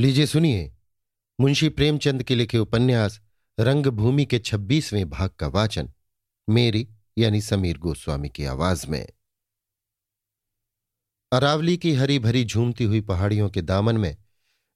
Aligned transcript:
लीजिए 0.00 0.26
सुनिए। 0.26 0.74
मुंशी 1.40 1.68
प्रेमचंद 1.68 2.22
के 2.22 2.34
लिखे 2.34 2.58
उपन्यास 2.58 3.20
रंगभूमि 3.60 4.24
के 4.24 4.38
छब्बीसवें 4.38 5.10
भाग 5.10 5.30
का 5.30 5.48
वाचन, 5.48 5.92
मेरी 6.48 6.88
यानी 7.18 7.40
समीर 7.40 7.78
गोस्वामी 7.78 8.28
की 8.28 8.44
आवाज़ 8.44 8.86
में। 8.86 9.08
अरावली 11.32 11.76
की 11.76 11.94
हरी 11.94 12.18
भरी 12.18 12.44
झूमती 12.44 12.84
हुई 12.84 13.00
पहाड़ियों 13.00 13.50
के 13.50 13.62
दामन 13.62 13.96
में 13.96 14.16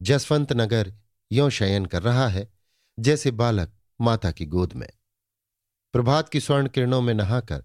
जसवंत 0.02 0.52
नगर 0.52 0.94
यों 1.32 1.50
शयन 1.50 1.86
कर 1.86 2.02
रहा 2.02 2.29
है, 2.29 2.52
जैसे 3.00 3.30
बालक 3.30 3.72
माता 4.00 4.30
की 4.30 4.46
गोद 4.46 4.72
में। 4.72 4.89
प्रभात 5.93 6.29
की 6.29 6.40
स्वर्ण 6.40 6.68
किरणों 6.68 7.00
में 7.00 7.14
नहाकर 7.14 7.64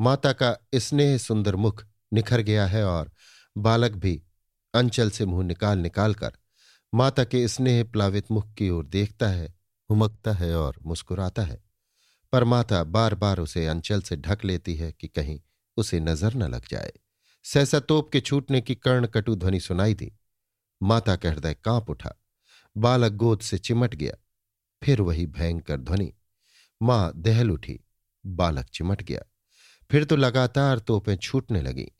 माता 0.00 0.32
का 0.32 0.56
स्नेह 0.74 1.18
सुंदर 1.18 1.56
मुख 1.56 1.86
निखर 2.12 2.40
गया 2.40 2.66
है 2.66 2.84
और 2.84 3.12
बालक 3.58 3.92
भी 3.92 4.22
अंचल 4.74 5.10
से 5.10 5.26
मुँह 5.26 5.46
निकाल 5.46 5.78
निकाल 5.78 6.14
कर 6.14 6.32
माता 6.94 7.24
के 7.24 7.48
स्नेह 7.48 7.84
प्लावित 7.84 8.30
मुख 8.30 8.54
की 8.54 8.70
ओर 8.70 8.86
देखता 8.86 9.28
है, 9.28 9.54
हुमकता 9.90 10.32
है 10.32 10.56
और 10.56 10.80
मुस्कुराता 10.86 11.42
है। 11.42 11.64
पर 12.32 12.44
माता 12.44 12.84
बार 12.84 13.14
बार 13.14 13.38
उसे 13.38 13.66
अंचल 13.66 14.00
से 14.00 14.16
ढक 14.16 14.44
लेती 14.44 14.74
है 14.74 14.92
कि 14.92 15.08
कहीं 15.08 15.40
उसे 15.76 16.00
नज़र 16.00 16.34
न 16.34 16.42
लग 16.42 16.66
जाए। 16.68 16.92
सहसा 17.44 17.80
तोप 17.80 18.10
के 18.12 18.20
छूटने 18.20 18.60
की 18.60 18.74
कर्ण 18.74 19.06
कटु 19.06 19.36
ध्वनि 19.36 19.60
सुनाई 19.60 19.94
दी। 19.94 20.12
माता 20.82 21.16
का 21.16 21.30
हृदय 21.30 21.54
काँप 21.54 21.90
उठा। 21.90 22.14
बालक 22.76 23.12
गोद 23.12 23.40
से 23.40 23.58
चिमट 23.58 23.94
गया। 23.94 24.12
फिर 24.82 25.00
वही 25.00 25.26
भयंकर 25.26 25.76
ध्वनि। 25.76 26.12
माँ 26.82 27.12
दहल 27.16 27.50
उठी। 27.50 27.80
बालक 28.26 28.66
चिमट 28.66 29.02
गया। 29.02 29.20
फिर 29.90 30.04
तो 30.04 30.16
लगातार 30.16 30.78
तोपें 30.78 31.16
छूटने 31.16 31.62
लगी। 31.62 31.92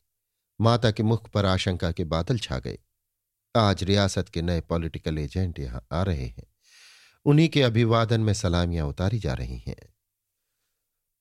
माता 0.61 0.91
के 0.91 1.03
मुख 1.03 1.29
पर 1.29 1.45
आशंका 1.45 1.91
के 1.91 2.03
बादल 2.03 2.39
छा 2.39 2.59
गए। 2.59 2.79
आज 3.57 3.83
रियासत 3.83 4.29
के 4.29 4.41
नए 4.41 4.61
पॉलिटिकल 4.61 5.17
एजेंट 5.17 5.59
यहाँ 5.59 5.85
आ 5.91 6.01
रहे 6.03 6.25
हैं। 6.25 6.47
उन्हीं 7.25 7.47
के 7.49 7.61
अभिवादन 7.61 8.21
में 8.21 8.33
सलामियाँ 8.33 8.87
उतारी 8.87 9.19
जा 9.19 9.33
रही 9.33 9.57
हैं। 9.57 9.75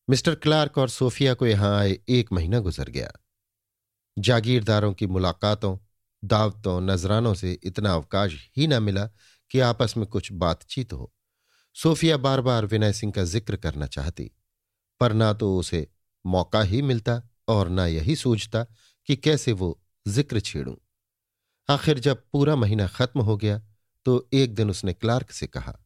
मिस्टर 0.08 0.34
क्लार्क 0.34 0.78
और 0.78 0.88
सोफिया 0.88 1.34
को 1.34 1.47
यहाँ 1.47 1.75
आए 1.78 1.98
एक 2.08 2.33
महीना 2.33 2.58
गुजर 2.60 2.88
गया। 2.88 3.12
जागीरदारों 4.16 4.92
की 4.92 5.06
मुलाकातों, 5.06 5.77
दावतों, 6.22 6.80
नजरानों 6.80 7.34
से 7.34 7.52
इतना 7.64 7.94
अवकाश 7.94 8.36
ही 8.56 8.66
न 8.66 8.82
मिला 8.82 9.06
कि 9.50 9.60
आपस 9.60 9.94
में 9.97 10.06
कुछ 10.06 10.32
बातचीत 10.34 10.92
हो। 10.92 11.12
सोफिया 11.77 12.16
बार 12.16 12.41
बार 12.41 12.66
विनय 12.66 12.92
सिंह 12.92 13.12
का 13.12 13.25
ज़िक्र 13.25 13.56
करना 13.56 13.86
चाहती, 13.86 14.30
पर 15.00 15.12
ना 15.12 15.32
तो 15.32 15.56
उसे 15.58 15.86
मौका 16.25 16.62
ही 16.62 16.82
मिलता 16.82 17.20
और 17.48 17.69
ना 17.69 17.86
यही 17.86 18.16
सूझता 18.16 18.64
कि 19.08 19.16
कैसे 19.16 19.53
वो 19.53 19.78
ज़िक्र 20.06 20.41
छेड़ूं। 20.41 20.75
आखिर 21.69 21.98
जब 21.98 22.22
पूरा 22.33 22.55
महीना 22.56 22.86
खत्म 22.86 23.20
हो 23.20 23.36
गया 23.36 23.61
तो 24.06 24.28
एक 24.33 24.55
दिन 24.55 24.70
उसने 24.70 24.92
क्लार्क 24.92 25.31
से 25.31 25.47
कहा, 25.47 25.78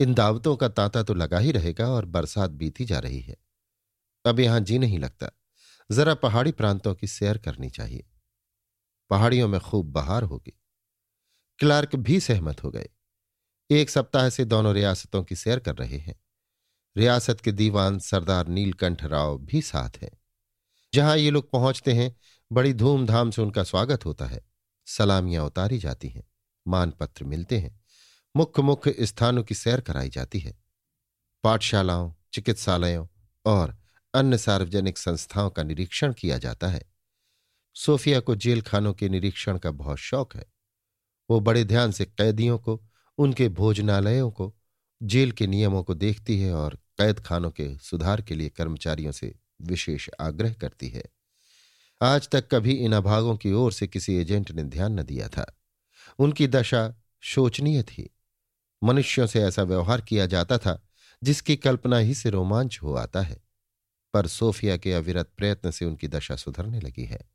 इन 0.00 0.14
दावतों 0.14 0.54
का 0.56 0.68
तांता 0.68 1.02
तो 1.02 1.14
लगा 1.14 1.38
ही 1.38 1.52
रहेगा 1.52 1.88
और 1.88 2.04
बरसात 2.06 2.50
बीती 2.50 2.84
जा 2.84 2.98
रही 2.98 3.20
है। 3.20 3.36
अब 4.24 4.40
यहाँ 4.40 4.60
जी 4.60 4.78
नहीं 4.78 4.98
लगता। 4.98 5.30
जरा 5.90 6.14
पहाड़ी 6.14 6.52
प्रांतों 6.52 6.94
की 6.94 7.06
सैर 7.06 7.38
करनी 7.38 7.70
चाहिए। 7.70 8.04
पहाड़ियों 9.10 9.48
में 9.48 9.60
खूब 9.60 9.90
बहार 9.92 10.22
होगी 10.22 10.52
क्लार्क 11.58 11.96
भी 11.96 12.20
सहमत 12.20 12.62
हो 12.64 12.70
गए। 12.70 12.88
एक 13.70 13.90
सप्ताह 13.90 14.28
से 14.28 14.44
दोनों 14.44 14.74
रियासतों 14.74 15.22
की 15.24 15.36
सैर 15.36 15.58
कर 15.58 15.76
रहे 15.76 15.98
हैं। 15.98 16.20
रियासत 16.96 17.40
के 17.40 17.52
दीवान 17.52 17.98
सरदार 17.98 18.48
नीलकंठ 18.48 19.04
राव 19.04 19.38
भी 19.38 19.62
साथ 19.62 20.02
हैं। 20.02 20.10
जहाँ 20.92 21.16
ये 21.16 21.30
लोग 21.30 21.50
पहुँचते 21.50 21.92
हैं, 21.92 22.14
बड़ी 22.50 22.72
धूमधाम 22.74 23.30
से 23.30 23.42
उनका 23.42 23.62
स्वागत 23.64 24.04
होता 24.04 24.26
है। 24.26 24.44
सलामियाँ 24.86 25.44
उतारी 25.44 25.78
जाती 25.78 26.08
हैं, 26.08 26.24
मानपत्र 26.68 27.24
मिलते 27.24 27.58
हैं 27.58 27.80
मुख्य 28.36 28.62
मुख्य 28.62 28.94
स्थानों 29.00 29.42
की 29.42 29.54
सैर 29.54 29.80
कराई 29.80 30.08
जाती 30.08 30.38
है। 30.38 30.58
पाठशालाओं, 31.44 32.12
चिकित्सालयों 32.32 33.06
और 33.46 33.76
अन्य 34.14 34.38
सार्वजनिक 34.38 34.98
संस्थाओं 34.98 35.50
का 35.50 35.62
निरीक्षण 35.62 36.12
किया 36.12 36.38
जाता 36.38 36.68
है। 36.68 36.82
सोफिया 37.74 38.20
को 38.20 38.36
जेल 38.36 38.62
खानों 38.62 38.94
के 38.94 39.08
निरीक्षण 39.08 39.58
का 39.58 39.70
बहुत 39.70 39.98
शौक 39.98 40.36
है। 40.36 40.46
वो 41.30 41.40
बड़े 41.40 41.64
ध्यान 41.64 41.92
से 41.92 42.04
कैदियों 42.04 42.58
को, 42.58 42.82
उनके 43.18 43.48
भोजनालयों 43.48 44.30
को, 44.30 44.54
जेल 45.02 45.32
के 45.32 45.46
नियमों 45.46 45.82
को 45.82 45.94
देखती 45.94 46.40
है 46.40 46.54
और 46.54 46.74
कैद 46.74 47.20
खानों 47.20 47.50
के 47.50 47.78
सुधार 47.78 48.22
के 48.22 48.34
लिए 48.34 48.48
कर्मचारियों 48.48 49.12
से 49.12 49.34
विशेष 49.62 50.10
आग्रह 50.20 50.52
करती 50.52 50.88
है। 50.88 51.04
आज 52.02 52.28
तक 52.28 52.48
कभी 52.50 52.72
इन 52.72 52.92
अभागों 52.92 53.36
की 53.36 53.52
ओर 53.52 53.72
से 53.72 53.86
किसी 53.86 54.16
एजेंट 54.16 54.50
ने 54.50 54.62
ध्यान 54.64 55.00
न 55.00 55.02
दिया 55.02 55.28
था। 55.28 55.58
उनकी 56.18 56.46
दशा 56.46 56.94
शोचनीय 57.20 57.82
थी। 57.82 58.14
मनुष्यों 58.84 59.26
से 59.26 59.42
ऐसा 59.42 59.62
व्यवहार 59.62 60.00
किया 60.00 60.26
जाता 60.26 60.58
था, 60.58 60.88
जिसकी 61.22 61.56
कल्पना 61.56 61.98
ही 61.98 62.14
से 62.14 62.30
रोमांच 62.30 62.78
हो 62.82 62.94
आता 62.94 63.20
है। 63.20 63.42
पर 64.14 64.26
सोफिया 64.26 64.76
के 64.76 64.92
अविरत 64.92 65.30
प्रयत्न 65.36 65.70
से 65.70 65.84
उनकी 65.84 66.08
दशा 66.08 66.36
सुधरने 66.36 66.80
लगी 66.80 67.04
है। 67.04 67.30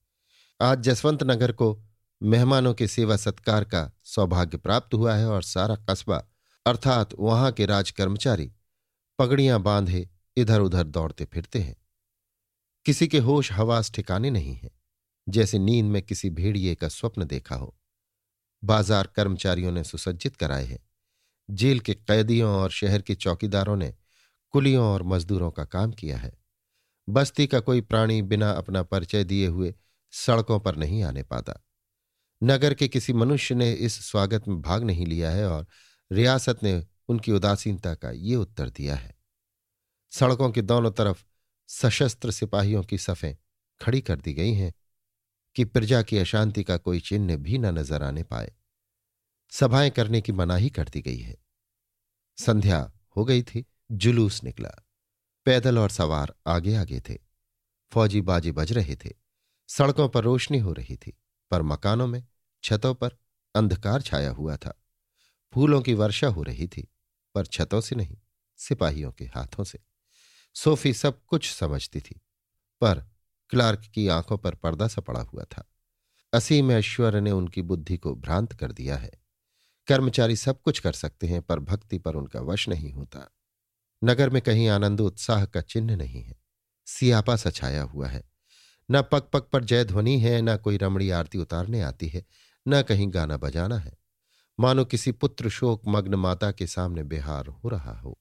आज 0.61 0.79
जसवंत 0.79 1.23
नगर 1.23 1.51
को 1.51 1.83
मेहमानों 2.23 2.73
के 2.73 2.88
सेवा 2.88 3.17
सत्कार 3.17 3.63
का 3.63 3.91
सौभाग्य 4.03 4.57
प्राप्त 4.57 4.93
हुआ 4.93 5.16
है 5.16 5.28
और 5.28 5.43
सारा 5.43 5.75
कस्बा, 5.75 6.23
अर्थात 6.66 7.09
वहाँ 7.19 7.51
के 7.51 7.66
राज 7.66 7.91
कर्मचारी 7.91 8.51
पगड़ियाँ 9.19 9.61
बांधे 9.61 10.09
इधर 10.38 10.59
उधर 10.59 10.83
दौड़ते 10.83 11.25
फिरते 11.25 11.59
हैं। 11.59 11.80
किसी 12.85 13.07
के 13.07 13.19
होश 13.19 13.51
हवास 13.51 13.91
ठिकाने 13.91 14.29
नहीं 14.29 14.55
है, 14.55 14.71
जैसे 15.27 15.59
नींद 15.59 15.85
में 15.85 16.01
किसी 16.01 16.29
भेड़िए 16.29 16.75
का 16.75 16.87
स्वप्न 16.87 17.25
देखा 17.25 17.55
हो। 17.55 17.75
बाज़ार 18.63 19.07
कर्मचारियों 19.07 19.71
ने 19.71 19.83
सुसज्जित 19.83 20.35
कराए 20.35 20.65
हैं। 20.65 20.79
जेल 21.49 21.79
के 21.79 21.93
कैदियों 21.93 22.51
और 22.51 22.71
शहर 22.71 23.01
के 23.01 23.15
चौकीदारों 23.15 23.75
ने 23.75 23.93
कुलियों 24.53 24.85
और 24.85 25.03
मजदूरों 25.03 25.51
का 25.51 25.65
काम 25.65 25.91
किया 25.91 26.17
है। 26.17 26.33
बस्ती 27.09 27.47
का 27.47 27.59
कोई 27.59 27.81
प्राणी 27.81 28.21
बिना 28.21 28.51
अपना 28.51 28.83
परिचय 28.83 29.23
दिए 29.23 29.47
हुए 29.47 29.73
सड़कों 30.13 30.59
पर 30.59 30.75
नहीं 30.75 31.03
आने 31.03 31.23
पाता। 31.23 31.61
नगर 32.43 32.73
के 32.73 32.87
किसी 32.87 33.13
मनुष्य 33.13 33.55
ने 33.55 33.71
इस 33.73 33.99
स्वागत 34.09 34.47
में 34.47 34.61
भाग 34.61 34.83
नहीं 34.83 35.05
लिया 35.05 35.31
है 35.31 35.49
और 35.49 35.67
रियासत 36.11 36.63
ने 36.63 36.83
उनकी 37.09 37.31
उदासीनता 37.31 37.93
का 37.95 38.11
ये 38.11 38.35
उत्तर 38.35 38.69
दिया 38.69 38.95
है। 38.95 39.15
सड़कों 40.11 40.51
के 40.51 40.61
दोनों 40.61 40.91
तरफ़ 40.91 41.23
सशस्त्र 41.73 42.31
सिपाहियों 42.31 42.83
की 42.83 42.97
सफ़ें 42.97 43.37
खड़ी 43.81 44.01
कर 44.01 44.21
दी 44.21 44.33
गई 44.33 44.53
हैं 44.53 44.73
कि 45.55 45.65
प्रजा 45.65 46.01
की 46.01 46.17
अशांति 46.17 46.63
का 46.63 46.77
कोई 46.77 46.99
चिन्ह 46.99 47.37
भी 47.37 47.57
न 47.57 47.65
नज़र 47.65 48.03
आने 48.03 48.23
पाए। 48.23 48.53
सभाएँ 49.49 49.89
करने 49.89 50.21
की 50.21 50.31
मनाही 50.31 50.69
कर 50.69 50.89
दी 50.89 51.01
गई 51.01 51.17
है। 51.17 51.37
संध्या 52.37 52.91
हो 53.15 53.25
गई 53.25 53.43
थी, 53.43 53.65
जुलूस 53.91 54.43
निकला। 54.43 54.85
पैदल 55.45 55.79
और 55.79 55.89
सवार 55.89 56.35
आगे 56.47 56.75
आगे 56.75 56.99
थे। 56.99 57.17
फौजी 57.91 58.21
बाजी 58.21 58.51
बज 58.51 58.73
रहे 58.73 58.95
थे। 58.95 59.09
सड़कों 59.67 60.09
पर 60.09 60.23
रोशनी 60.23 60.59
हो 60.59 60.73
रही 60.73 60.95
थी, 60.95 61.17
पर 61.51 61.61
मकानों 61.61 62.07
में, 62.07 62.27
छतों 62.63 62.93
पर 62.93 63.17
अंधकार 63.55 64.01
छाया 64.01 64.31
हुआ 64.31 64.57
था। 64.57 64.83
फूलों 65.53 65.81
की 65.81 65.93
वर्षा 65.93 66.27
हो 66.27 66.43
रही 66.43 66.67
थी, 66.67 66.87
पर 67.35 67.45
छतों 67.45 67.81
से 67.81 67.95
नहीं, 67.95 68.17
सिपाहियों 68.57 69.11
के 69.11 69.25
हाथों 69.25 69.63
से। 69.63 69.79
सोफी 70.53 70.94
सब 70.94 71.25
कुछ 71.25 71.51
समझती 71.51 72.00
थी, 72.00 72.22
पर 72.81 73.09
क्लार्क 73.50 73.79
की 73.79 74.07
आँखों 74.07 74.38
पर 74.38 74.56
पर्दा 74.56 74.88
सा 74.88 75.01
पड़ा 75.01 75.22
हुआ 75.22 75.44
था। 75.44 75.72
असीम 76.34 76.72
ऐश्वर्य 76.72 77.22
ने 77.22 77.31
उनकी 77.31 77.62
बुद्धि 77.62 77.97
को 77.97 78.16
भ्रांत 78.16 78.53
कर 78.53 78.72
दिया 78.72 78.97
है। 78.97 79.11
कर्मचारी 79.88 80.35
सब 80.35 80.61
कुछ 80.61 80.79
कर 80.79 80.94
सकते 80.94 81.28
हैं, 81.28 81.41
पर 81.41 81.59
भक्ति 81.59 81.97
पर 81.97 82.16
उनका 82.16 82.41
वश 82.41 82.69
नहीं 82.69 82.94
होता। 82.94 83.31
नगर 84.03 84.29
में 84.29 84.41
कहीं 84.41 84.69
आनंद 84.69 85.01
उत्साह 85.01 85.45
का 85.45 85.61
चिन्ह 85.61 85.95
नहीं 85.95 86.23
है। 86.23 86.41
सियापा 86.85 87.35
सा 87.35 87.50
छाया 87.50 87.84
हुआ 87.84 88.07
है। 88.07 88.23
न 88.91 89.01
पग 89.01 89.22
पग 89.34 89.41
पर 89.41 89.63
जय 89.63 89.84
ध्वनि 89.84 90.19
है, 90.19 90.41
न 90.41 90.57
कोई 90.57 90.78
रमणी 90.78 91.09
आरती 91.09 91.37
उतारने 91.37 91.81
आती 91.81 92.08
है, 92.08 92.25
न 92.67 92.81
कहीं 92.81 93.14
गाना 93.14 93.37
बजाना 93.37 93.78
है। 93.78 93.97
मानो 94.59 94.85
किसी 94.85 95.11
पुत्र 95.11 95.49
शोक 95.49 95.81
मग्न 95.87 96.16
माता 96.16 96.52
के 96.52 96.67
सामने 96.67 97.03
बिहार 97.03 97.47
हो 97.47 97.70
रहा 97.70 97.99
हो। 97.99 98.21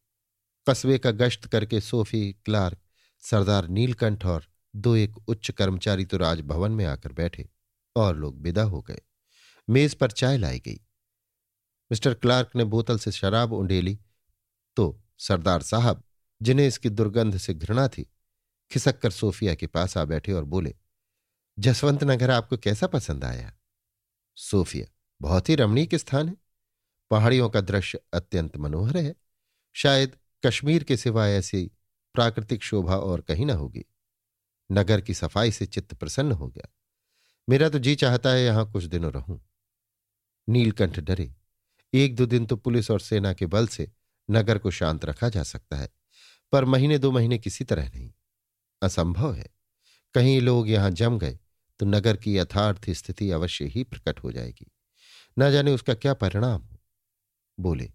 कस्बे 0.71 0.99
का 0.99 1.11
गश्त 1.11 1.47
करके 1.47 1.81
सोफी, 1.81 2.33
क्लार्क, 2.33 2.79
सरदार 3.21 3.69
नीलकंठ 3.69 4.27
और 4.27 4.47
दो 4.77 4.97
एक 4.97 5.29
उच्च 5.29 5.51
कर्मचारी 5.51 6.05
तो 6.05 6.17
राजभवन 6.17 6.71
में 6.73 6.85
आकर 6.85 7.13
बैठे 7.13 7.49
और 7.97 8.17
लोग 8.17 8.41
विदा 8.41 8.63
हो 8.63 8.83
गए। 8.83 9.01
मेज 9.71 9.95
पर 9.95 10.11
चाय 10.11 10.37
लाई 10.37 10.59
गई। 10.59 10.75
मिस्टर 11.93 12.15
क्लार्क 12.15 12.51
ने 12.57 12.65
बोतल 12.65 12.99
से 12.99 13.13
शराब 13.13 13.53
उंडेली। 13.53 13.99
तो 14.77 15.05
सरदार 15.19 15.63
साहब, 15.63 16.05
जिन्हें 16.43 16.67
इसकी 16.67 16.89
दुर्गंध 16.89 17.37
से 17.37 17.55
घृणा 17.55 17.89
थी, 17.89 18.11
खिसक 18.71 18.99
कर 18.99 19.11
सोफिया 19.11 19.55
के 19.55 19.67
पास 19.67 19.97
आ 19.97 20.05
बैठे 20.05 20.33
और 20.33 20.45
बोले, 20.45 20.75
जसवंत 21.59 22.05
नगर 22.05 22.31
आपको 22.31 22.57
कैसा 22.57 22.87
पसंद 22.87 23.25
आया? 23.25 23.53
सोफिया, 24.37 24.87
बहुत 25.23 25.49
ही 25.49 25.55
रमणीक 25.55 25.95
स्थान 25.95 26.29
है। 26.29 26.37
पहाड़ियों 27.11 27.51
का 27.51 27.61
दृश्य 27.61 28.01
अत्यंत 28.13 28.57
मनोहर 28.57 28.97
है। 28.97 29.15
शायद 29.73 30.17
कश्मीर 30.45 30.85
के 30.85 30.97
सिवाय 30.97 31.33
ऐसी 31.33 31.71
प्राकृतिक 32.15 32.63
शोभा 32.63 32.97
और 32.97 33.21
कहीं 33.21 33.47
ना 33.47 33.55
होगी। 33.55 33.85
नगर 34.71 35.01
की 35.01 35.15
सफ़ाई 35.15 35.51
से 35.51 35.67
चित्त 35.67 35.95
प्रसन्न 35.95 36.33
हो 36.33 36.49
गया। 36.49 36.69
मेरा 37.49 37.69
तो 37.69 37.79
जी 37.79 37.95
चाहता 37.95 38.31
है 38.31 38.45
यहाँ 38.45 38.71
कुछ 38.73 38.85
दिनों 38.85 39.13
रहूँ। 39.13 39.41
नीलकंठ 40.49 41.01
डरे। 41.01 41.33
एक 41.93 42.15
दो 42.17 42.27
दिन 42.27 42.47
तो 42.47 42.57
पुलिस 42.57 42.91
और 42.91 43.01
सेना 43.01 43.33
के 43.33 43.47
बल 43.47 43.67
से 43.67 43.91
नगर 44.29 44.59
को 44.59 44.71
शांत 44.71 45.05
रखा 45.05 45.29
जा 45.29 45.43
सकता 45.43 45.77
है, 45.77 45.89
पर 46.53 46.65
महीने 46.65 46.99
दो 46.99 47.11
महीने 47.11 47.39
किसी 47.39 47.65
तरह 47.65 47.89
नहीं। 47.89 48.13
असंभव 48.83 49.35
है। 49.35 49.49
कहीं 50.15 50.41
लोग 50.41 50.69
यहाँ 50.69 50.91
जम 50.91 51.19
गए 51.19 51.39
तो 51.81 51.87
नगर 51.87 52.17
की 52.17 52.37
यथार्थ 52.37 52.91
स्थिति 52.91 53.31
अवश्य 53.31 53.65
ही 53.65 53.85
प्रकट 53.85 54.19
हो 54.21 54.33
जाएगी। 54.33 54.71
न 55.37 55.51
जाने 55.53 55.73
उसका 55.73 55.95
क्या 55.95 56.15
परिणाम 56.15 56.61
हो। 56.63 56.79
बोले 57.59 57.91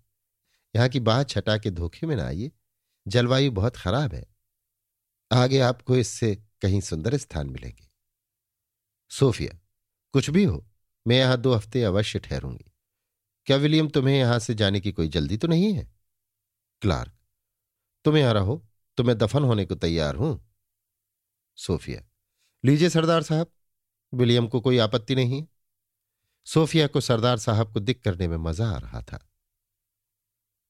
यहाँ 0.76 0.90
की 0.90 1.00
बात 1.00 1.30
छटा 1.30 1.58
के 1.58 1.72
धोखे 1.72 2.08
में 2.08 2.16
ना 2.16 2.26
आइए। 2.26 2.52
जलवायु 3.06 3.52
बहुत 3.52 3.76
खराब 3.76 4.14
है। 4.14 4.26
आगे 5.32 5.60
आपको 5.60 5.96
इससे 5.98 6.36
कहीं 6.62 6.80
सुंदर 6.82 7.18
स्थान 7.18 7.50
मिलेंगे। 7.50 7.88
सोफिया, 9.12 9.58
कुछ 10.14 10.30
भी 10.30 10.44
हो, 10.44 10.66
मैं 11.06 11.18
यहाँ 11.18 11.38
दो 11.38 11.54
हफ़्ते 11.54 11.84
अवश्य 11.84 12.20
ठहरूँगी। 12.20 12.72
क्या 13.48 13.58
विलियम, 13.58 13.90
तुम्हें 13.90 14.18
यहाँ 14.18 14.40
से 14.40 14.54
जाने 14.56 14.80
की 14.80 14.92
कोई 14.92 15.08
जल्दी 15.08 15.38
तो 15.38 15.48
नहीं 15.48 15.74
है? 15.74 15.88
क्लार्क, 16.82 17.12
तुम 18.06 18.18
यहाँ 18.18 18.34
रहो 18.34 18.64
तो 18.98 19.04
मैं 19.04 19.18
दफन 19.18 19.44
होने 19.44 19.66
को 19.66 19.76
तैयार 19.76 20.16
हूँ। 20.16 20.40
सोफिया, 21.58 22.02
लीजिए 22.64 22.90
सरदार 22.90 23.24
साहब, 23.24 23.52
विलियम 24.14 24.48
को 24.48 24.60
कोई 24.62 24.78
आपत्ति 24.78 25.16
नहीं। 25.16 25.46
सोफिया 26.48 26.88
को 26.88 27.02
सरदार 27.02 27.38
साहब 27.38 27.72
को 27.74 27.80
दिख 27.80 28.02
करने 28.04 28.28
में 28.28 28.38
मज़ा 28.40 28.70
आ 28.70 28.78
रहा 28.78 29.02
था। 29.02 29.20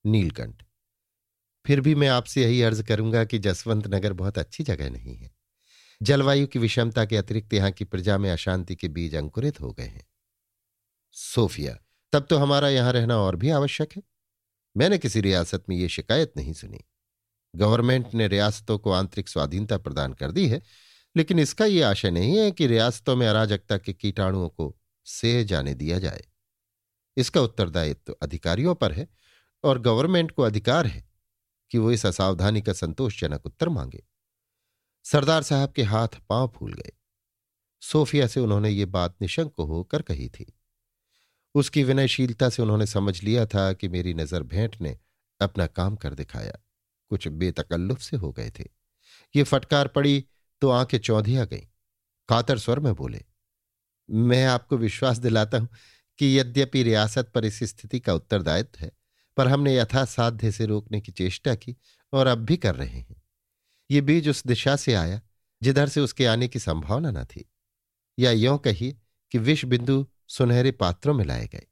नीलकंठ। 0.06 0.63
फिर 1.66 1.81
भी 1.81 1.96
मैं 1.96 2.07
आपसे 2.07 2.44
यही 2.44 2.62
अर्ज़ 2.62 2.84
करूँगा 2.84 3.25
कि 3.25 3.40
जसवंत 3.40 3.88
नगर 3.88 4.13
बहुत 4.13 4.38
अच्छी 4.38 4.63
जगह 4.63 4.90
नहीं 4.90 5.16
है। 5.18 5.31
जलवायु 6.02 6.48
की 6.48 6.60
विषमता 6.60 7.06
के 7.06 7.18
अतिरिक्त 7.18 7.54
यहाँ 7.54 7.72
की 7.72 7.86
प्रजा 7.86 8.18
में 8.18 8.31
अशांति 8.31 8.75
के 8.75 8.88
बीज 8.88 9.16
अंकुरित 9.16 9.62
हो 9.62 9.72
गए 9.72 9.84
हैं। 9.84 10.07
सोफिया, 11.12 11.78
तब 12.13 12.28
तो 12.30 12.38
हमारा 12.38 12.69
यहाँ 12.69 12.94
रहना 12.94 13.18
और 13.18 13.36
भी 13.36 13.50
आवश्यक 13.50 13.94
है। 13.96 14.04
मैंने 14.78 14.98
किसी 14.98 15.22
रियासत 15.22 15.63
में 15.69 15.75
ये 15.75 15.90
शिकायत 15.90 16.34
नहीं 16.38 16.54
सुनी। 16.54 16.80
गवर्नमेंट 17.56 18.13
ने 18.13 18.28
रियासतों 18.28 18.78
को 18.78 18.92
आंतरिक 18.92 19.30
स्वाधीनता 19.30 19.78
प्रदान 19.78 20.13
कर 20.13 20.31
दी 20.31 20.48
है, 20.48 20.62
लेकिन 21.16 21.40
इसका 21.40 21.66
यह 21.66 21.90
आशय 21.90 22.12
नहीं 22.12 22.38
है 22.38 22.51
कि 22.51 22.68
रियासतों 22.68 23.16
में 23.16 23.28
अराजकता 23.28 23.78
के 23.78 23.94
कीटाणुओं 23.94 24.50
को 24.50 24.78
सेह 25.06 25.44
जाने 25.44 25.74
दिया 25.74 26.00
जाए। 26.00 26.24
इसका 27.18 27.42
उत्तरदायित्व 27.42 28.01
तो 28.08 28.13
अधिकारियों 28.13 28.75
पर 28.75 28.92
है 28.92 29.08
और 29.65 29.79
गवर्नमेंट 29.79 30.31
को 30.31 30.44
अधिकार 30.44 30.88
है 30.88 31.03
कि 31.71 31.77
वो 31.77 31.91
इस 31.91 32.06
असावधानी 32.06 32.62
का 32.62 32.73
संतोषजनक 32.73 33.45
उत्तर 33.45 33.69
मांगे। 33.69 34.03
सरदार 35.06 35.44
साहब 35.44 35.71
के 35.71 35.83
हाथ 35.83 36.07
पाँव 36.29 36.51
फूल 36.56 36.73
गए। 36.73 36.91
सोफिया 37.81 38.27
से 38.27 38.39
उन्होंने 38.39 38.69
ये 38.69 38.85
बात 38.85 39.15
निशंक 39.21 39.59
होकर 39.59 40.01
कही 40.01 40.29
थी। 40.29 40.45
उसकी 41.56 41.83
विनयशीलता 41.83 42.50
से 42.50 42.62
उन्होंने 42.62 42.85
समझ 42.85 43.21
लिया 43.23 43.45
था 43.45 43.71
कि 43.73 43.88
मेरी 43.88 44.13
नज़र 44.13 44.44
भेंट 44.44 44.75
ने 44.81 44.97
अपना 45.41 45.67
काम 45.67 45.95
कर 45.95 46.13
दिखाया। 46.13 46.57
कुछ 47.12 47.27
बेतकल्लुफ 47.27 48.01
से 48.01 48.17
हो 48.17 48.31
गए 48.31 48.51
थे। 48.59 48.63
ये 49.35 49.44
फटकार 49.44 49.88
पड़ी 49.88 50.25
तो 50.62 50.69
आँखें 50.69 50.97
चौधिया 50.97 51.45
गईं। 51.45 51.67
कातर 52.29 52.57
स्वर 52.57 52.79
में 52.79 52.94
बोले, 52.95 53.23
मैं 54.09 54.45
आपको 54.45 54.77
विश्वास 54.77 55.17
दिलाता 55.17 55.57
हूँ 55.57 55.69
कि 56.19 56.39
यद्यपि 56.39 56.83
रियासत 56.83 57.31
पर 57.35 57.45
इस 57.45 57.59
स्थिति 57.63 58.00
का 58.00 58.13
उत्तरदायित्व 58.13 58.85
है 58.85 58.91
पर 59.38 59.48
हमने 59.48 59.78
यथासाध्य 59.78 60.52
से 60.52 60.66
रोकने 60.66 61.02
की 61.02 61.12
चेष्टा 61.12 61.56
की 61.56 61.78
और 62.14 62.28
अब 62.28 62.38
भी 62.38 62.58
कर 62.58 62.76
रहे 62.76 63.00
हैं। 63.00 63.22
ये 63.92 64.02
बीज 64.02 64.30
उस 64.30 64.48
दिशा 64.48 64.76
से 64.76 64.94
आया, 64.94 65.22
जिधर 65.64 65.88
से 65.88 66.02
उसके 66.02 66.26
आने 66.26 66.48
की 66.48 66.60
संभावना 66.60 67.12
न 67.12 67.24
थी। 67.24 67.52
या 68.20 68.32
यों 68.32 68.58
कहिए 68.58 68.98
कि 69.32 69.38
विष 69.38 69.66
बिंदु 69.66 70.08
सुनहरे 70.28 70.72
पात्रों 70.72 71.14
में 71.14 71.26
लाए 71.26 71.48
गए। 71.48 71.66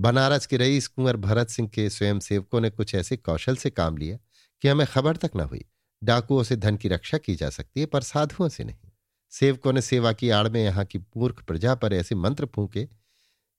बनारस 0.00 0.46
के 0.46 0.56
रईस 0.56 0.86
कुंवर 0.86 1.16
भरत 1.16 1.48
सिंह 1.48 1.68
के 1.68 1.90
स्वयंसेवकों 1.90 2.60
ने 2.60 2.70
कुछ 2.70 2.94
ऐसे 2.94 3.16
कौशल 3.16 3.56
से 3.56 3.70
काम 3.70 3.96
लिया 3.96 4.18
कि 4.62 4.68
हमें 4.68 4.86
खबर 4.86 5.16
तक 5.16 5.30
न 5.36 5.40
हुई। 5.40 5.64
डाकुओं 6.04 6.42
से 6.42 6.56
धन 6.56 6.76
की 6.76 6.88
रक्षा 6.88 7.18
की 7.18 7.34
जा 7.34 7.50
सकती 7.50 7.80
है, 7.80 7.86
पर 7.86 8.00
साधुओं 8.00 8.48
से 8.48 8.64
नहीं। 8.64 8.90
सेवकों 9.30 9.72
ने 9.72 9.82
सेवा 9.82 10.12
की 10.12 10.30
आड़ 10.30 10.48
में 10.48 10.64
यहाँ 10.64 10.84
की 10.84 10.98
मूर्ख 10.98 11.42
प्रजा 11.42 11.74
पर 11.74 11.92
ऐसे 11.92 12.14
मंत्र 12.14 12.46
फूके 12.46 12.88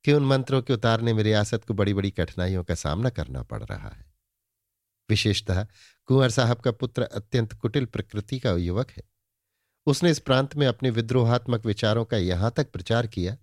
कि 0.05 0.13
उन 0.13 0.25
मंत्रों 0.25 0.61
के 0.61 0.73
उतारने 0.73 1.13
में 1.13 1.23
रियासत 1.23 1.65
को 1.65 1.73
बड़ी 1.73 1.93
बड़ी 1.93 2.11
कठिनाइयों 2.11 2.63
का 2.63 2.75
सामना 2.75 3.09
करना 3.09 3.43
पड़ 3.43 3.63
रहा 3.63 3.89
है। 3.89 4.13
विशेषतः 5.09 5.67
कुंवर 6.05 6.29
साहब 6.29 6.57
का 6.57 6.71
पुत्र 6.71 7.01
अत्यंत 7.01 7.53
कुटिल 7.53 7.85
प्रकृति 7.85 8.39
का 8.39 8.51
युवक 8.51 8.91
है। 8.91 9.03
उसने 9.85 10.11
इस 10.11 10.19
प्रांत 10.19 10.55
में 10.55 10.67
अपने 10.67 10.89
विद्रोहात्मक 10.89 11.65
विचारों 11.65 12.05
का 12.05 12.17
यहाँ 12.17 12.53
तक 12.57 12.71
प्रचार 12.71 13.07
किया 13.07 13.37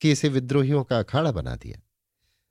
कि 0.00 0.12
इसे 0.12 0.28
विद्रोहियों 0.28 0.84
का 0.84 0.98
अखाड़ा 0.98 1.32
बना 1.32 1.56
दिया। 1.56 1.80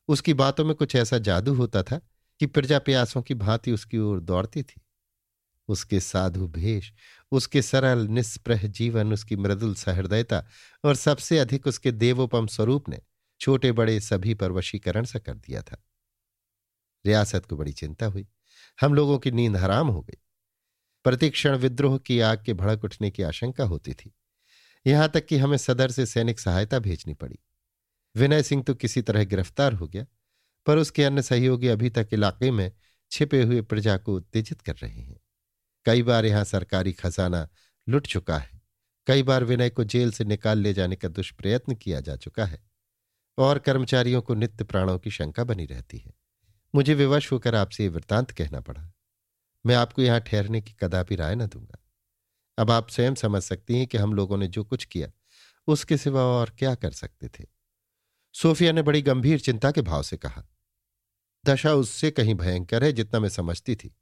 उसकी 0.07 0.33
बातों 0.33 0.65
में 0.65 0.75
कुछ 0.75 0.95
ऐसा 0.95 1.17
जादू 1.17 1.53
होता 1.53 1.83
था 1.83 2.01
कि 2.39 2.45
प्रजा 2.45 2.79
प्यासों 2.79 3.21
की 3.21 3.33
भांति 3.33 3.71
उसकी 3.71 3.97
ओर 3.97 4.19
दौड़ती 4.19 4.63
थी। 4.63 4.81
उसके 5.67 5.99
साधु 5.99 6.47
भेष, 6.47 6.91
उसके 7.31 7.61
सरल 7.61 8.07
निष्प्रह 8.07 8.67
जीवन, 8.67 9.13
उसकी 9.13 9.35
मृदुल 9.35 9.75
सहृदयता 9.75 10.45
और 10.85 10.95
सबसे 10.95 11.39
अधिक 11.39 11.67
उसके 11.67 11.91
देवोपम 11.91 12.47
स्वरूप 12.47 12.89
ने 12.89 12.99
छोटे 13.39 13.71
बड़े 13.71 13.99
सभी 13.99 14.33
पर 14.33 14.51
वशीकरण 14.51 15.05
सा 15.05 15.19
कर 15.19 15.33
दिया 15.33 15.61
था। 15.61 15.83
रियासत 17.05 17.45
को 17.45 17.57
बड़ी 17.57 17.71
चिंता 17.71 18.05
हुई। 18.05 18.27
हम 18.81 18.93
लोगों 18.93 19.19
की 19.19 19.31
नींद 19.31 19.55
हराम 19.55 19.87
हो 19.87 20.01
गई। 20.01 20.17
प्रतिक्षण 21.03 21.55
विद्रोह 21.55 21.97
की 21.97 22.19
आग 22.19 22.43
के 22.45 22.53
भड़क 22.53 22.83
उठने 22.83 23.11
की 23.11 23.23
आशंका 23.23 23.63
होती 23.63 23.93
थी। 23.93 24.13
यहाँ 24.85 25.09
तक 25.09 25.25
कि 25.25 25.37
हमें 25.37 25.57
सदर 25.57 25.91
से 25.91 26.05
सैनिक 26.05 26.39
सहायता 26.39 26.79
भेजनी 26.79 27.13
पड़ी। 27.13 27.39
विनय 28.15 28.43
सिंह 28.43 28.63
तो 28.63 28.75
किसी 28.75 29.01
तरह 29.01 29.23
गिरफ़्तार 29.23 29.73
हो 29.73 29.87
गया, 29.87 30.05
पर 30.65 30.77
उसके 30.77 31.03
अन्य 31.03 31.21
सहयोगी 31.21 31.67
अभी 31.67 31.89
तक 31.89 32.09
इलाके 32.13 32.51
में 32.51 32.71
छिपे 33.11 33.43
हुए 33.43 33.61
प्रजा 33.61 33.97
को 33.97 34.15
उत्तेजित 34.15 34.61
कर 34.61 34.75
रहे 34.75 35.01
हैं। 35.01 35.19
कई 35.85 36.03
बार 36.03 36.25
यहाँ 36.25 36.43
सरकारी 36.43 36.93
खजाना 36.93 37.49
लुट 37.89 38.07
चुका 38.07 38.37
है। 38.37 38.61
कई 39.07 39.23
बार 39.23 39.43
विनय 39.43 39.69
को 39.69 39.83
जेल 39.83 40.11
से 40.11 40.23
निकाल 40.23 40.59
ले 40.59 40.73
जाने 40.73 40.95
का 40.95 41.07
दुष्प्रयत्न 41.07 41.75
किया 41.75 42.01
जा 42.01 42.15
चुका 42.15 42.45
है। 42.45 42.68
और 43.39 43.59
कर्मचारियों 43.59 44.21
को 44.21 44.33
नित्य 44.35 44.63
प्राणों 44.63 44.99
की 44.99 45.11
शंका 45.11 45.43
बनी 45.43 45.65
रहती 45.65 45.97
है। 45.97 46.13
मुझे 46.75 46.93
विवश 46.93 47.31
होकर 47.31 47.55
आपसे 47.55 47.83
ये 47.83 47.89
वृत्तांत 47.89 48.31
कहना 48.31 48.59
पड़ा। 48.59 48.93
मैं 49.65 49.75
आपको 49.75 50.01
यहाँ 50.01 50.19
ठहरने 50.19 50.61
की 50.61 50.73
कदापि 50.73 51.15
राय 51.15 51.35
न 51.35 51.45
दूँगा। 51.45 51.85
अब 52.57 52.71
आप 52.71 52.89
स्वयं 52.89 53.15
समझ 53.15 53.43
सकती 53.43 53.77
हैं 53.77 53.87
कि 53.87 53.97
हम 53.97 54.13
लोगों 54.13 54.37
ने 54.37 54.47
जो 54.47 54.63
कुछ 54.63 54.85
किया, 54.85 55.11
उसके 55.67 55.97
सिवा 55.97 56.21
और 56.21 56.49
क्या 56.49 56.75
कर 56.75 56.91
सकते 56.91 57.27
थे। 57.27 57.45
सोफिया 58.33 58.71
ने 58.71 58.81
बड़ी 58.81 59.01
गंभीर 59.01 59.39
चिंता 59.39 59.71
के 59.71 59.81
भाव 59.81 60.03
से 60.03 60.17
कहा। 60.17 60.43
दशा 61.45 61.73
उससे 61.73 62.11
कहीं 62.11 62.35
भयंकर 62.35 62.83
है 62.83 62.91
जितना 62.91 63.19
मैं 63.19 63.29
समझती 63.29 63.75
थी। 63.75 63.95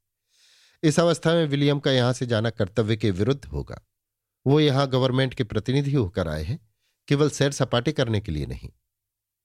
इस 0.83 0.99
अवस्था 0.99 1.33
में 1.33 1.45
विलियम 1.45 1.79
का 1.79 1.91
यहाँ 1.91 2.13
से 2.13 2.25
जाना 2.25 2.49
कर्तव्य 2.49 2.97
के 2.97 3.11
विरुद्ध 3.11 3.45
होगा। 3.45 3.81
वो 4.47 4.59
यहाँ 4.59 4.87
गवर्नमेंट 4.87 5.33
के 5.33 5.43
प्रतिनिधि 5.43 5.93
होकर 5.93 6.27
आए 6.27 6.43
हैं, 6.43 6.69
केवल 7.07 7.29
सैर 7.29 7.51
सपाटे 7.51 7.91
करने 7.91 8.21
के 8.21 8.31
लिए 8.31 8.45
नहीं। 8.45 8.69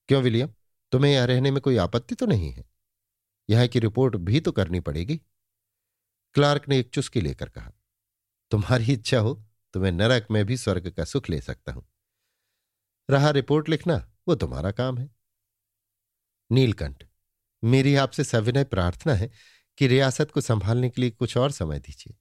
क्यों 0.08 0.22
विलियम? 0.22 0.48
तुम्हें 0.92 1.12
यहाँ 1.12 1.26
रहने 1.26 1.50
में 1.50 1.60
कोई 1.60 1.76
आपत्ति 1.76 2.14
तो 2.14 2.26
नहीं 2.26 2.50
है? 2.52 2.64
यहाँ 3.48 3.66
की 3.66 3.78
रिपोर्ट 3.78 4.16
भी 4.18 4.40
तो 4.40 4.52
करनी 4.52 4.80
पड़ेगी। 4.80 5.16
क्लार्क 6.34 6.68
ने 6.68 6.78
एक 6.78 6.90
चुस्की 6.90 7.20
लेकर 7.20 7.48
कहा, 7.48 7.72
तुम्हारी 8.50 8.92
इच्छा 8.92 9.18
हो 9.18 9.34
तो 9.74 9.80
मैं 9.80 9.92
नरक 9.92 10.26
में 10.30 10.44
भी 10.46 10.56
स्वर्ग 10.56 10.90
का 10.90 11.04
सुख 11.04 11.30
ले 11.30 11.40
सकता 11.40 11.72
हूँ। 11.72 11.84
रहा 13.08 13.30
रिपोर्ट 13.30 13.68
लिखना, 13.68 13.96
वो 14.28 14.34
तुम्हारा 14.34 14.70
काम 14.70 14.98
है। 14.98 15.08
नीलकंठ, 16.50 17.04
मेरी 17.62 17.94
आपसे 17.94 18.24
सविनय 18.24 18.64
प्रार्थना 18.64 19.14
है 19.14 19.30
कि 19.78 19.86
रियासत 19.86 20.30
को 20.30 20.40
संभालने 20.40 20.90
के 20.90 21.00
लिए 21.00 21.10
कुछ 21.10 21.36
और 21.36 21.50
समय 21.50 21.78
दीजिए। 21.78 22.14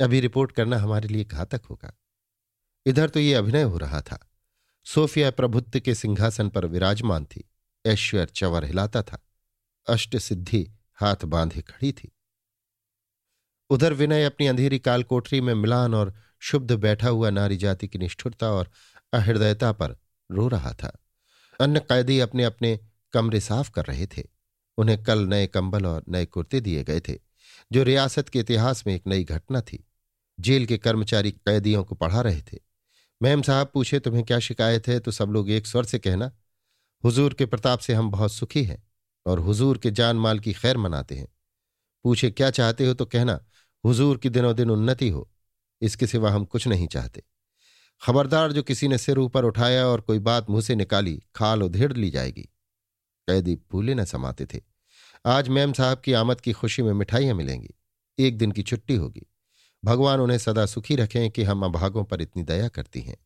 अभी 0.00 0.20
रिपोर्ट 0.20 0.52
करना 0.52 0.76
हमारे 0.76 1.08
लिए 1.08 1.24
घातक 1.24 1.64
होगा। 1.64 1.92
इधर 2.86 3.08
तो 3.08 3.20
ये 3.20 3.34
अभिनय 3.34 3.62
हो 3.62 3.78
रहा 3.78 4.00
था। 4.00 4.18
सोफिया 4.94 5.30
प्रभुत्व 5.30 5.80
के 5.80 5.94
सिंहासन 5.94 6.48
पर 6.48 6.66
विराजमान 6.66 7.24
थी। 7.24 7.50
ऐश्वर्य 7.86 8.26
चवर 8.26 8.64
हिलाता 8.64 9.02
था। 9.02 9.22
अष्ट 9.88 10.16
सिद्धि 10.16 10.70
हाथ 10.94 11.16
बांधे 11.24 11.60
खड़ी 11.60 11.92
थी। 11.92 12.12
उधर 13.70 13.92
विनय 13.92 14.24
अपनी 14.24 14.46
अंधेरी 14.46 14.78
काल 14.78 15.02
कोठरी 15.02 15.40
में 15.40 15.54
मिलान 15.54 15.94
और 15.94 16.14
शुद्ध 16.40 16.72
बैठा 16.72 17.08
हुआ 17.08 17.30
नारी 17.30 17.56
जाति 17.56 17.88
की 17.88 17.98
निष्ठुरता 17.98 18.50
और 18.50 18.70
अहृदयता 19.12 19.72
पर 19.72 19.96
रो 20.30 20.48
रहा 20.48 20.72
था। 20.72 20.98
अन्य 21.60 21.80
कैदी 21.80 22.20
अपने 22.20 22.44
अपने 22.44 22.80
कमरे 23.12 23.40
साफ़ 23.40 23.70
कर 23.70 23.84
रहे 23.84 24.06
थे। 24.06 24.24
उन्हें 24.78 25.02
कल 25.02 25.18
नए 25.18 25.46
कंबल 25.46 25.86
और 25.86 26.04
नए 26.08 26.26
कुर्ते 26.26 26.60
दिए 26.60 26.84
गए 26.84 27.00
थे, 27.00 27.18
जो 27.72 27.82
रियासत 27.82 28.28
के 28.28 28.38
इतिहास 28.38 28.86
में 28.86 28.94
एक 28.94 29.06
नई 29.06 29.24
घटना 29.24 29.60
थी। 29.60 29.86
जेल 30.40 30.66
के 30.66 30.78
कर्मचारी 30.78 31.30
कैदियों 31.30 31.84
को 31.84 31.94
पढ़ा 31.94 32.20
रहे 32.20 32.42
थे। 32.42 32.67
मैम 33.22 33.42
साहब 33.42 33.70
पूछे, 33.74 33.98
तुम्हें 34.00 34.24
क्या 34.24 34.38
शिकायत 34.38 34.88
है? 34.88 35.00
तो 35.00 35.10
सब 35.10 35.28
लोग 35.28 35.50
एक 35.50 35.66
स्वर 35.66 35.84
से 35.84 35.98
कहना, 35.98 36.30
हुजूर 37.04 37.34
के 37.34 37.46
प्रताप 37.46 37.78
से 37.78 37.94
हम 37.94 38.10
बहुत 38.10 38.32
सुखी 38.32 38.64
हैं 38.64 38.82
और 39.26 39.38
हुजूर 39.38 39.78
के 39.78 39.90
जान 39.90 40.16
माल 40.16 40.40
की 40.40 40.52
खैर 40.52 40.76
मनाते 40.76 41.14
हैं। 41.14 41.28
पूछे, 42.04 42.30
क्या 42.30 42.50
चाहते 42.50 42.86
हो? 42.86 42.94
तो 42.94 43.04
कहना, 43.04 43.40
हुजूर 43.84 44.18
की 44.18 44.28
दिनों 44.28 44.56
दिन 44.56 44.70
उन्नति 44.70 45.08
हो, 45.08 45.30
इसके 45.82 46.06
सिवा 46.06 46.30
हम 46.30 46.44
कुछ 46.44 46.68
नहीं 46.68 46.86
चाहते। 46.86 47.22
खबरदार 48.02 48.52
जो 48.52 48.62
किसी 48.62 48.88
ने 48.88 48.98
सिर 48.98 49.18
ऊपर 49.18 49.44
उठाया 49.44 49.86
और 49.86 50.00
कोई 50.00 50.18
बात 50.18 50.50
मुँह 50.50 50.62
से 50.62 50.74
निकाली, 50.74 51.22
खाल 51.34 51.62
उधेड़ 51.62 51.92
ली 51.92 52.10
जाएगी। 52.10 52.42
कैदी 53.28 53.56
फूले 53.70 53.94
न 53.94 54.04
समाते 54.04 54.46
थे। 54.46 54.60
आज 55.26 55.48
मैम 55.48 55.72
साहब 55.72 56.00
की 56.00 56.12
आमद 56.12 56.40
की 56.40 56.52
खुशी 56.52 56.82
में 56.82 56.92
मिठाइयाँ 56.92 57.34
मिलेंगी। 57.34 57.74
एक 58.18 58.38
दिन 58.38 58.52
की 58.52 58.62
छुट्टी 58.62 58.96
होगी। 58.96 59.26
भगवान 59.84 60.20
उन्हें 60.20 60.38
सदा 60.38 60.66
सुखी 60.66 60.96
रखें 60.96 61.30
कि 61.30 61.42
हम 61.42 61.64
अभागों 61.64 62.04
पर 62.04 62.22
इतनी 62.22 62.42
दया 62.42 62.68
करती 62.68 63.00
हैं। 63.00 63.16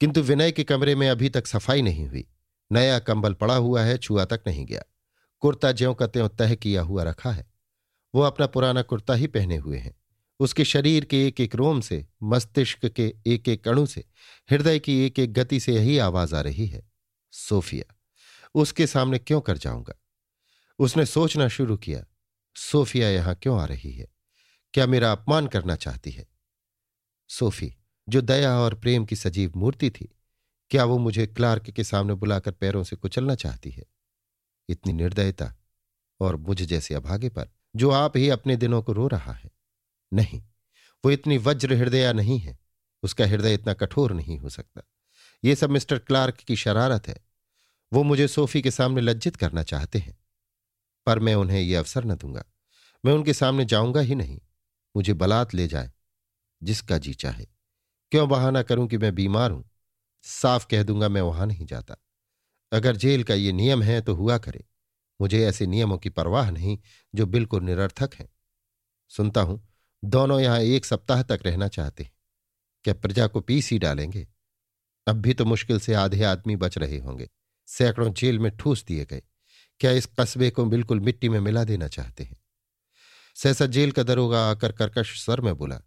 किंतु 0.00 0.22
विनय 0.22 0.52
के 0.52 0.64
कमरे 0.64 0.94
में 0.94 1.08
अभी 1.08 1.28
तक 1.28 1.46
सफ़ाई 1.46 1.82
नहीं 1.82 2.08
हुई। 2.08 2.28
नया 2.72 2.98
कंबल 2.98 3.34
पड़ा 3.34 3.56
हुआ 3.56 3.82
है, 3.82 3.98
छुआ 3.98 4.24
तक 4.24 4.40
नहीं 4.46 4.66
गया। 4.66 4.82
कुर्ता 5.40 5.72
ज्यों 5.72 5.94
का 5.94 6.06
त्यों 6.06 6.28
तह 6.28 6.54
किया 6.54 6.82
हुआ 6.82 7.02
रखा 7.02 7.32
है। 7.32 7.46
वो 8.14 8.22
अपना 8.22 8.46
पुराना 8.46 8.82
कुर्ता 8.82 9.14
ही 9.14 9.26
पहने 9.26 9.56
हुए 9.56 9.78
हैं। 9.78 9.96
उसके 10.40 10.64
शरीर 10.64 11.04
के 11.04 11.26
एक 11.26 11.40
एक 11.40 11.54
रोम 11.54 11.80
से, 11.80 12.06
मस्तिष्क 12.22 12.86
के 12.86 13.14
एक 13.26 13.48
एक 13.48 13.68
अणु 13.68 13.86
से, 13.86 14.04
हृदय 14.50 14.78
की 14.78 15.06
एक 15.06 15.18
एक 15.18 15.32
गति 15.32 15.60
से 15.60 15.74
यही 15.74 15.98
आवाज़ 15.98 16.34
आ 16.34 16.40
रही 16.40 16.66
है, 16.66 16.82
सोफिया, 17.30 17.94
उसके 18.54 18.86
सामने 18.86 19.18
क्यों 19.18 19.40
कर 19.40 19.58
जाऊँगा? 19.58 19.94
उसने 20.78 21.06
सोचना 21.06 21.48
शुरू 21.48 21.76
किया, 21.76 22.04
सोफिया 22.56 23.08
यहाँ 23.08 23.34
क्यों 23.34 23.60
आ 23.60 23.64
रही 23.64 23.92
है? 23.92 24.15
क्या 24.76 24.86
मेरा 24.86 25.12
अपमान 25.12 25.46
करना 25.46 25.76
चाहती 25.76 26.10
है? 26.10 26.28
सोफी, 27.28 27.76
जो 28.08 28.20
दया 28.20 28.58
और 28.58 28.74
प्रेम 28.74 29.04
की 29.04 29.16
सजीव 29.16 29.52
मूर्ति 29.56 29.90
थी, 29.90 30.18
क्या 30.70 30.84
वो 30.84 30.98
मुझे 30.98 31.26
क्लार्क 31.26 31.70
के 31.70 31.84
सामने 31.84 32.14
बुलाकर 32.14 32.50
पैरों 32.50 32.84
से 32.84 32.96
कुचलना 32.96 33.34
चाहती 33.34 33.70
है? 33.70 33.84
इतनी 34.68 34.92
निर्दयता 34.92 35.54
और 36.20 36.36
मुझ 36.36 36.62
जैसे 36.62 36.94
अभागे 36.94 37.28
पर, 37.28 37.48
जो 37.76 37.90
आप 37.90 38.16
ही 38.16 38.28
अपने 38.28 38.56
दिनों 38.56 38.82
को 38.82 38.92
रो 38.92 39.06
रहा 39.06 39.32
है। 39.32 39.50
नहीं, 40.12 40.42
वो 41.04 41.10
इतनी 41.10 41.38
वज्र 41.38 41.72
हृदया 41.72 42.12
नहीं 42.12 42.38
है। 42.38 42.58
उसका 43.02 43.26
हृदय 43.26 43.54
इतना 43.54 43.72
कठोर 43.72 44.12
नहीं 44.12 44.38
हो 44.38 44.48
सकता। 44.48 44.82
ये 45.44 45.56
सब 45.56 45.70
मिस्टर 45.70 45.98
क्लार्क 45.98 46.34
की 46.34 46.56
शरारत 46.56 47.08
है। 47.08 47.24
वो 47.92 48.02
मुझे 48.02 48.28
सोफी 48.28 48.62
के 48.62 48.70
सामने 48.70 49.00
लज्जित 49.00 49.36
करना 49.36 49.62
चाहते 49.62 49.98
हैं। 49.98 50.18
पर 51.06 51.18
मैं 51.18 51.34
उन्हें 51.34 51.60
यह 51.60 51.78
अवसर 51.78 52.04
न 52.04 52.14
दूँगा। 52.14 52.44
मैं 53.04 53.12
उनके 53.12 53.34
सामने 53.34 53.64
जाऊँगा 53.64 54.00
ही 54.00 54.14
नहीं। 54.14 54.40
मुझे 54.96 55.14
बलात् 55.14 55.54
ले 55.54 55.66
जाए, 55.66 55.92
जिसका 56.62 56.98
जी 56.98 57.14
चाहे। 57.14 57.46
क्यों 58.10 58.28
बहाना 58.28 58.62
करूँ 58.62 58.88
कि 58.88 58.98
मैं 58.98 59.14
बीमार 59.14 59.50
हूँ? 59.50 59.70
साफ़ 60.22 60.66
कह 60.66 60.82
दूँगा 60.82 61.08
मैं 61.08 61.20
वहाँ 61.20 61.46
नहीं 61.46 61.66
जाता। 61.66 61.96
अगर 62.72 62.96
जेल 62.96 63.24
का 63.24 63.34
ये 63.34 63.52
नियम 63.52 63.82
है 63.82 64.00
तो 64.00 64.14
हुआ 64.14 64.38
करे। 64.38 64.64
मुझे 65.20 65.46
ऐसे 65.46 65.66
नियमों 65.66 65.98
की 65.98 66.08
परवाह 66.08 66.50
नहीं, 66.50 66.78
जो 67.14 67.26
बिल्कुल 67.26 67.62
निरर्थक 67.62 68.14
हैं। 68.14 68.28
सुनता 69.08 69.40
हूँ, 69.40 69.68
दोनों 70.04 70.40
यहाँ 70.40 70.60
एक 70.60 70.84
सप्ताह 70.84 71.22
तक 71.22 71.40
रहना 71.46 71.68
चाहते 71.68 72.04
हैं। 72.04 72.12
क्या 72.84 72.94
प्रजा 72.94 73.26
को 73.26 73.40
पीस 73.40 73.70
ही 73.70 73.78
डालेंगे? 73.78 74.28
अब 75.06 75.16
भी 75.16 75.34
तो 75.34 75.44
मुश्किल 75.44 75.80
से 75.80 75.94
आधे 75.94 76.24
आदमी 76.24 76.56
बच 76.56 76.78
रहे 76.78 76.98
होंगे। 76.98 77.28
सैकड़ों 77.66 78.12
जेल 78.12 78.38
में 78.38 78.56
ठूस 78.56 78.84
दिए 78.84 79.04
गए। 79.04 79.22
क्या 79.80 79.90
इस 79.90 80.06
कस्बे 80.06 80.50
को 80.50 80.64
बिल्कुल 80.64 81.00
मिट्टी 81.00 81.28
में 81.28 81.40
मिला 81.40 81.64
देना 81.64 81.88
चाहते 81.88 82.24
हैं? 82.24 82.36
सहसा 83.36 83.66
जेल 83.66 83.92
का 83.92 84.02
दरोगा 84.02 84.50
आकर 84.50 84.72
कर्कश 84.72 85.24
स्वर 85.24 85.40
में 85.40 85.54
बोला, 85.54 85.80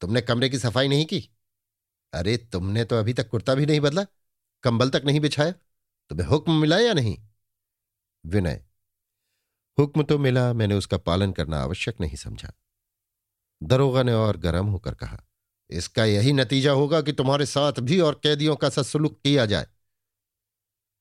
तुमने 0.00 0.20
कमरे 0.20 0.48
की 0.48 0.58
सफ़ाई 0.58 0.88
नहीं 0.88 1.04
की? 1.06 1.28
अरे, 2.12 2.36
तुमने 2.36 2.84
तो 2.84 2.96
अभी 2.96 3.12
तक 3.12 3.28
कुर्ता 3.28 3.54
भी 3.54 3.66
नहीं 3.66 3.80
बदला, 3.80 4.06
कंबल 4.64 4.90
तक 4.90 5.02
नहीं 5.04 5.20
बिछाया, 5.20 5.52
तुम्हें 6.10 6.26
हुक्म 6.26 6.60
मिला 6.60 6.78
या 6.78 6.92
नहीं? 6.92 7.16
विनय, 8.24 8.64
हुक्म 9.78 10.02
तो 10.02 10.18
मिला, 10.18 10.52
मैंने 10.52 10.74
उसका 10.74 10.96
पालन 10.98 11.32
करना 11.32 11.60
आवश्यक 11.60 12.00
नहीं 12.00 12.16
समझा। 12.16 12.52
दरोगा 13.62 14.02
ने 14.02 14.12
और 14.12 14.36
गर्म 14.36 14.66
होकर 14.66 14.94
कहा, 14.94 15.20
इसका 15.70 16.04
यही 16.04 16.32
नतीजा 16.32 16.72
होगा 16.72 17.00
कि 17.00 17.12
तुम्हारे 17.12 17.46
साथ 17.46 17.80
भी 17.80 18.00
और 18.00 18.20
कैदियों 18.22 18.56
का 18.56 18.68
सत्सुलूक 18.68 19.20
किया 19.20 19.46
जाए। 19.46 19.66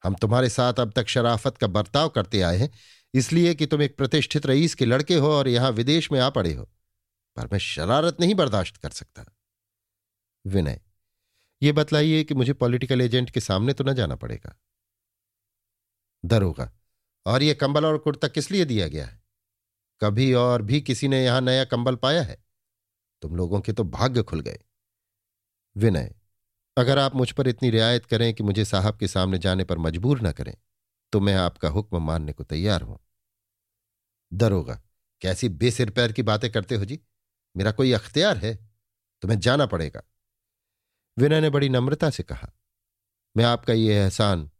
हम 0.03 0.15
तुम्हारे 0.15 0.49
साथ 0.49 0.73
अब 0.73 0.91
तक 0.91 1.07
शराफत 1.07 1.57
का 1.57 1.67
बर्ताव 1.67 2.09
करते 2.09 2.41
आए 2.41 2.57
हैं 2.57 2.69
इसलिए 3.17 3.53
कि 3.55 3.65
तुम 3.65 3.81
एक 3.81 3.97
प्रतिष्ठित 3.97 4.45
रईस 4.45 4.75
के 4.75 4.85
लड़के 4.85 5.15
हो 5.15 5.31
और 5.31 5.47
यहाँ 5.47 5.71
विदेश 5.71 6.11
में 6.11 6.19
आ 6.19 6.29
पड़े 6.29 6.53
हो। 6.53 6.63
पर 7.37 7.47
मैं 7.51 7.59
शरारत 7.59 8.17
नहीं 8.19 8.35
बर्दाश्त 8.35 8.77
कर 8.77 8.89
सकता। 8.89 9.25
विनय 10.45 10.79
यह 11.61 11.73
बतलाइए 11.73 12.23
कि 12.23 12.33
मुझे 12.33 12.53
पॉलिटिकल 12.53 13.01
एजेंट 13.01 13.29
के 13.29 13.39
सामने 13.39 13.73
तो 13.73 13.83
न 13.83 13.93
जाना 13.93 14.15
पड़ेगा। 14.15 14.55
दरोगा, 16.23 16.71
और 17.25 17.43
यह 17.43 17.53
कंबल 17.53 17.85
और 17.85 17.97
कुर्ता 17.97 18.27
किस 18.27 18.51
लिए 18.51 18.65
दिया 18.65 18.87
गया 18.87 19.05
है? 19.05 19.21
कभी 20.01 20.33
और 20.33 20.61
भी 20.61 20.81
किसी 20.81 21.07
ने 21.07 21.23
यहाँ 21.25 21.41
नया 21.41 21.63
कंबल 21.65 21.95
पाया 21.95 22.21
है? 22.21 22.37
तुम 23.23 23.35
लोगों 23.35 23.61
के 23.61 23.73
तो 23.73 23.83
भाग्य 23.83 24.23
खुल 24.23 24.39
गए। 24.39 24.59
विनय, 25.75 26.13
अगर 26.77 26.99
आप 26.99 27.15
मुझ 27.15 27.31
पर 27.31 27.47
इतनी 27.47 27.69
रियायत 27.69 28.05
करें 28.05 28.33
कि 28.33 28.43
मुझे 28.43 28.65
साहब 28.65 28.97
के 28.97 29.07
सामने 29.07 29.37
जाने 29.37 29.63
पर 29.63 29.77
मजबूर 29.77 30.21
न 30.21 30.31
करें 30.31 30.55
तो 31.13 31.19
मैं 31.19 31.35
आपका 31.35 31.69
हुक्म 31.69 32.01
मानने 32.03 32.33
को 32.33 32.43
तैयार 32.43 32.81
हूँ। 32.81 32.99
दरोगा 34.33 34.81
कैसी 35.21 35.49
बेसिर 35.49 35.89
पैर 35.89 36.11
की 36.11 36.21
बातें 36.21 36.51
करते 36.51 36.75
हो 36.75 36.85
जी? 36.85 36.99
मेरा 37.57 37.71
कोई 37.71 37.91
अख्तियार 37.91 38.37
है, 38.37 38.69
तुम्हें 39.21 39.39
जाना 39.39 39.65
पड़ेगा। 39.65 40.03
विनय 41.17 41.41
ने 41.41 41.49
बड़ी 41.49 41.69
नम्रता 41.69 42.09
से 42.09 42.23
कहा, 42.23 42.53
मैं 43.37 43.45
आपका 43.45 43.73
यह 43.73 43.95
एहसान 43.95 44.51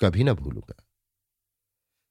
कभी 0.00 0.24
ना 0.24 0.32
भूलूँगा। 0.34 0.84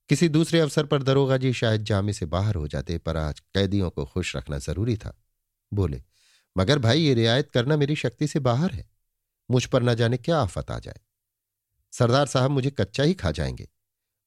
किसी 0.10 0.30
दूसरे 0.30 0.60
अवसर 0.60 0.86
पर 0.86 1.04
दरोगा 1.04 1.38
जी 1.38 1.54
शायद 1.54 1.84
जामे 1.84 2.14
से 2.14 2.26
बाहर 2.26 2.56
हो 2.56 2.68
जाते, 2.68 2.98
पर 2.98 3.18
आज 3.18 3.40
कैदियों 3.40 3.90
को 3.90 4.06
खुश 4.06 4.36
रखना 4.36 4.58
ज़रूरी 4.58 4.98
था। 4.98 5.24
बोले, 5.74 6.04
मगर 6.58 6.80
भाई, 6.80 7.02
ये 7.02 7.14
रियायत 7.14 7.52
करना 7.52 7.78
मेरी 7.78 7.96
शक्ति 7.96 8.28
से 8.28 8.40
बाहर 8.40 8.72
है। 8.72 8.90
मुझ 9.52 9.66
पर 9.66 9.84
न 9.84 9.96
जाने 9.96 10.18
क्या 10.18 10.40
आफत 10.40 10.72
आ 10.72 10.80
जाए। 10.80 11.00
सरदार 11.92 12.26
साहब 12.26 12.52
मुझे 12.52 12.72
कच्चा 12.72 13.04
ही 13.04 13.14
खा 13.14 13.32
जाएँगे। 13.32 13.70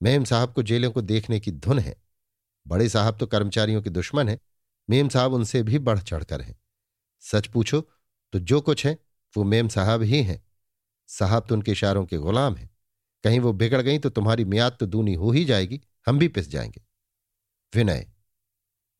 मेम 0.02 0.24
साहब 0.24 0.52
को 0.52 0.62
जेलों 0.62 0.90
को 0.90 1.00
देखने 1.00 1.40
की 1.40 1.52
धुन 1.52 1.78
है। 1.78 2.09
बड़े 2.66 2.88
साहब 2.88 3.16
तो 3.18 3.26
कर्मचारियों 3.26 3.82
के 3.82 3.90
दुश्मन 3.90 4.28
हैं, 4.28 4.38
मेम 4.88 5.08
साहब 5.08 5.32
उनसे 5.32 5.62
भी 5.62 5.78
बढ़ 5.78 5.98
चढ़कर 5.98 6.40
हैं। 6.40 6.58
सच 7.22 7.46
पूछो 7.46 7.80
तो 8.32 8.38
जो 8.38 8.60
कुछ 8.60 8.86
है, 8.86 8.98
वो 9.34 9.44
मेम 9.44 9.68
साहब 9.68 10.02
ही 10.02 10.22
हैं। 10.22 10.42
साहब 11.08 11.46
तो 11.48 11.54
उनके 11.54 11.72
इशारों 11.72 12.04
के 12.06 12.16
गुलाम 12.16 12.54
हैं। 12.56 12.68
कहीं 13.24 13.40
वो 13.40 13.52
बिगड़ 13.52 13.80
गई 13.82 13.98
तो 13.98 14.10
तुम्हारी 14.10 14.44
मियाद 14.44 14.76
तो 14.80 14.86
दूनी 14.86 15.14
हो 15.14 15.30
ही 15.30 15.44
जाएगी, 15.44 15.80
हम 16.06 16.18
भी 16.18 16.28
पिस 16.28 16.48
जाएँगे। 16.48 16.82
विनय, 17.72 18.06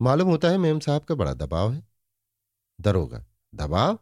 मालूम 0.01 0.29
होता 0.29 0.49
है 0.49 0.59
मेम 0.59 0.81
साहब 0.81 1.05
का 1.05 1.15
बड़ा 1.15 1.35
दबाव 1.35 1.73
है? 1.73 1.83
दरोगा, 2.81 3.25
दबाव? 3.55 3.99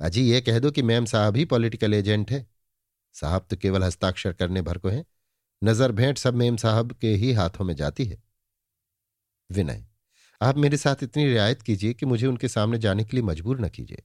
अजी 0.00 0.22
ये 0.30 0.40
कह 0.40 0.58
दो 0.58 0.70
कि 0.70 0.82
मैम 0.82 1.04
साहब 1.04 1.36
ही 1.36 1.44
पॉलिटिकल 1.44 1.94
एजेंट 1.94 2.30
है। 2.30 2.46
साहब 3.14 3.46
तो 3.50 3.56
केवल 3.56 3.84
हस्ताक्षर 3.84 4.32
करने 4.32 4.62
भर 4.62 4.78
को 4.78 4.88
हैं। 4.88 5.04
नज़र 5.64 5.92
भेंट 5.92 6.18
सब 6.18 6.34
मेम 6.34 6.56
साहब 6.56 6.92
के 6.92 7.08
ही 7.08 7.32
हाथों 7.32 7.64
में 7.64 7.74
जाती 7.76 8.04
है। 8.04 8.22
विनय, 9.50 9.86
आप 10.42 10.56
मेरे 10.56 10.76
साथ 10.76 11.02
इतनी 11.02 11.24
रियायत 11.24 11.62
कीजिए 11.62 11.94
कि 11.94 12.06
मुझे 12.06 12.26
उनके 12.26 12.48
सामने 12.48 12.78
जाने 12.78 13.04
के 13.04 13.16
लिए 13.16 13.24
मजबूर 13.24 13.60
न 13.60 13.68
कीजिए। 13.68 14.02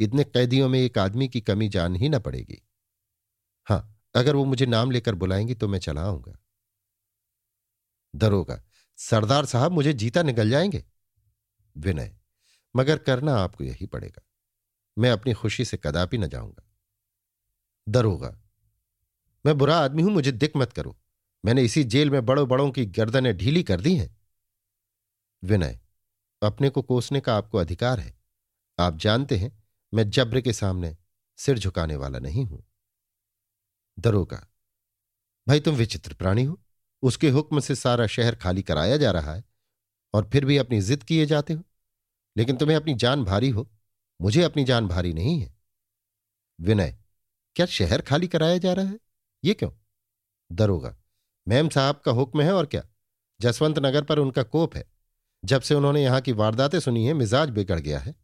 इतने 0.00 0.24
कैदियों 0.24 0.68
में 0.68 0.80
एक 0.80 0.98
आदमी 0.98 1.28
की 1.28 1.40
कमी 1.40 1.68
जान 1.68 1.96
ही 1.96 2.08
ना 2.08 2.18
पड़ेगी। 2.18 2.62
हाँ, 3.66 4.02
अगर 4.14 4.36
वो 4.36 4.44
मुझे 4.44 4.66
नाम 4.66 4.90
लेकर 4.90 5.14
बुलाएँगी 5.14 5.54
तो 5.54 5.68
मैं 5.68 5.78
चला 5.78 6.02
आऊँगा। 6.02 6.38
दरोगा, 8.14 8.62
सरदार 8.96 9.46
साहब 9.46 9.72
मुझे 9.72 9.92
जीता 9.92 10.22
निकल 10.22 10.50
जाएँगे? 10.50 10.84
विनय, 11.76 12.16
मगर 12.76 12.98
करना 12.98 13.34
आपको 13.34 13.64
यही 13.64 13.86
पड़ेगा। 13.86 14.22
मैं 14.98 15.10
अपनी 15.10 15.32
खुशी 15.32 15.64
से 15.64 15.76
कदापि 15.76 16.18
न 16.18 16.28
जाऊँगा। 16.28 16.64
दरोगा, 17.88 18.38
मैं 19.46 19.58
बुरा 19.58 19.76
आदमी 19.76 20.02
हूँ, 20.02 20.12
मुझे 20.12 20.32
दिक 20.32 20.56
मत 20.56 20.72
करो। 20.72 20.96
मैंने 21.44 21.62
इसी 21.62 21.84
जेल 21.84 22.10
में 22.10 22.26
बड़ों 22.26 22.48
बड़ों 22.48 22.70
की 22.70 22.86
गर्दनें 22.86 23.36
ढीली 23.36 23.62
कर 23.62 23.80
दी 23.80 23.96
हैं। 23.96 24.21
विनय, 25.44 25.80
अपने 26.42 26.70
को 26.70 26.82
कोसने 26.82 27.20
का 27.20 27.36
आपको 27.36 27.58
अधिकार 27.58 28.00
है। 28.00 28.18
आप 28.78 28.96
जानते 28.96 29.36
हैं, 29.36 29.64
मैं 29.94 30.10
जब्र 30.10 30.40
के 30.40 30.52
सामने 30.52 30.96
सिर 31.36 31.58
झुकाने 31.58 31.96
वाला 31.96 32.18
नहीं 32.18 32.44
हूँ। 32.44 32.64
दरोगा, 33.98 34.48
भाई 35.48 35.60
तुम 35.60 35.74
विचित्र 35.74 36.14
प्राणी 36.14 36.44
हो। 36.44 36.60
उसके 37.02 37.30
हुक्म 37.30 37.60
से 37.60 37.74
सारा 37.74 38.06
शहर 38.06 38.34
खाली 38.34 38.62
कराया 38.62 38.96
जा 38.96 39.10
रहा 39.10 39.34
है 39.34 39.44
और 40.14 40.28
फिर 40.30 40.44
भी 40.44 40.56
अपनी 40.56 40.80
जिद 40.80 41.02
किए 41.02 41.26
जाते 41.26 41.52
हो। 41.52 41.62
लेकिन 42.36 42.56
तुम्हें 42.56 42.76
अपनी 42.76 42.94
जान 42.94 43.24
भारी 43.24 43.48
हो। 43.50 43.68
मुझे 44.20 44.42
अपनी 44.42 44.64
जान 44.64 44.88
भारी 44.88 45.12
नहीं 45.12 45.40
है। 45.40 45.54
विनय, 46.60 46.98
क्या 47.56 47.66
शहर 47.66 48.02
खाली 48.02 48.28
कराया 48.28 48.58
जा 48.58 48.72
रहा 48.72 48.86
है? 48.86 48.98
ये 49.44 49.54
क्यों? 49.54 49.70
दरोगा, 50.52 50.96
मैम 51.48 51.68
साहब 51.68 52.00
का 52.04 52.12
हुक्म 52.12 52.42
है 52.42 52.52
और 52.52 52.66
क्या? 52.66 52.82
जसवंत 53.40 53.78
नगर 53.78 54.04
पर 54.04 54.18
उनका 54.18 54.42
कोप 54.42 54.76
है। 54.76 54.91
जब 55.44 55.60
से 55.60 55.74
उन्होंने 55.74 56.02
यहाँ 56.02 56.20
की 56.20 56.32
वारदातें 56.32 56.80
सुनी 56.80 57.06
है, 57.06 57.14
मिजाज 57.14 57.50
बिगड़ 57.50 57.80
गया 57.80 57.98
है। 57.98 58.14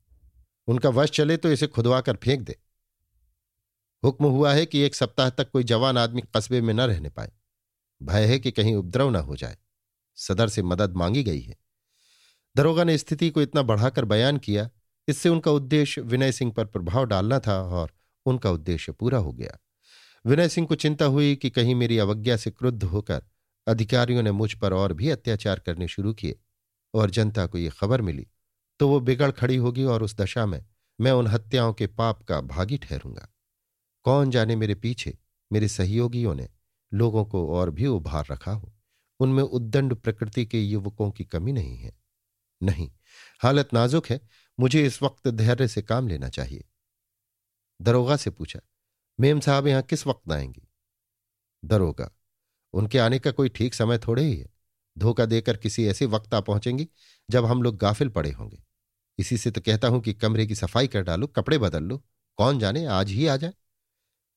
उनका 0.67 0.89
वश 0.89 1.11
चले 1.11 1.37
तो 1.37 1.53
इसे 1.53 1.67
खुदवा 1.67 2.01
कर 2.01 2.17
फेंक 2.17 2.43
दे। 2.43 2.57
हुक्म 4.05 4.25
हुआ 4.25 4.53
है 4.53 4.67
कि 4.67 4.81
एक 4.81 4.95
सप्ताह 4.95 5.31
तक 5.31 5.51
कोई 5.51 5.65
जवान 5.65 5.99
आदमी 5.99 6.23
कस्बे 6.37 6.61
में 6.61 6.75
न 6.75 6.81
रहने 6.81 7.09
पाए। 7.09 7.33
भय 8.03 8.25
है 8.25 8.39
कि 8.39 8.51
कहीं 8.51 8.75
उपद्रव 8.75 9.11
न 9.11 9.17
हो 9.17 9.37
जाए। 9.37 9.57
सदर 10.17 10.49
से 10.49 10.63
मदद 10.63 10.97
मांगी 10.97 11.23
गई 11.23 11.41
है। 11.41 11.57
दरोगा 12.57 12.85
ने 12.85 12.99
स्थिति 12.99 13.31
को 13.31 13.43
इतना 13.43 13.63
बढ़ाकर 13.63 14.05
बयान 14.05 14.37
किया, 14.37 14.71
इससे 15.09 15.29
उनका 15.29 15.51
उद्देश्य 15.51 16.01
विनय 16.01 16.33
सिंह 16.33 16.53
पर 16.53 16.65
प्रभाव 16.65 17.05
डालना 17.05 17.39
था 17.39 17.63
और 17.63 17.93
उनका 18.27 18.51
उद्देश्य 18.51 18.93
पूरा 18.93 19.19
हो 19.19 19.33
गया। 19.33 19.59
विनय 20.27 20.49
सिंह 20.49 20.67
को 20.67 20.75
चिंता 20.75 21.05
हुई 21.05 21.37
कि 21.37 21.51
कहीं 21.51 21.75
मेरी 21.75 21.99
अवज्ञा 21.99 22.37
से 22.37 22.51
क्रुद्ध 22.51 22.83
होकर 22.85 23.23
अधिकारियों 23.67 24.23
ने 24.23 24.33
मुझ 24.33 24.55
पर 24.55 24.73
और 24.73 24.93
भी 24.93 25.11
अत्याचार 25.11 25.59
करने 25.59 25.89
शुरू 25.89 26.13
किए। 26.13 26.41
और 26.95 27.11
जनता 27.11 27.47
को 27.47 27.59
ये 27.59 27.71
खबर 27.71 28.03
मिली 28.03 28.27
तो 28.81 28.89
वो 28.89 29.01
बिगड़ 29.01 29.31
खड़ी 29.31 29.57
होगी 29.57 29.85
और 29.85 30.03
उस 30.03 30.17
दशा 30.17 30.47
में 30.47 30.67
मैं 31.01 31.13
उन 31.13 31.27
हत्याओं 31.27 31.73
के 31.73 31.87
पाप 31.87 32.23
का 32.23 32.41
भागी 32.41 32.79
ठहरूँगा। 32.79 33.29
कौन 34.03 34.31
जाने 34.31 34.57
मेरे 34.57 34.75
पीछे, 34.75 35.19
मेरे 35.53 35.69
सहयोगियों 35.69 36.35
ने 36.35 36.49
लोगों 36.95 37.25
को 37.25 37.55
और 37.55 37.71
भी 37.71 37.87
उभार 37.87 38.27
रखा 38.31 38.53
हो? 38.53 38.75
उनमें 39.21 39.43
उद्दंड 39.43 39.95
प्रकृति 39.95 40.47
के 40.47 40.61
युवकों 40.63 41.11
की 41.11 41.25
कमी 41.25 41.53
नहीं 41.53 41.77
है। 41.77 41.99
नहीं, 42.63 42.91
हालत 43.43 43.75
नाजुक 43.75 44.07
है, 44.07 44.21
मुझे 44.61 44.87
इस 44.87 45.03
वक्त 45.03 45.29
धैर्य 45.29 45.69
से 45.69 45.83
काम 45.83 46.09
लेना 46.09 46.29
चाहिए। 46.29 46.65
दरोगा 47.83 48.17
से 48.17 48.31
पूछा, 48.31 48.61
मेम 49.21 49.41
साहब 49.41 49.67
यहाँ 49.67 49.83
किस 49.83 50.07
वक्त 50.07 50.33
आएँगे? 50.33 50.69
दरोगा, 51.65 52.11
उनके 52.73 52.99
आने 52.99 53.19
का 53.19 53.31
कोई 53.31 53.49
ठीक 53.49 53.75
समय 53.75 53.99
थोड़े 53.99 54.23
ही 54.23 54.37
है। 54.37 54.58
धोखा 54.99 55.25
देकर 55.25 55.57
किसी 55.57 55.87
ऐसे 55.87 56.07
वक्त 56.07 56.35
आ 56.35 56.41
पहुंचेंगी 56.41 56.89
जब 57.31 57.45
हम 57.45 57.63
लोग 57.63 57.77
गाफिल 57.77 58.09
पड़े 58.09 58.31
होंगे। 58.31 58.63
इसी 59.19 59.39
से 59.39 59.51
तो 59.51 59.61
कहता 59.61 59.89
हूँ 59.89 60.01
कि 60.01 60.15
कमरे 60.15 60.47
की 60.47 60.55
सफ़ाई 60.55 60.89
कर 60.89 61.03
डालो, 61.03 61.27
कपड़े 61.27 61.59
बदल 61.59 61.83
लो, 61.83 62.05
कौन 62.37 62.59
जाने, 62.59 62.85
आज 62.87 63.09
ही 63.09 63.27
आ 63.27 63.37
जाए। 63.37 63.55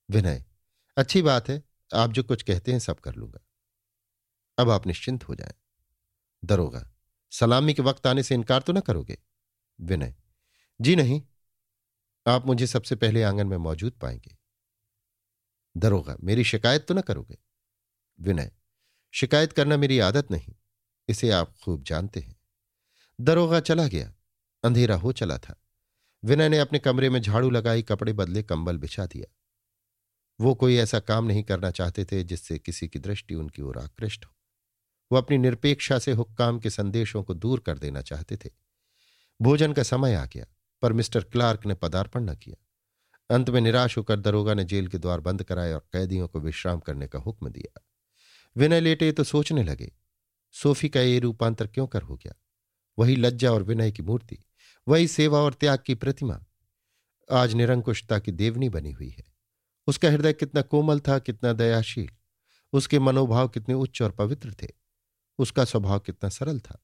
विनय, 0.10 0.46
अच्छी 0.98 1.22
बात 1.22 1.50
है, 1.50 1.64
आप 1.94 2.12
जो 2.12 2.24
कुछ 2.24 2.44
कहते 2.44 2.72
हैं 2.72 2.80
सब 2.80 3.00
कर 3.00 3.16
लूँगा। 3.16 3.40
अब 4.58 4.70
आप 4.70 4.88
निश्चिंत 4.88 5.24
हो 5.24 5.36
जाएँ। 5.36 5.54
दरोगा, 6.46 6.92
सलामी 7.32 7.74
के 7.74 7.82
वक्त 7.82 8.08
आने 8.08 8.24
से 8.24 8.36
इनकार 8.36 8.62
तो 8.62 8.74
ना 8.74 8.80
करोगे? 8.80 9.18
विनय, 9.82 10.16
जी 10.82 10.96
नहीं, 10.96 11.22
आप 12.28 12.46
मुझे 12.46 12.68
सबसे 12.68 12.96
पहले 12.96 13.24
आँगन 13.24 13.48
में 13.48 13.58
मौजूद 13.58 13.94
पाएँगे। 13.94 14.38
दरोगा, 15.78 16.16
मेरी 16.24 16.44
शिकायत 16.44 16.86
तो 16.88 16.94
ना 16.94 17.02
करोगे? 17.02 17.38
विनय 18.20 18.52
शिकायत 19.12 19.54
करना 19.54 19.78
मेरी 19.78 20.00
आदत 20.00 20.32
नहीं। 20.32 20.54
इसे 21.08 21.32
आप 21.32 21.56
खूब 21.64 21.84
जानते 21.84 22.20
हैं। 22.20 22.36
दरोगा 23.22 23.60
चला 23.60 23.88
गया। 23.88 24.14
अंधेरा 24.64 24.96
हो 24.96 25.12
चला 25.12 25.38
था। 25.38 25.62
विनय 26.24 26.50
ने 26.50 26.58
अपने 26.58 26.80
कमरे 26.80 27.10
में 27.10 27.22
झाड़ू 27.22 27.50
लगाई, 27.50 27.82
कपड़े 27.82 28.14
बदले, 28.14 28.44
कंबल 28.44 28.78
बिछा 28.78 29.06
दिया। 29.06 29.36
वो 30.42 30.56
कोई 30.56 30.76
ऐसा 30.76 31.00
काम 31.00 31.26
नहीं 31.26 31.44
करना 31.44 31.72
चाहते 31.72 32.06
थे 32.06 32.24
जिससे 32.24 32.60
किसी 32.60 32.88
की 32.88 33.00
दृष्टि 33.00 33.36
उनकी 33.36 33.62
ओर 33.62 33.78
आकृष्ट 33.78 34.26
हो। 34.26 34.36
वो 35.12 35.18
अपनी 35.18 35.38
निरपेक्षा 35.38 36.00
से 36.00 36.12
हुक्काम 36.12 36.60
के 36.60 36.70
संदेशों 36.70 37.24
को 37.24 37.34
दूर 37.34 37.60
कर 37.60 37.78
देना 37.78 38.02
चाहते 38.02 38.38
थे। 38.38 38.50
भोजन 39.42 39.74
का 39.74 39.84
समय 39.84 40.16
आ 40.16 40.26
गया, 40.26 40.46
पर 40.82 40.94
मिस्टर 40.94 41.24
क्लार्क 41.24 41.66
ने 41.66 41.74
पदार्पण 41.74 42.24
न 42.24 42.36
किया। 42.36 42.66
अंत 43.36 43.50
में 43.50 43.62
निराश 43.62 43.98
होकर 43.98 44.20
दरोगा 44.20 44.54
ने 44.54 44.64
जेल 44.64 44.88
के 44.88 44.98
द्वार 44.98 45.20
बंद 45.20 45.44
कराए 45.44 45.74
और 45.74 45.88
कैदियों 45.94 46.28
को 46.28 46.40
विश्राम 46.40 46.80
करने 46.80 47.08
का 47.08 47.20
हुक्म 47.20 47.50
दिया। 47.50 47.82
विनय 48.56 48.80
लेटे 48.80 49.12
तो 49.12 49.24
सोचने 49.24 49.64
लगे, 49.64 49.92
सोफी 50.52 50.90
का 50.90 51.02
ये 51.02 51.20
रूपांतर 51.20 51.68
क्यों 51.68 51.88
कर 51.88 52.02
हो 52.02 52.16
गया? 52.16 52.34
वही 52.98 53.16
लज्जा 53.16 53.52
और 53.52 53.64
विनय 53.64 53.92
की 53.92 54.04
मूर्ति, 54.04 54.38
वही 54.88 55.08
सेवा 55.08 55.40
और 55.40 55.54
त्याग 55.54 55.80
की 55.86 55.96
प्रतिमा। 55.96 56.44
आज 57.32 57.54
निरंकुशता 57.54 58.20
की 58.20 58.32
देवनी 58.32 58.70
बनी 58.70 58.92
हुई 58.92 59.10
है। 59.10 59.24
उसका 59.88 60.10
हृदय 60.10 60.34
कितना 60.34 60.62
कोमल 60.62 61.00
था, 61.00 61.20
कितना 61.20 61.54
दयाशील। 61.54 62.10
उसके 62.74 63.00
मनोभाव 63.00 63.48
कितने 63.48 63.76
उच्च 63.76 64.02
और 64.02 64.12
पवित्र 64.12 64.54
थे। 64.54 64.68
उसका 65.38 65.66
स्वभाव 65.66 66.00
कितना 66.00 66.30
सरल 66.30 66.60
था। 66.60 66.84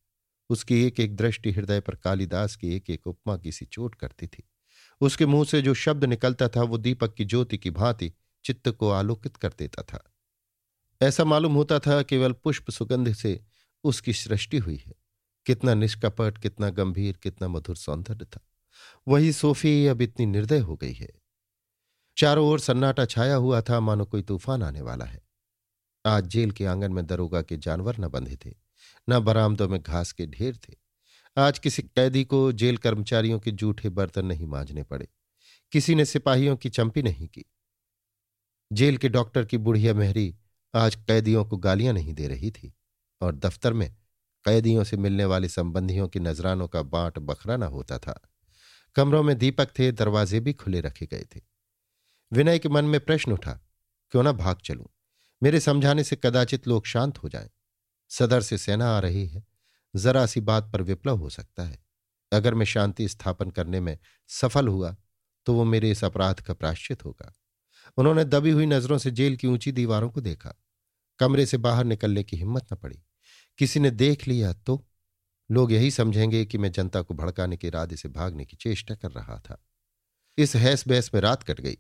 उसकी 0.50 0.84
एक 0.84 1.00
एक 1.00 1.16
दृष्टि 1.16 1.52
हृदय 1.52 1.80
पर 1.80 1.96
कालिदास 1.96 2.56
की 2.56 2.76
एक 2.76 2.90
एक 2.90 3.08
उपमा 3.08 3.38
की 3.38 3.52
सी 3.52 3.66
चोट 3.66 3.96
करती 3.96 4.28
थी। 4.28 4.44
उसके 5.02 5.26
मुँह 5.26 5.46
से 5.46 5.62
जो 5.62 5.74
शब्द 5.74 6.06
निकलता 6.06 6.48
था, 6.48 6.64
वो 6.64 6.78
दीपक 6.78 7.14
की 7.14 7.26
ज्योति 7.26 7.58
की 7.58 7.72
भांति 7.72 8.14
चित्त 8.46 8.70
को 8.70 8.90
आलोकित 8.90 9.38
कर 9.38 9.54
देता 9.60 9.84
था। 9.84 10.14
ऐसा 11.02 11.24
मालूम 11.24 11.54
होता 11.54 11.80
था 11.80 12.04
केवल 12.04 12.32
पुष्प 12.32 12.72
सुगंध 12.72 13.14
से 13.14 13.44
उसकी 13.84 14.14
सृष्टि 14.14 14.58
हुई 14.58 14.76
है। 14.76 14.94
कितना 15.46 15.74
निष्कपट, 15.74 16.38
कितना 16.38 16.70
गंभीर, 16.70 17.18
कितना 17.18 17.48
मधुर 17.48 17.76
सौंदर्य 17.76 18.26
था। 18.26 18.40
वही 19.08 19.34
सोफी 19.34 19.88
अब 19.88 20.02
इतनी 20.02 20.26
निर्दय 20.26 20.60
हो 20.60 20.76
गई 20.76 20.94
है। 20.94 21.10
चारों 22.18 22.48
ओर 22.48 22.60
सन्नाटा 22.60 23.06
छाया 23.06 23.36
हुआ 23.36 23.62
था, 23.62 23.80
मानो 23.80 24.06
कोई 24.06 24.22
तूफ़ान 24.22 24.64
आने 24.64 24.82
वाला 24.82 25.06
है। 25.06 25.22
आज 26.06 26.28
जेल 26.28 26.52
के 26.52 26.66
आँगन 26.66 26.92
में 26.92 27.06
दरोगा 27.06 27.42
के 27.42 27.58
जानवर 27.58 27.98
न 28.00 28.08
बंधे 28.08 28.38
थे, 28.46 28.56
न 29.10 29.20
बरामदों 29.20 29.68
में 29.70 29.82
घास 29.82 30.12
के 30.12 30.26
ढेर 30.26 30.58
थे। 30.58 30.76
आज 31.38 31.60
किसी 31.60 31.82
कैदी 31.82 32.24
को 32.24 32.52
जेल 32.52 32.78
कर्मचारियों 32.78 33.40
के 33.40 33.52
जूठे 33.52 33.90
बर्तन 33.90 34.26
नहीं 34.26 34.46
मांझने 34.46 34.84
पड़े। 34.84 35.08
किसी 35.72 35.96
ने 35.96 36.06
सिपाहियों 36.06 36.58
की 36.58 36.70
चंपी 36.70 37.02
नहीं 37.02 37.28
की। 37.28 37.46
जेल 38.74 38.98
के 38.98 39.10
डॉक्टर 39.10 39.46
की 39.46 39.58
बुढ़िया 39.58 39.94
मेहरी 39.94 40.36
आज 40.74 40.96
कैदियों 40.96 41.46
को 41.46 41.58
गालियाँ 41.58 41.94
नहीं 41.94 42.14
दे 42.14 42.28
रही 42.28 42.52
थी 42.52 42.74
और 43.22 43.36
दफ्तर 43.36 43.74
में 43.74 43.96
कैदियों 44.46 44.84
से 44.84 44.98
मिलने 44.98 45.26
वाले 45.26 45.50
संबंधियों 45.50 46.08
की 46.08 46.20
नजरानों 46.20 46.68
का 46.68 46.82
बांट 46.82 47.20
बखरा 47.20 47.58
न 47.58 47.64
होता 47.64 47.98
था। 47.98 48.20
कमरों 48.96 49.24
में 49.24 49.38
दीपक 49.38 49.70
थे, 49.80 49.92
दरवाजे 49.92 50.40
भी 50.40 50.54
खुले 50.54 50.82
रखे 50.82 51.06
गए 51.06 51.26
थे। 51.36 51.42
विनय 52.32 52.60
के 52.60 52.70
मन 52.70 52.86
में 52.86 53.00
प्रश्न 53.00 53.32
उठा, 53.32 53.54
क्यों 54.12 54.24
ना 54.24 54.32
भाग 54.32 54.58
चलूँ? 54.58 54.86
मेरे 55.44 55.60
समझाने 55.60 56.04
से 56.04 56.16
कदाचित 56.16 56.68
लोग 56.68 56.86
शांत 56.86 57.18
हो 57.18 57.30
जाएँ। 57.30 57.50
सदर 58.10 58.42
से 58.42 58.58
सेना 58.58 58.98
आ 58.98 59.00
रही 59.00 59.28
है, 59.28 59.44
जरा 59.96 60.26
सी 60.26 60.42
बात 60.42 60.72
पर 60.74 60.82
विप्लव 60.82 61.18
हो 61.18 61.30
सकता 61.30 61.64
है। 61.64 61.86
अगर 62.32 62.54
मैं 62.54 62.66
शांति 62.66 63.08
स्थापन 63.08 63.50
करने 63.50 63.80
में 63.80 63.98
सफल 64.28 64.68
हुआ 64.68 64.96
तो 65.46 65.54
वो 65.54 65.64
मेरे 65.64 65.92
इस 65.92 66.04
अपराध 66.04 66.40
का 66.40 66.54
प्राश्चित 66.54 67.06
होगा। 67.06 67.34
उन्होंने 67.98 68.24
दबी 68.26 68.50
हुई 68.50 68.66
नज़रों 68.66 68.98
से 68.98 69.12
जेल 69.12 69.36
की 69.36 69.48
ऊँची 69.48 69.72
दीवारों 69.72 70.10
को 70.10 70.22
देखा। 70.22 70.54
कमरे 71.20 71.46
से 71.46 71.58
बाहर 71.58 71.86
निकलने 71.86 72.24
की 72.24 72.38
हिम्मत 72.38 72.74
न 72.74 72.76
पड़ी। 72.76 73.00
किसी 73.58 73.80
ने 73.80 73.92
देख 73.92 74.28
लिया 74.28 74.54
तो 74.54 74.88
लोग 75.52 75.72
यही 75.72 75.92
समझेंगे 75.92 76.46
कि 76.46 76.58
मैं 76.58 76.72
जनता 76.72 77.02
को 77.02 77.14
भड़काने 77.14 77.58
के 77.58 77.68
इरादे 77.68 77.96
से 77.96 78.10
भागने 78.10 78.46
की 78.46 78.58
चेष्टा 78.58 78.96
कर 78.96 79.12
रहा 79.12 79.40
था। 79.40 79.64
इस 80.38 80.56
हैस 80.56 80.88
बहस 80.88 81.12
में 81.14 81.22
रात 81.22 81.44
कट 81.44 81.62
गई। 81.62 81.78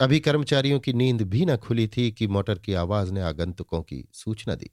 अभी 0.00 0.20
कर्मचारियों 0.20 0.80
की 0.80 0.92
नींद 0.92 1.22
भी 1.22 1.44
न 1.46 1.56
खुली 1.56 1.88
थी 1.88 2.12
कि 2.12 2.26
मोटर 2.26 2.58
की 2.58 2.74
आवाज़ 2.74 3.12
ने 3.12 3.20
आगंतुकों 3.20 3.82
की 3.82 4.08
सूचना 4.12 4.54
दी। 4.54 4.70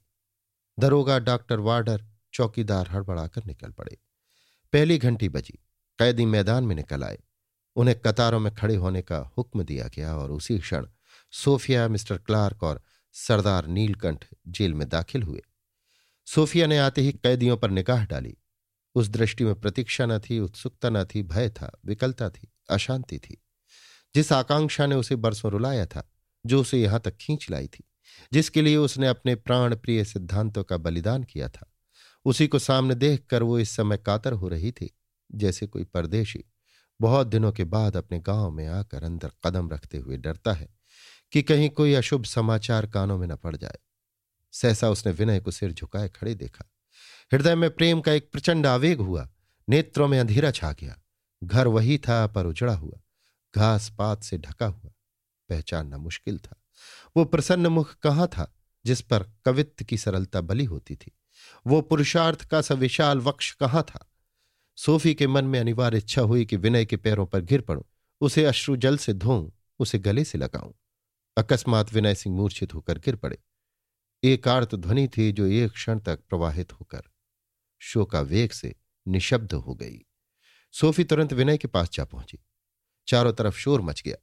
दरोगा 0.78 1.18
डॉक्टर 1.18 1.58
वार्डर 1.58 2.04
चौकीदार 2.32 2.88
हड़बड़ाकर 2.90 3.44
निकल 3.44 3.70
पड़े। 3.70 3.98
पहली 4.72 4.98
घंटी 4.98 5.28
बजी। 5.28 5.58
कैदी 5.98 6.26
मैदान 6.26 6.64
में 6.64 6.76
निकल 6.76 7.04
आए। 7.04 7.18
उन्हें 7.76 8.00
कतारों 8.00 8.40
में 8.40 8.54
खड़े 8.54 8.74
होने 8.74 9.02
का 9.02 9.32
हुक्म 9.38 9.62
दिया 9.62 9.88
गया 9.88 10.16
और 10.16 10.32
उसी 10.32 10.58
क्षण 10.58 10.86
सोफिया, 11.30 11.88
मिस्टर 11.88 12.18
क्लार्क 12.18 12.62
और 12.62 12.82
सरदार 13.12 13.66
नीलकंठ 13.66 14.24
जेल 14.48 14.74
में 14.74 14.88
दाखिल 14.88 15.22
हुए। 15.22 15.42
सोफिया 16.26 16.66
ने 16.66 16.78
आते 16.78 17.00
ही 17.02 17.12
कैदियों 17.12 17.56
पर 17.56 17.70
निगाह 17.70 18.04
डाली। 18.04 18.36
उस 18.94 19.08
दृष्टि 19.08 19.44
में 19.44 19.54
प्रतीक्षा 19.54 20.06
न 20.06 20.18
थी, 20.18 20.38
उत्सुकता 20.38 20.90
न 20.90 21.04
थी, 21.04 21.22
भय 21.22 21.50
था, 21.50 21.80
विकलता 21.84 22.30
थी, 22.30 22.52
अशांति 22.70 23.18
थी। 23.18 23.42
जिस 24.14 24.32
आकांक्षा 24.32 24.86
ने 24.86 24.94
उसे 24.94 25.16
बरसों 25.16 25.50
रुलाया 25.52 25.86
था, 25.86 26.10
जो 26.46 26.60
उसे 26.60 26.82
यहाँ 26.82 27.00
तक 27.00 27.16
खींच 27.16 27.50
लाई 27.50 27.66
थी, 27.66 27.84
जिसके 28.32 28.62
लिए 28.62 28.76
उसने 28.76 29.06
अपने 29.06 29.34
प्राण 29.34 29.76
प्रिय 29.76 30.04
सिद्धांतों 30.04 30.64
का 30.64 30.76
बलिदान 30.76 31.24
किया 31.24 31.48
था, 31.48 31.72
उसी 32.24 32.46
को 32.46 32.58
सामने 32.58 32.94
देखकर 32.94 33.42
वो 33.42 33.58
इस 33.58 33.70
समय 33.70 33.96
कातर 33.96 34.32
हो 34.32 34.48
रही 34.48 34.72
थी, 34.72 34.98
जैसे 35.32 35.66
कोई 35.66 35.84
परदेशी। 35.84 36.51
बहुत 37.02 37.26
दिनों 37.26 37.52
के 37.52 37.64
बाद 37.64 37.96
अपने 37.96 38.20
गाँव 38.20 38.50
में 38.50 38.66
आकर 38.66 39.04
अंदर 39.04 39.30
कदम 39.44 39.70
रखते 39.70 39.98
हुए 39.98 40.16
डरता 40.16 40.52
है 40.52 40.68
कि 41.32 41.42
कहीं 41.42 41.70
कोई 41.70 41.94
अशुभ 41.94 42.24
समाचार 42.24 42.86
कानों 42.86 43.18
में 43.18 43.26
न 43.26 43.36
पड़ 43.36 43.56
जाए। 43.56 43.78
सहसा 44.52 44.90
उसने 44.90 45.12
विनय 45.12 45.40
को 45.40 45.50
सिर 45.50 45.72
झुकाए 45.72 46.08
खड़े 46.08 46.34
देखा। 46.34 46.72
हृदय 47.32 47.54
में 47.54 47.70
प्रेम 47.70 48.00
का 48.00 48.12
एक 48.12 48.32
प्रचंड 48.32 48.66
आवेग 48.66 49.00
हुआ। 49.00 49.30
नेत्रों 49.68 50.08
में 50.08 50.20
अंधेरा 50.20 50.50
छा 50.50 50.72
गया। 50.72 51.00
घर 51.44 51.66
वही 51.66 51.98
था, 51.98 52.26
पर 52.26 52.46
उजड़ा 52.46 52.74
हुआ। 52.74 53.00
घास 53.56 53.92
पात 53.98 54.22
से 54.22 54.38
ढका 54.38 54.66
हुआ। 54.66 54.90
पहचानना 55.48 55.98
मुश्किल 55.98 56.38
था। 56.38 56.56
वो 57.16 57.24
प्रसन्न 57.24 57.66
मुख 57.66 57.94
कहाँ 57.94 58.26
था, 58.26 58.54
जिस 58.86 59.00
पर 59.00 59.26
कवित्व 59.44 59.84
की 59.84 59.96
सरलता 59.96 60.40
बली 60.40 60.64
होती 60.64 60.96
थी? 60.96 61.12
वो 61.66 61.80
पुरुषार्थ 61.80 62.44
का 62.44 62.60
सविशाल 62.60 63.18
वक्ष 63.18 63.52
कहाँ 63.52 63.82
था? 63.82 64.11
सोफी 64.76 65.14
के 65.14 65.26
मन 65.26 65.44
में 65.44 65.60
अनिवार्य 65.60 65.98
इच्छा 65.98 66.22
हुई 66.22 66.44
कि 66.44 66.56
विनय 66.56 66.84
के 66.84 66.96
पैरों 66.96 67.26
पर 67.26 67.40
गिर 67.40 67.60
पड़ूं, 67.60 67.82
उसे 68.20 68.44
अश्रु 68.44 68.76
जल 68.76 68.96
से 68.96 69.12
धोऊं, 69.12 69.50
उसे 69.78 69.98
गले 69.98 70.24
से 70.24 70.38
लगाऊँ। 70.38 70.74
अकस्मात 71.36 71.94
विनय 71.94 72.14
सिंह 72.14 72.36
मूर्छित 72.36 72.74
होकर 72.74 72.98
गिर 72.98 73.16
पड़े। 73.16 73.38
एक 74.24 74.48
आर्त 74.48 74.74
ध्वनि 74.74 75.08
थी 75.08 75.32
जो 75.32 75.46
एक 75.46 75.72
क्षण 75.72 75.98
तक 75.98 76.20
प्रवाहित 76.28 76.72
होकर 76.72 77.02
शोका 77.78 78.20
वेग 78.20 78.50
से 78.50 78.74
निशब्द 79.08 79.52
हो 79.52 79.74
गई। 79.74 79.98
सोफी 80.72 81.04
तुरंत 81.04 81.32
विनय 81.32 81.58
के 81.58 81.68
पास 81.68 81.90
जा 81.92 82.04
पहुँची। 82.04 82.38
चारों 83.08 83.32
तरफ़ 83.32 83.56
शोर 83.56 83.80
मच 83.80 84.02
गया। 84.02 84.16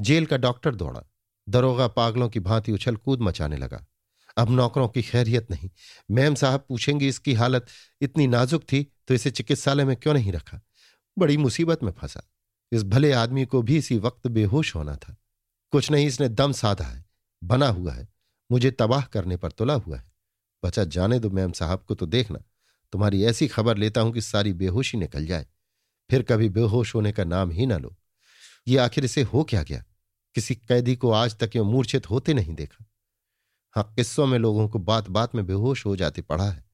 जेल 0.00 0.26
का 0.26 0.36
डॉक्टर 0.36 0.74
दौड़ा। 0.74 1.02
दरोगा 1.48 1.88
पागलों 1.88 2.28
की 2.28 2.40
भांति 2.40 2.72
उछल 2.72 2.96
कूद 2.96 3.20
मचाने 3.20 3.56
लगा। 3.56 3.86
अब 4.36 4.50
नौकरों 4.50 4.88
की 4.88 5.02
खैरियत 5.02 5.50
नहीं। 5.50 5.70
मैम 6.10 6.34
साहब 6.34 6.64
पूछेंगी 6.68 7.08
इसकी 7.08 7.34
हालत 7.34 7.66
इतनी 8.00 8.26
नाजुक 8.26 8.62
थी 8.62 8.92
तो 9.08 9.14
इसे 9.14 9.30
चिकित्सालय 9.30 9.84
में 9.84 9.96
क्यों 9.96 10.14
नहीं 10.14 10.32
रखा? 10.32 10.60
बड़ी 11.18 11.36
मुसीबत 11.36 11.82
में 11.82 11.92
फंसा। 11.92 12.22
इस 12.72 12.84
भले 12.84 13.12
आदमी 13.12 13.44
को 13.44 13.62
भी 13.62 13.76
इसी 13.76 13.98
वक्त 13.98 14.26
बेहोश 14.26 14.74
होना 14.74 14.96
था। 14.96 15.16
कुछ 15.70 15.90
नहीं, 15.90 16.06
इसने 16.06 16.28
दम 16.28 16.52
साधा 16.52 16.84
है, 16.84 17.04
बना 17.44 17.68
हुआ 17.68 17.92
है। 17.92 18.08
मुझे 18.52 18.70
तबाह 18.70 19.02
करने 19.02 19.36
पर 19.36 19.50
तुला 19.50 19.74
हुआ 19.74 19.96
है। 19.96 20.12
बचा 20.64 20.84
जाने 20.84 21.18
दो 21.18 21.30
मैम 21.30 21.52
साहब 21.52 21.84
को 21.88 21.94
तो 21.94 22.06
देखना। 22.06 22.38
तुम्हारी 22.92 23.24
ऐसी 23.24 23.48
खबर 23.48 23.76
लेता 23.76 24.00
हूँ 24.00 24.12
कि 24.12 24.20
सारी 24.20 24.52
बेहोशी 24.52 24.98
निकल 24.98 25.26
जाए। 25.26 25.46
फिर 26.10 26.22
कभी 26.22 26.48
बेहोश 26.48 26.94
होने 26.94 27.12
का 27.12 27.24
नाम 27.24 27.50
ही 27.50 27.66
ना 27.66 27.78
लो। 27.78 27.96
ये 28.68 28.78
आखिर 28.78 29.04
इसे 29.04 29.22
हो 29.22 29.44
क्या 29.44 29.62
गया? 29.62 29.84
किसी 30.34 30.54
कैदी 30.54 30.96
को 30.96 31.10
आज 31.10 31.36
तक 31.38 31.50
यो 31.56 31.64
मूर्छित 31.64 32.10
होते 32.10 32.34
नहीं 32.34 32.54
देखा। 32.54 32.85
हाँ 33.76 33.92
किस्सों 33.96 34.26
में 34.26 34.38
लोगों 34.38 34.68
को 34.68 34.78
बात 34.78 35.08
बात 35.08 35.34
में 35.34 35.46
बेहोश 35.46 35.86
हो 35.86 35.96
जाते 35.96 36.22
पड़ा 36.22 36.50
है। 36.50 36.64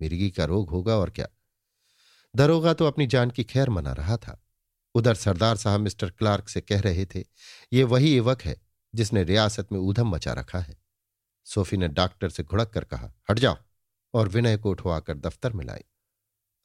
मिर्गी 0.00 0.30
का 0.30 0.44
रोग 0.44 0.70
होगा 0.70 0.96
और 0.96 1.10
क्या? 1.10 1.26
दरोगा 2.36 2.74
तो 2.74 2.86
अपनी 2.86 3.06
जान 3.06 3.30
की 3.30 3.44
खैर 3.44 3.70
मना 3.70 3.92
रहा 3.92 4.16
था। 4.16 4.44
उधर 4.94 5.14
सरदार 5.14 5.56
साहब 5.56 5.80
मिस्टर 5.80 6.10
क्लार्क 6.10 6.48
से 6.48 6.60
कह 6.60 6.80
रहे 6.80 7.06
थे, 7.06 7.24
ये 7.72 7.84
वही 7.84 8.16
युवक 8.16 8.42
है 8.42 8.60
जिसने 8.94 9.24
रियासत 9.24 9.68
में 9.72 9.78
ऊधम 9.78 10.08
मचा 10.08 10.32
रखा 10.32 10.58
है। 10.58 10.76
सोफी 11.44 11.76
ने 11.76 11.88
डॉक्टर 11.88 12.28
से 12.28 12.42
घुड़क 12.42 12.68
कर 12.68 12.84
कहा, 12.84 13.12
हट 13.30 13.38
जाओ। 13.38 13.56
और 14.14 14.28
विनय 14.28 14.56
को 14.56 14.70
उठवाकर 14.70 15.18
दफ्तर 15.18 15.52
में 15.52 15.64
लाई 15.64 15.84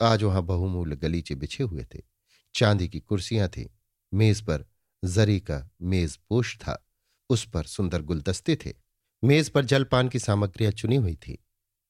आज 0.01 0.23
वहाँ 0.23 0.43
बहुमूल्य 0.43 0.95
गलीचे 0.95 1.35
बिछे 1.35 1.63
हुए 1.63 1.85
थे। 1.95 2.01
चांदी 2.55 2.89
की 2.89 2.99
कुर्सियाँ 2.99 3.49
थी। 3.49 3.77
मेज 4.13 4.41
पर 4.41 4.65
जरी 5.05 5.39
का 5.39 5.69
मेज 5.81 6.17
पोष 6.17 6.57
था। 6.57 6.87
उस 7.29 7.49
पर 7.49 7.63
सुंदर 7.63 8.01
गुलदस्ते 8.01 8.55
थे। 8.55 8.84
मेज 9.23 9.49
पर 9.49 9.65
जलपान 9.65 10.09
की 10.09 10.19
सामग्रियाँ 10.19 10.71
चुनी 10.71 10.95
हुई 10.95 11.15
थी। 11.15 11.45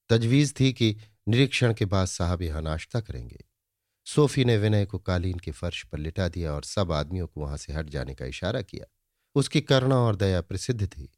तजवीज 0.10 0.60
थी 0.60 0.74
कि 0.74 0.98
निरीक्षण 1.28 1.74
के 1.74 1.86
बाद 1.86 2.08
साहब 2.08 2.42
यहाँ 2.42 2.62
नाश्ता 2.62 3.02
करेंगे। 3.02 3.46
सोफी 4.06 4.46
ने 4.46 4.58
विनय 4.58 4.86
को 4.86 5.00
कालीन 5.00 5.40
के 5.40 5.52
फर्श 5.52 5.84
पर 5.84 5.98
लिटा 5.98 6.28
दिया 6.28 6.54
और 6.54 6.64
सब 6.64 6.92
आदमियों 6.92 7.28
को 7.28 7.42
वहाँ 7.42 7.58
से 7.58 7.74
हट 7.74 7.90
जाने 7.90 8.16
का 8.16 8.26
इशारा 8.26 8.62
किया। 8.62 8.86
उसकी 9.36 9.62
करुणा 9.62 9.96
और 9.96 10.16
दया 10.16 10.42
प्रसिद्ध 10.42 10.88
थी। 10.88 11.12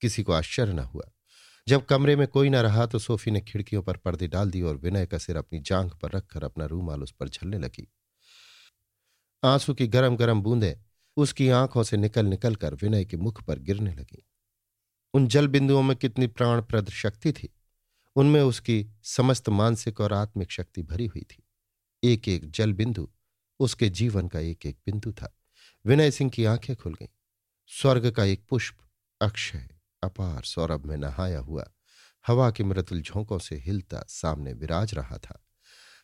किसी 0.00 0.22
को 0.22 0.32
आश्चर्य 0.32 0.72
न 0.72 0.78
हुआ। 0.78 1.10
जब 1.68 1.84
कमरे 1.84 2.16
में 2.16 2.28
कोई 2.28 2.48
न 2.48 2.56
रहा 2.56 2.86
तो 2.86 2.98
सोफी 2.98 3.30
ने 3.30 3.40
खिड़कियों 3.40 3.82
पर 3.82 3.96
पर्दे 3.96 4.28
डाल 4.28 4.50
दिए 4.50 4.62
और 4.62 4.76
विनय 4.76 5.06
का 5.06 5.18
सिर 5.18 5.36
अपनी 5.36 5.60
जांघ 5.60 5.92
पर 5.92 6.10
रखकर 6.10 6.44
अपना 6.44 6.66
रूमाल 6.66 7.02
उस 7.02 7.12
पर 7.12 7.28
झलने 7.28 7.58
लगी। 7.58 7.92
आँसू 9.44 9.74
की 9.74 9.86
गरम 9.86 10.16
गरम 10.16 10.42
बूंदें 10.42 10.74
उसकी 11.16 11.48
आँखों 11.48 11.82
से 11.82 11.96
निकल 11.96 12.26
निकल 12.26 12.54
कर 12.54 12.74
विनय 12.74 13.04
के 13.04 13.16
मुख 13.16 13.42
पर 13.42 13.58
गिरने 13.58 13.94
लगी। 13.94 14.26
उन 15.14 15.28
जल 15.28 15.48
बिंदुओं 15.48 15.82
में 15.82 15.96
कितनी 15.96 16.26
प्राणप्रद 16.26 16.90
शक्ति 16.90 17.32
थी? 17.32 17.54
उनमें 18.16 18.42
उसकी 18.42 18.86
समस्त 19.02 19.48
मानसिक 19.48 20.00
और 20.00 20.12
आत्मिक 20.12 20.50
शक्ति 20.50 20.82
भरी 20.82 21.06
हुई 21.06 21.22
थी। 21.22 21.48
एक 22.04 22.28
एक 22.28 22.50
जल 22.50 22.72
बिंदु, 22.72 23.10
उसके 23.60 23.88
जीवन 23.88 24.28
का 24.28 24.38
एक 24.38 24.66
एक 24.66 24.76
बिंदु 24.86 25.12
था। 25.12 25.36
विनय 25.86 26.10
सिंह 26.10 26.30
की 26.30 26.44
आँखें 26.44 26.76
खुल 26.76 26.94
गईं। 26.94 27.06
स्वर्ग 27.66 28.10
का 28.10 28.24
एक 28.24 28.44
पुष्प, 28.48 28.78
अक्षय, 29.22 29.68
अपार 30.02 30.42
सौरभ 30.42 30.84
में 30.84 30.96
नहाया 30.96 31.38
हुआ, 31.38 31.70
हवा 32.26 32.50
की 32.50 32.64
मृतुल 32.64 33.02
झोंकों 33.02 33.38
से 33.38 33.56
हिलता 33.56 34.04
सामने 34.08 34.52
विराज 34.52 34.94
रहा 34.94 35.18
था। 35.18 35.44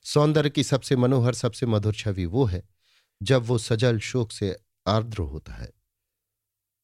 सौंदर्य 0.05 0.51
की 0.51 0.65
सबसे 0.65 0.97
मनोहर, 0.97 1.35
सबसे 1.35 1.67
मधुर 1.67 1.95
छवि 1.95 2.27
वो 2.27 2.45
है, 2.45 2.69
जब 3.23 3.43
वो 3.43 3.59
सजल 3.59 3.99
शोक 3.99 4.33
से 4.33 4.57
आर्द्र 4.87 5.19
होता 5.19 5.53
है। 5.53 5.73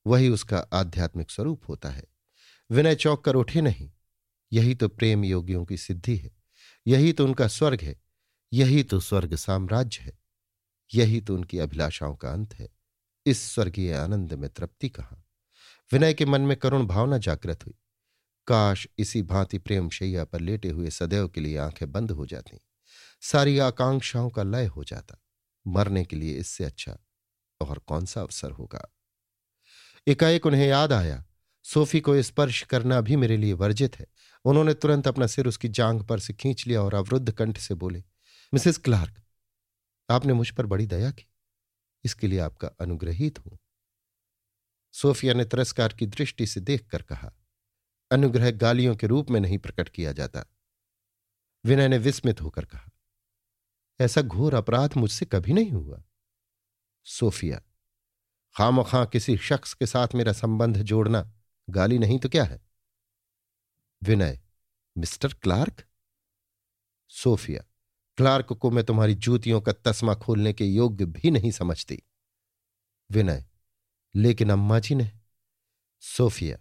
वही 0.07 0.29
उसका 0.29 0.59
आध्यात्मिक 0.59 1.31
स्वरूप 1.31 1.63
होता 1.69 1.91
है। 1.91 2.05
विनय 2.71 2.95
चौक 2.95 3.25
कर 3.25 3.35
उठे 3.35 3.61
नहीं। 3.61 3.93
यही 4.53 4.75
तो 4.75 4.89
प्रेम 4.89 5.25
योगियों 5.25 5.65
की 5.65 5.77
सिद्धि 5.77 6.17
है। 6.17 6.31
यही 6.87 7.13
तो 7.13 7.25
उनका 7.25 7.49
स्वर्ग 7.49 7.81
है। 7.81 8.03
यही 8.53 8.83
तो 8.83 9.01
स्वर्ग 9.01 9.35
साम्राज्य 9.35 10.03
है। 10.03 10.19
यही 10.95 11.21
तो 11.21 11.35
उनकी 11.35 11.59
अभिलाषाओं 11.59 12.17
का 12.17 12.33
अंत 12.33 12.55
है। 12.55 12.69
इस 13.27 13.55
स्वर्गीय 13.55 13.95
आनंद 13.95 14.33
में 14.33 14.51
तृप्ति 14.51 14.89
कहाँ? 14.89 15.27
विनय 15.93 16.15
के 16.15 16.25
मन 16.25 16.41
में 16.41 16.57
करुण 16.57 16.87
भावना 16.87 17.19
जागृत 17.19 17.67
हुई। 17.67 17.75
काश 18.47 18.89
इसी 18.99 19.23
भांति 19.23 19.59
प्रेम 19.59 19.89
शैया 19.89 20.25
पर 20.25 20.41
लेटे 20.41 20.69
हुए 20.69 20.91
सदैव 20.91 21.29
के 21.29 21.41
लिए 21.41 21.57
आँखें 21.57 21.93
बंद 21.93 22.11
हो 22.11 22.27
जाती। 22.27 22.61
सारी 23.21 23.59
आकांक्षाओं 23.59 24.31
का 24.31 24.43
लय 24.43 24.67
हो 24.67 24.85
जाता। 24.85 25.23
मरने 25.67 26.05
के 26.05 26.17
लिए 26.17 26.35
इससे 26.35 26.65
अच्छा 26.65 26.99
और 27.61 27.79
कौन 27.79 28.07
सा 28.07 28.21
अवसर 28.21 28.51
होगा? 28.51 28.95
एकाएक 30.09 30.47
उन्हें 30.47 30.67
याद 30.67 30.93
आया 30.93 31.26
सोफी 31.67 32.01
को 32.01 32.23
स्पर्श 32.23 32.63
करना 32.63 33.01
भी 33.01 33.17
मेरे 33.17 33.37
लिए 33.37 33.53
वर्जित 33.53 33.99
है। 33.99 34.07
उन्होंने 34.45 34.75
तुरंत 34.75 35.09
अपना 35.09 35.27
सिर 35.27 35.47
उसकी 35.47 35.69
जांग 35.69 36.03
पर 36.03 36.19
से 36.19 36.33
खींच 36.33 36.67
लिया 36.67 36.83
और 36.83 36.95
अवरुद्ध 36.95 37.33
कंठ 37.33 37.59
से 37.59 37.75
बोले, 37.75 38.03
मिसेस 38.53 38.79
क्लार्क, 38.79 39.23
आपने 40.09 40.33
मुझ 40.33 40.51
पर 40.51 40.67
बड़ी 40.67 40.87
दया 40.87 41.11
की। 41.11 41.27
इसके 42.05 42.27
लिए 42.27 42.39
आपका 42.39 42.69
अनुग्रहित 42.81 43.39
हूँ। 43.39 43.59
सोफिया 44.95 45.35
ने 45.35 45.45
तिरस्कार 45.45 45.93
की 45.93 46.07
दृष्टि 46.07 46.47
से 46.47 46.61
देखकर 46.61 47.03
कहा, 47.03 47.33
अनुग्रह 48.11 48.51
गालियों 48.51 48.97
के 48.97 49.07
रूप 49.07 49.31
में 49.31 49.41
नहीं 49.41 49.59
प्रकट 49.59 49.89
किया 49.89 50.13
जाता। 50.13 50.45
विनय 51.65 51.89
ने 51.89 51.99
विस्मित 51.99 52.41
होकर 52.41 52.65
कहा, 52.65 52.91
ऐसा 54.01 54.23
घोर 54.23 54.55
अपराध 54.55 54.97
मुझसे 54.97 55.27
कभी 55.27 55.53
नहीं 55.53 55.71
हुआ। 55.71 56.03
सोफिया 57.07 57.61
खाम 58.57 58.83
खां 58.83 59.07
किसी 59.07 59.37
शख्स 59.37 59.75
के 59.75 59.87
साथ 59.87 60.15
मेरा 60.15 60.33
संबंध 60.33 60.83
जोड़ना 60.83 61.31
गाली 61.69 61.99
नहीं 61.99 62.19
तो 62.19 62.29
क्या 62.29 62.45
है? 62.45 62.61
Vinay, 64.03 64.41
mister 64.97 65.33
Clark? 65.33 65.85
Sophia, 67.11 67.63
Clark 68.17 68.53
को 68.53 68.71
मैं 68.71 68.85
तुम्हारी 68.85 69.15
जूतियों 69.15 69.61
का 69.61 69.73
तस्मा 69.73 70.15
खोलने 70.15 70.53
के 70.53 70.65
योग्य 70.65 71.05
भी 71.05 71.31
नहीं 71.31 71.51
समझती। 71.51 72.03
विनय, 73.11 73.45
लेकिन 74.15 74.51
अम्मा 74.51 74.79
जी 74.79 74.95
ने? 74.95 75.11
सोफिया, 76.03 76.59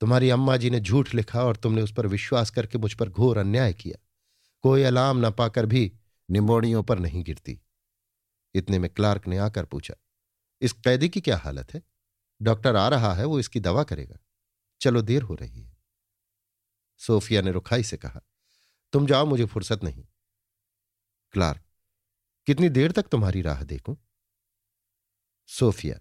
तुम्हारी 0.00 0.30
अम्मा 0.30 0.56
जी 0.56 0.70
ने 0.70 0.80
झूठ 0.80 1.14
लिखा 1.14 1.44
और 1.44 1.56
तुमने 1.56 1.82
उस 1.82 1.92
पर 1.92 2.06
विश्वास 2.06 2.50
करके 2.50 2.78
मुझ 2.78 2.94
पर 2.94 3.08
घोर 3.08 3.38
अन्याय 3.38 3.72
किया। 3.74 3.98
कोई 4.62 4.82
अलाम 4.82 5.26
न 5.26 5.30
पाकर 5.30 5.66
भी 5.66 5.92
निमोड़ियों 6.30 6.82
पर 6.82 6.98
नहीं 6.98 7.22
गिरती। 7.24 7.60
इतने 8.54 8.78
में 8.78 8.90
क्लार्क 8.90 9.26
ने 9.26 9.38
आकर 9.38 9.64
पूछा, 9.64 9.94
इस 10.60 10.72
कैदी 10.72 11.08
की 11.08 11.20
क्या 11.20 11.36
हालत 11.36 11.74
है? 11.74 11.82
डॉक्टर 12.42 12.76
आ 12.76 12.88
रहा 12.88 13.14
है, 13.14 13.24
वो 13.24 13.38
इसकी 13.40 13.60
दवा 13.60 13.82
करेगा। 13.82 14.18
चलो 14.80 15.02
देर 15.02 15.22
हो 15.22 15.34
रही 15.34 15.62
है। 15.62 15.76
सोफिया 16.98 17.42
ने 17.42 17.50
रुखाई 17.52 17.82
से 17.82 17.96
कहा, 17.96 18.20
तुम 18.92 19.06
जाओ, 19.06 19.26
मुझे 19.26 19.44
फुर्सत 19.44 19.84
नहीं। 19.84 20.04
क्लार्क, 21.32 21.62
कितनी 22.46 22.68
देर 22.68 22.92
तक 22.92 23.02
तुम्हारी 23.02 23.42
राह 23.42 23.62
देखूँ? 23.62 23.96
सोफिया, 25.46 25.98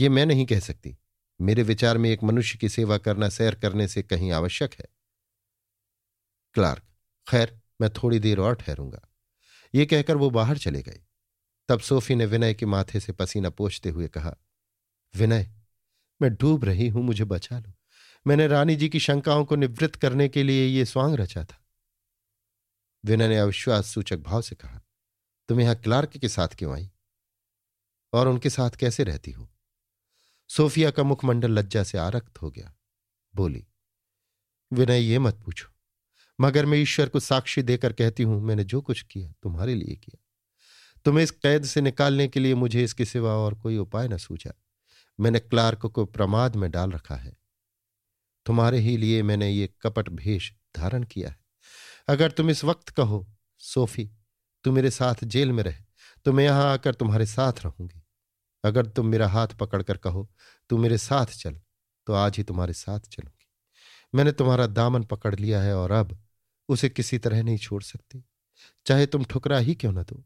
ये 0.00 0.08
मैं 0.08 0.26
नहीं 0.26 0.46
कह 0.46 0.60
सकती। 0.60 0.96
मेरे 1.40 1.62
विचार 1.62 1.98
में 1.98 2.10
एक 2.10 2.22
मनुष्य 2.22 2.58
की 2.58 2.68
सेवा 2.68 2.98
करना, 2.98 3.28
सैर 3.28 3.54
करने 3.54 3.88
से 3.88 4.02
कहीं 4.02 4.32
आवश्यक 4.32 4.74
है। 4.74 4.86
क्लार्क, 6.54 6.82
खैर, 7.28 7.60
मैं 7.80 7.90
थोड़ी 7.90 8.18
देर 8.18 8.38
और 8.38 8.54
ठहरूँगा। 8.54 9.08
ये 9.74 9.86
कहकर 9.86 10.16
वो 10.16 10.30
बाहर 10.30 10.58
चले 10.58 10.82
गए। 10.82 11.02
तब 11.68 11.80
सोफी 11.80 12.14
ने 12.14 12.26
विनय 12.26 12.54
के 12.54 12.66
माथे 12.66 13.00
से 13.00 13.12
पसीना 13.12 13.50
पोछते 13.50 13.88
हुए 13.88 14.08
कहा, 14.08 14.36
विनय, 15.14 15.52
मैं 16.22 16.34
डूब 16.34 16.64
रही 16.64 16.88
हूँ, 16.88 17.02
मुझे 17.02 17.24
बचा 17.24 17.58
लो। 17.58 17.72
मैंने 18.26 18.46
रानी 18.46 18.76
जी 18.76 18.88
की 18.88 19.00
शंकाओं 19.00 19.44
को 19.44 19.56
निवृत्त 19.56 19.96
करने 19.96 20.28
के 20.28 20.42
लिए 20.42 20.66
ये 20.66 20.84
स्वांग 20.84 21.14
रचा 21.14 21.44
था। 21.44 21.64
विनय 23.04 23.28
ने 23.28 23.38
अविश्वास 23.38 23.86
सूचक 23.86 24.16
भाव 24.16 24.42
से 24.42 24.54
कहा, 24.54 24.80
तुम 25.48 25.60
यहाँ 25.60 25.74
क्लार्क 25.74 26.16
के 26.16 26.28
साथ 26.28 26.48
क्यों 26.48 26.74
आई? 26.74 26.90
और 28.12 28.28
उनके 28.28 28.50
साथ 28.50 28.70
कैसे 28.70 29.04
रहती 29.04 29.30
हो? 29.30 29.52
सोफिया 30.48 30.90
का 30.90 31.02
मुखमंडल 31.02 31.50
लज्जा 31.50 31.82
से 31.82 31.98
आरक्त 31.98 32.42
हो 32.42 32.50
गया। 32.50 32.74
बोली, 33.34 33.66
विनय, 34.72 34.98
ये 34.98 35.18
मत 35.18 35.34
पूछो। 35.34 35.68
मगर 36.40 36.66
मैं 36.66 36.78
ईश्वर 36.78 37.08
को 37.08 37.20
साक्षी 37.20 37.62
देकर 37.62 37.92
कहती 37.92 38.22
हूँ, 38.22 38.42
मैंने 38.42 38.64
जो 38.64 38.80
कुछ 38.80 39.02
किया, 39.02 39.32
तुम्हारे 39.42 39.74
लिए 39.74 39.96
किया। 39.96 40.22
तुम्हें 41.04 41.24
इस 41.24 41.30
कैद 41.30 41.64
से 41.64 41.80
निकालने 41.80 42.28
के 42.28 42.40
लिए 42.40 42.54
मुझे 42.54 42.84
इसके 42.84 43.04
सिवा 43.04 43.32
और 43.32 43.54
कोई 43.54 43.76
उपाय 43.78 44.08
न 44.08 44.16
सूझा। 44.16 44.52
मैंने 45.20 45.38
क्लार्क 45.38 45.86
को 45.86 46.04
प्रमाद 46.04 46.56
में 46.56 46.70
डाल 46.70 46.90
रखा 46.90 47.16
है। 47.16 47.45
तुम्हारे 48.46 48.78
ही 48.78 48.96
लिए 48.96 49.22
मैंने 49.22 49.50
ये 49.50 49.68
कपट 49.82 50.08
भेष 50.08 50.50
धारण 50.76 51.04
किया 51.04 51.28
है। 51.28 51.38
अगर 52.08 52.30
तुम 52.30 52.50
इस 52.50 52.64
वक्त 52.64 52.88
कहो, 52.88 53.26
सोफी, 53.58 54.10
तू 54.64 54.72
मेरे 54.72 54.90
साथ 54.90 55.24
जेल 55.24 55.52
में 55.52 55.62
रहे 55.62 55.84
तो 56.26 56.32
मैं 56.32 56.44
यहाँ 56.44 56.72
आकर 56.72 56.94
तुम्हारे 56.94 57.26
साथ 57.26 57.64
रहूँगी। 57.64 58.02
अगर 58.64 58.86
तुम 58.86 59.06
मेरा 59.06 59.28
हाथ 59.28 59.48
पकड़कर 59.48 59.96
कहो, 59.96 60.30
तू 60.70 60.78
मेरे 60.78 60.98
साथ 60.98 61.26
चल 61.26 61.60
तो 62.06 62.12
आज 62.12 62.36
ही 62.36 62.42
तुम्हारे 62.42 62.72
साथ 62.72 63.00
चलूँगी। 63.00 63.46
मैंने 64.14 64.32
तुम्हारा 64.32 64.66
दामन 64.66 65.02
पकड़ 65.02 65.34
लिया 65.34 65.62
है 65.62 65.76
और 65.76 65.90
अब 65.90 66.18
उसे 66.68 66.88
किसी 66.88 67.18
तरह 67.18 67.42
नहीं 67.42 67.58
छोड़ 67.58 67.82
सकती। 67.82 68.24
चाहे 68.86 69.06
तुम 69.06 69.24
ठुकरा 69.24 69.58
ही 69.58 69.74
क्यों 69.74 69.92
ना 69.92 70.02
दो। 70.02 70.24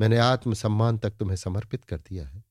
मैंने 0.00 0.18
आत्मसम्मान 0.18 0.98
तक 0.98 1.10
तुम्हें 1.10 1.36
समर्पित 1.36 1.84
कर 1.84 1.96
दिया 1.98 2.26
है। 2.28 2.44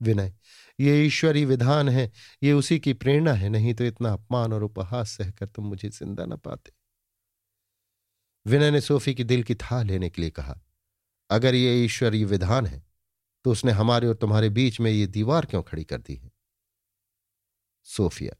विनय, 0.00 0.32
ये 0.78 1.04
ईश्वरी 1.04 1.44
विधान 1.44 1.88
है, 1.88 2.10
ये 2.42 2.52
उसी 2.52 2.78
की 2.80 2.92
प्रेरणा 2.94 3.32
है, 3.32 3.48
नहीं 3.48 3.74
तो 3.74 3.84
इतना 3.84 4.12
अपमान 4.12 4.52
और 4.52 4.62
उपहास 4.62 5.10
सहकर 5.10 5.46
तुम 5.46 5.66
मुझे 5.66 5.88
ज़िंदा 5.88 6.24
न 6.24 6.36
पाते। 6.36 6.72
विनय 8.46 8.70
ने 8.70 8.80
सोफी 8.80 9.14
की 9.14 9.24
दिल 9.24 9.42
की 9.42 9.54
था 9.54 9.82
लेने 9.82 10.10
के 10.10 10.22
लिए 10.22 10.30
कहा, 10.30 10.60
अगर 11.30 11.54
ये 11.54 11.84
ईश्वरीय 11.84 12.24
विधान 12.24 12.66
है 12.66 12.84
तो 13.44 13.52
उसने 13.52 13.72
हमारे 13.72 14.06
और 14.06 14.14
तुम्हारे 14.14 14.48
बीच 14.50 14.78
में 14.80 14.90
ये 14.90 15.06
दीवार 15.06 15.46
क्यों 15.46 15.62
खड़ी 15.62 15.84
कर 15.84 16.00
दी 16.00 16.14
है? 16.14 16.30
सोफिया, 17.86 18.36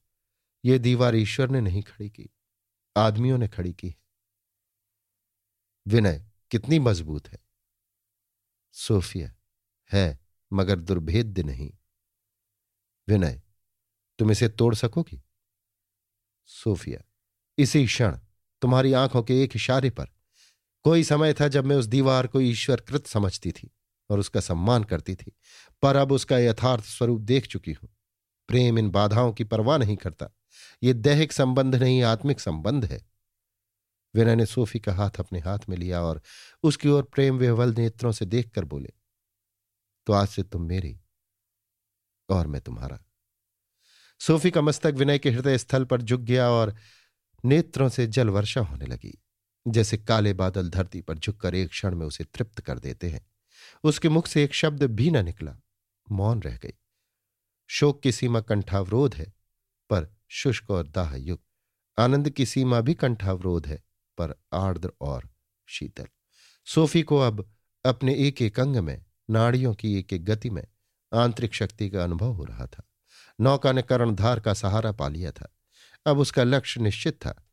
ये 0.64 0.78
दीवार 0.78 1.16
ईश्वर 1.16 1.50
ने 1.50 1.60
नहीं 1.60 1.82
खड़ी 1.82 2.08
की, 2.10 2.28
आदमियों 2.96 3.38
ने 3.38 3.48
खड़ी 3.48 3.72
की 3.72 3.88
है। 3.88 3.94
विनय, 5.86 6.24
कितनी 6.50 6.78
मज़बूत 6.78 7.28
है। 7.28 7.38
सोफिया, 8.74 9.32
है। 9.90 10.25
मगर 10.52 10.80
दुर्भेद्य 10.80 11.42
नहीं। 11.42 11.70
विनय, 13.08 13.42
तुम 14.18 14.30
इसे 14.30 14.48
तोड़ 14.48 14.74
सकोगी? 14.74 15.22
सोफिया, 16.44 17.00
इसी 17.58 17.86
क्षण 17.86 18.18
तुम्हारी 18.62 18.92
आँखों 18.92 19.22
के 19.22 19.42
एक 19.42 19.56
इशारे 19.56 19.90
पर 19.90 20.06
कोई 20.84 21.04
समय 21.04 21.34
था 21.34 21.48
जब 21.48 21.64
मैं 21.64 21.76
उस 21.76 21.86
दीवार 21.86 22.26
को 22.26 22.40
ईश्वर 22.40 22.80
कृत 22.80 23.06
समझती 23.06 23.52
थी 23.52 23.70
और 24.10 24.18
उसका 24.18 24.40
सम्मान 24.40 24.84
करती 24.84 25.14
थी, 25.14 25.32
पर 25.82 25.96
अब 25.96 26.12
उसका 26.12 26.38
यथार्थ 26.38 26.84
स्वरूप 26.84 27.20
देख 27.20 27.46
चुकी 27.46 27.72
हूँ। 27.72 27.88
प्रेम 28.48 28.78
इन 28.78 28.90
बाधाओं 28.90 29.32
की 29.32 29.44
परवाह 29.44 29.78
नहीं 29.78 29.96
करता। 29.96 30.28
ये 30.82 30.92
दैहिक 30.92 31.32
संबंध 31.32 31.74
नहीं, 31.74 32.02
आत्मिक 32.02 32.40
संबंध 32.40 32.84
है। 32.84 33.06
विनय 34.14 34.36
ने 34.36 34.46
सोफी 34.46 34.80
का 34.80 34.94
हाथ 34.94 35.10
अपने 35.18 35.40
हाथ 35.40 35.58
में 35.68 35.76
लिया 35.76 36.02
और 36.02 36.22
उसकी 36.62 36.88
ओर 36.88 37.02
प्रेम 37.02 37.36
विहवल 37.36 37.74
नेत्रों 37.78 38.12
से 38.12 38.24
देखकर 38.24 38.64
बोले 38.64 38.92
तो 40.06 40.12
आज 40.12 40.28
से 40.28 40.42
तुम 40.42 40.62
मेरी 40.62 41.00
और 42.28 42.46
मैं 42.46 42.60
तुम्हारा। 42.60 43.00
सोफी 44.20 44.50
का 44.50 44.60
मस्तक 44.60 44.92
विनय 44.96 45.18
के 45.18 45.30
हृदय 45.30 45.58
स्थल 45.58 45.84
पर 45.84 46.02
झुक 46.02 46.20
गया 46.20 46.48
और 46.48 46.76
नेत्रों 47.44 47.88
से 47.88 48.06
जल 48.06 48.28
वर्षा 48.28 48.60
होने 48.60 48.86
लगी। 48.86 49.22
जैसे 49.68 49.98
काले 49.98 50.32
बादल 50.32 50.70
धरती 50.70 51.00
पर 51.00 51.18
झुककर 51.18 51.54
एक 51.54 51.68
क्षण 51.68 51.94
में 51.94 52.06
उसे 52.06 52.24
तृप्त 52.24 52.60
कर 52.60 52.78
देते 52.78 53.10
हैं। 53.10 53.26
उसके 53.84 54.08
मुख 54.08 54.26
से 54.26 54.44
एक 54.44 54.54
शब्द 54.54 54.82
भी 54.82 55.10
न 55.10 55.24
निकला। 55.24 55.56
मौन 56.10 56.42
रह 56.42 56.56
गई। 56.56 56.72
शोक 57.66 58.02
की 58.02 58.12
सीमा 58.12 58.40
कंठावरोध 58.40 59.14
है, 59.14 59.34
पर 59.90 60.16
शुष्क 60.28 60.70
और 60.70 60.88
दाह 60.88 61.14
युक्त 61.14 61.44
आनंद 61.98 62.30
की 62.30 62.46
सीमा 62.46 62.80
भी 62.80 62.94
कंठावरोध 62.94 63.66
है, 63.66 63.84
पर 64.18 64.34
आर्द्र 64.52 64.92
और 65.00 65.30
शीतल। 65.66 66.06
सोफी 66.64 67.02
को 67.02 67.18
अब 67.18 67.54
अपने 67.86 68.14
एक 68.14 68.42
एक 68.42 68.60
अंग 68.60 68.76
में 68.76 69.05
नाड़ियों 69.30 69.74
की 69.74 69.98
एक 69.98 70.12
एक 70.12 70.24
गति 70.24 70.50
में 70.50 70.66
आंतरिक 71.14 71.54
शक्ति 71.54 71.90
का 71.90 72.04
अनुभव 72.04 72.32
हो 72.32 72.44
रहा 72.44 72.66
था। 72.66 72.82
नौका 73.40 73.72
ने 73.72 73.82
कर्णधार 73.82 74.40
का 74.40 74.54
सहारा 74.54 74.92
पा 74.92 75.08
लिया 75.08 75.30
था। 75.30 75.54
अब 76.06 76.18
उसका 76.18 76.44
लक्ष्य 76.44 76.80
निश्चित 76.80 77.14
था। 77.14 77.46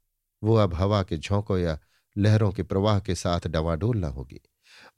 वो 0.44 0.56
अब 0.56 0.74
हवा 0.74 1.04
के 1.04 1.18
झोंकों 1.18 1.58
या 1.58 1.80
लहरों 2.18 2.52
के 2.52 2.64
प्रवाह 2.64 3.00
के 3.00 3.16
साथ 3.16 3.48
डवाडोल 3.48 3.98
न 3.98 4.04
होगी। 4.04 4.42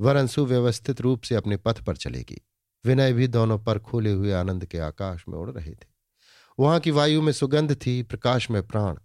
वरन 0.01 0.27
सुव्यवस्थित 0.27 1.01
रूप 1.01 1.21
से 1.21 1.35
अपने 1.35 1.57
पथ 1.57 1.81
पर 1.81 1.97
चलेगी। 1.97 2.41
विनय 2.85 3.13
भी 3.13 3.27
दोनों 3.27 3.59
पर 3.59 3.79
खोले 3.79 4.11
हुए 4.11 4.31
आनंद 4.31 4.65
के 4.65 4.79
आकाश 4.79 5.25
में 5.29 5.37
उड़ 5.37 5.51
रहे 5.51 5.71
थे। 5.71 5.95
वहाँ 6.59 6.79
की 6.79 6.91
वायु 6.91 7.21
में 7.21 7.33
सुगंध 7.33 7.75
थी, 7.85 8.03
प्रकाश 8.03 8.51
में 8.51 8.67
प्राण। 8.67 8.95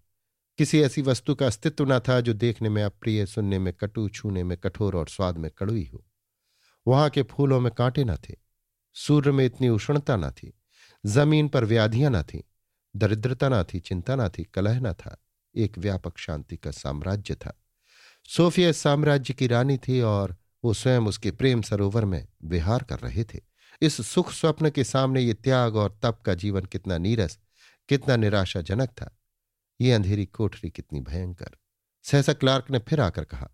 किसी 0.58 0.80
ऐसी 0.80 1.02
वस्तु 1.02 1.34
का 1.34 1.46
अस्तित्व 1.46 1.92
न 1.92 1.98
था 1.98 2.20
जो 2.20 2.32
देखने 2.32 2.68
में 2.68 2.82
अप्रिय, 2.82 3.26
सुनने 3.26 3.58
में 3.58 3.72
कटु, 3.72 4.08
छूने 4.08 4.44
में 4.44 4.58
कठोर 4.58 4.96
और 4.96 5.08
स्वाद 5.08 5.38
में 5.38 5.50
कड़ुई 5.50 5.90
हो। 5.94 6.04
वहाँ 6.86 7.10
के 7.10 7.22
फूलों 7.22 7.60
में 7.60 7.72
कांटे 7.72 8.04
न 8.04 8.16
थे, 8.16 8.36
सूर्य 8.94 9.30
में 9.30 9.46
इतनी 9.46 9.68
उष्णता 9.68 10.16
न 10.16 10.30
थी, 10.30 10.58
ज़मीन 11.06 11.48
पर 11.48 11.64
व्याधियाँ 11.64 12.10
न 12.10 12.22
थी, 12.22 12.44
दरिद्रता 12.96 13.48
न 13.48 13.62
थी, 13.62 13.80
चिंता 13.80 14.16
न 14.16 14.28
थी, 14.28 14.44
कलह 14.44 14.80
न 14.80 14.92
था, 14.92 15.22
एक 15.56 15.78
व्यापक 15.78 16.18
शांति 16.18 16.56
का 16.56 16.70
साम्राज्य 16.70 17.34
था। 17.34 17.62
सोफिया 18.28 18.72
साम्राज्य 18.72 19.34
की 19.34 19.46
रानी 19.46 19.78
थी 19.78 20.00
और 20.00 20.36
वो 20.64 20.74
स्वयं 20.74 21.00
उसके 21.00 21.30
प्रेम 21.30 21.62
सरोवर 21.62 22.04
में 22.04 22.28
विहार 22.44 22.82
कर 22.82 22.98
रहे 22.98 23.24
थे। 23.24 23.40
इस 23.82 24.06
सुख 24.06 24.32
स्वप्न 24.32 24.70
के 24.70 24.84
सामने 24.84 25.20
ये 25.20 25.34
त्याग 25.34 25.76
और 25.76 25.98
तप 26.02 26.22
का 26.26 26.34
जीवन 26.34 26.64
कितना 26.64 26.98
नीरस, 26.98 27.38
कितना 27.88 28.16
निराशाजनक 28.16 28.88
था। 28.88 29.18
ये 29.80 29.92
अंधेरी 29.92 30.26
कोठरी 30.26 30.70
कितनी 30.70 31.00
भयंकर। 31.00 31.50
सहसा 32.02 32.32
क्लार्क 32.32 32.70
ने 32.70 32.78
फिर 32.78 33.00
आकर 33.00 33.24
कहा, 33.24 33.50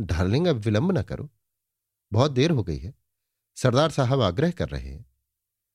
डार्लिंग, 0.00 0.46
अब 0.46 0.56
विलंब 0.56 0.98
न 0.98 1.02
करो। 1.02 1.30
बहुत 2.12 2.32
देर 2.32 2.50
हो 2.50 2.62
गई 2.62 2.78
है। 2.78 2.94
सरदार 3.56 3.90
साहब 3.90 4.20
आग्रह 4.20 4.50
कर 4.50 4.68
रहे 4.68 4.90
हैं। 4.90 5.06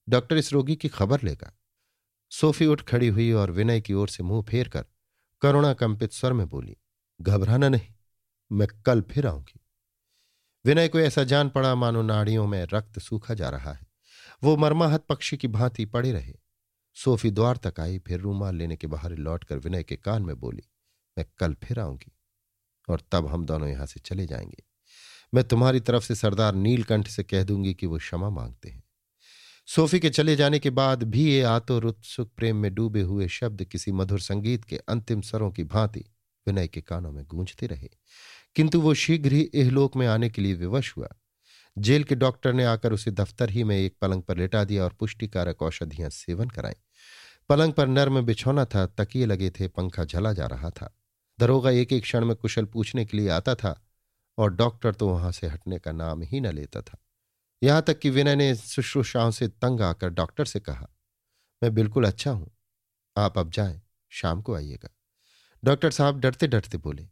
डॉक्टर 0.09 0.37
इस 0.37 0.53
रोगी 0.53 0.75
की 0.75 0.87
खबर 0.87 1.21
लेगा। 1.21 1.57
सोफी 2.29 2.65
उठ 2.65 2.81
खड़ी 2.81 3.07
हुई 3.07 3.31
और 3.31 3.51
विनय 3.51 3.81
की 3.81 3.93
ओर 3.93 4.09
से 4.09 4.23
मुँह 4.23 4.43
फेर 4.43 4.69
कर 4.69 4.85
करुणा 5.41 5.73
कंपित 5.73 6.11
स्वर 6.11 6.33
में 6.33 6.49
बोली, 6.49 6.77
घबराना 7.21 7.69
नहीं, 7.69 7.93
मैं 8.51 8.67
कल 8.85 9.01
फिर 9.01 9.27
आऊँगी। 9.27 9.59
विनय 10.65 10.87
को 10.87 10.99
ऐसा 10.99 11.23
जान 11.23 11.49
पड़ा 11.49 11.75
मानो 11.75 12.01
नाड़ियों 12.01 12.47
में 12.47 12.67
रक्त 12.73 12.99
सूखा 12.99 13.33
जा 13.33 13.49
रहा 13.49 13.73
है। 13.73 13.87
वो 14.43 14.57
मर्माहत 14.57 15.05
पक्षी 15.09 15.37
की 15.37 15.47
भांति 15.47 15.85
पड़े 15.85 16.11
रहे। 16.11 16.33
सोफी 16.93 17.31
द्वार 17.31 17.57
तक 17.57 17.79
आई, 17.79 17.99
फिर 17.99 18.19
रूमाल 18.19 18.55
लेने 18.55 18.75
के 18.77 18.87
बाहर 18.87 19.11
लौटकर 19.11 19.57
विनय 19.57 19.83
के 19.83 19.95
कान 19.95 20.21
में 20.21 20.35
बोली, 20.39 20.63
मैं 21.17 21.25
कल 21.37 21.53
फिर 21.53 21.79
आऊँगी 21.79 22.11
और 22.89 23.01
तब 23.11 23.27
हम 23.27 23.45
दोनों 23.45 23.69
यहाँ 23.69 23.85
से 23.85 23.99
चले 23.99 24.25
जाएँगे। 24.25 24.70
मैं 25.33 25.43
तुम्हारी 25.43 25.79
तरफ़ 25.79 26.03
से 26.03 26.15
सरदार 26.15 26.55
नीलकंठ 26.55 27.07
से 27.07 27.23
कह 27.23 27.43
दूँगी 27.43 27.73
कि 27.73 27.85
वो 27.85 27.97
क्षमा 27.97 28.29
मांगते 28.29 28.69
हैं। 28.69 28.83
सोफी 29.67 29.99
के 29.99 30.09
चले 30.09 30.35
जाने 30.35 30.59
के 30.59 30.69
बाद 30.69 31.03
भी 31.03 31.23
ये 31.23 31.41
आतुर 31.41 31.85
उत्सुक 31.85 32.31
प्रेम 32.37 32.55
में 32.55 32.73
डूबे 32.73 33.01
हुए 33.01 33.27
शब्द 33.27 33.63
किसी 33.63 33.91
मधुर 33.91 34.19
संगीत 34.19 34.63
के 34.63 34.77
अंतिम 34.77 35.21
स्वरों 35.21 35.51
की 35.51 35.63
भांति 35.63 36.05
विनय 36.47 36.67
के 36.67 36.81
कानों 36.81 37.11
में 37.11 37.25
गूंजते 37.25 37.67
रहे। 37.67 37.89
किंतु 38.55 38.81
वो 38.81 38.93
शीघ्र 38.93 39.31
ही 39.31 39.49
एहलोक 39.55 39.95
में 39.95 40.07
आने 40.07 40.29
के 40.29 40.41
लिए 40.41 40.53
विवश 40.53 40.93
हुआ। 40.97 41.09
जेल 41.77 42.03
के 42.03 42.15
डॉक्टर 42.15 42.53
ने 42.53 42.63
आकर 42.63 42.93
उसे 42.93 43.11
दफ्तर 43.11 43.49
ही 43.49 43.63
में 43.63 43.77
एक 43.77 43.95
पलंग 44.01 44.21
पर 44.21 44.37
लेटा 44.37 44.63
दिया 44.63 44.83
और 44.83 44.93
पुष्टिकारक 44.99 45.61
औषधियाँ 45.61 46.09
सेवन 46.09 46.49
कराई। 46.49 46.73
पलंग 47.49 47.73
पर 47.73 47.87
नर्म 47.87 48.21
बिछौना 48.21 48.65
था, 48.65 48.85
तकिए 48.85 49.25
लगे 49.25 49.49
थे, 49.49 49.67
पंखा 49.67 50.05
झला 50.05 50.33
जा 50.33 50.45
रहा 50.45 50.69
था। 50.69 50.97
दरोगा 51.39 51.69
एक 51.69 51.93
एक 51.93 52.03
क्षण 52.03 52.25
में 52.25 52.35
कुशल 52.35 52.65
पूछने 52.65 53.05
के 53.05 53.17
लिए 53.17 53.29
आता 53.29 53.55
था 53.55 53.87
और 54.37 54.53
डॉक्टर 54.53 54.93
तो 54.93 55.09
वहाँ 55.09 55.31
से 55.31 55.47
हटने 55.47 55.79
का 55.79 55.91
नाम 55.91 56.21
ही 56.23 56.39
न 56.41 56.51
लेता 56.51 56.81
था। 56.81 56.97
यहाँ 57.61 57.81
तक 57.81 57.99
कि 57.99 58.09
विनय 58.09 58.35
ने 58.35 58.53
शुश्रूषाओं 58.55 59.31
से 59.31 59.47
तंग 59.47 59.81
आकर 59.81 60.09
डॉक्टर 60.09 60.45
से 60.45 60.59
कहा, 60.59 60.87
मैं 61.61 61.73
बिल्कुल 61.73 62.05
अच्छा 62.05 62.31
हूँ। 62.31 62.51
आप 63.15 63.37
अब 63.37 63.51
जाएँ, 63.51 63.81
शाम 64.11 64.41
को 64.41 64.55
आइएगा। 64.55 64.89
डॉक्टर 65.63 65.91
साहब 65.91 66.19
डरते 66.19 66.47
डरते 66.47 66.77
बोले 66.77 67.07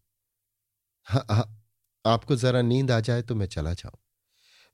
हाँ 1.07 1.25
हाँ 1.31 1.45
आपको 2.05 2.35
जरा 2.35 2.61
नींद 2.61 2.91
आ 2.91 2.99
जाए 2.99 3.21
तो 3.21 3.35
मैं 3.35 3.45
चला 3.45 3.73
जाऊँ। 3.73 3.97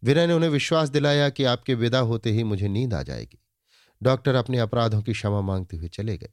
विनय 0.04 0.28
ने 0.28 0.34
उन्हें 0.34 0.50
विश्वास 0.50 0.90
दिलाया 0.90 1.30
कि 1.30 1.44
आपके 1.44 1.74
विदा 1.76 2.00
होते 2.02 2.32
ही 2.32 2.44
मुझे 2.44 2.68
नींद 2.68 2.94
आ 2.94 3.02
जाएगी। 3.04 3.38
डॉक्टर 4.02 4.36
अपने 4.36 4.58
अपराधों 4.58 5.02
की 5.02 5.14
क्षमा 5.14 5.42
मांगते 5.42 5.78
हुए 5.78 5.88
चले 5.88 6.18
गए। 6.18 6.30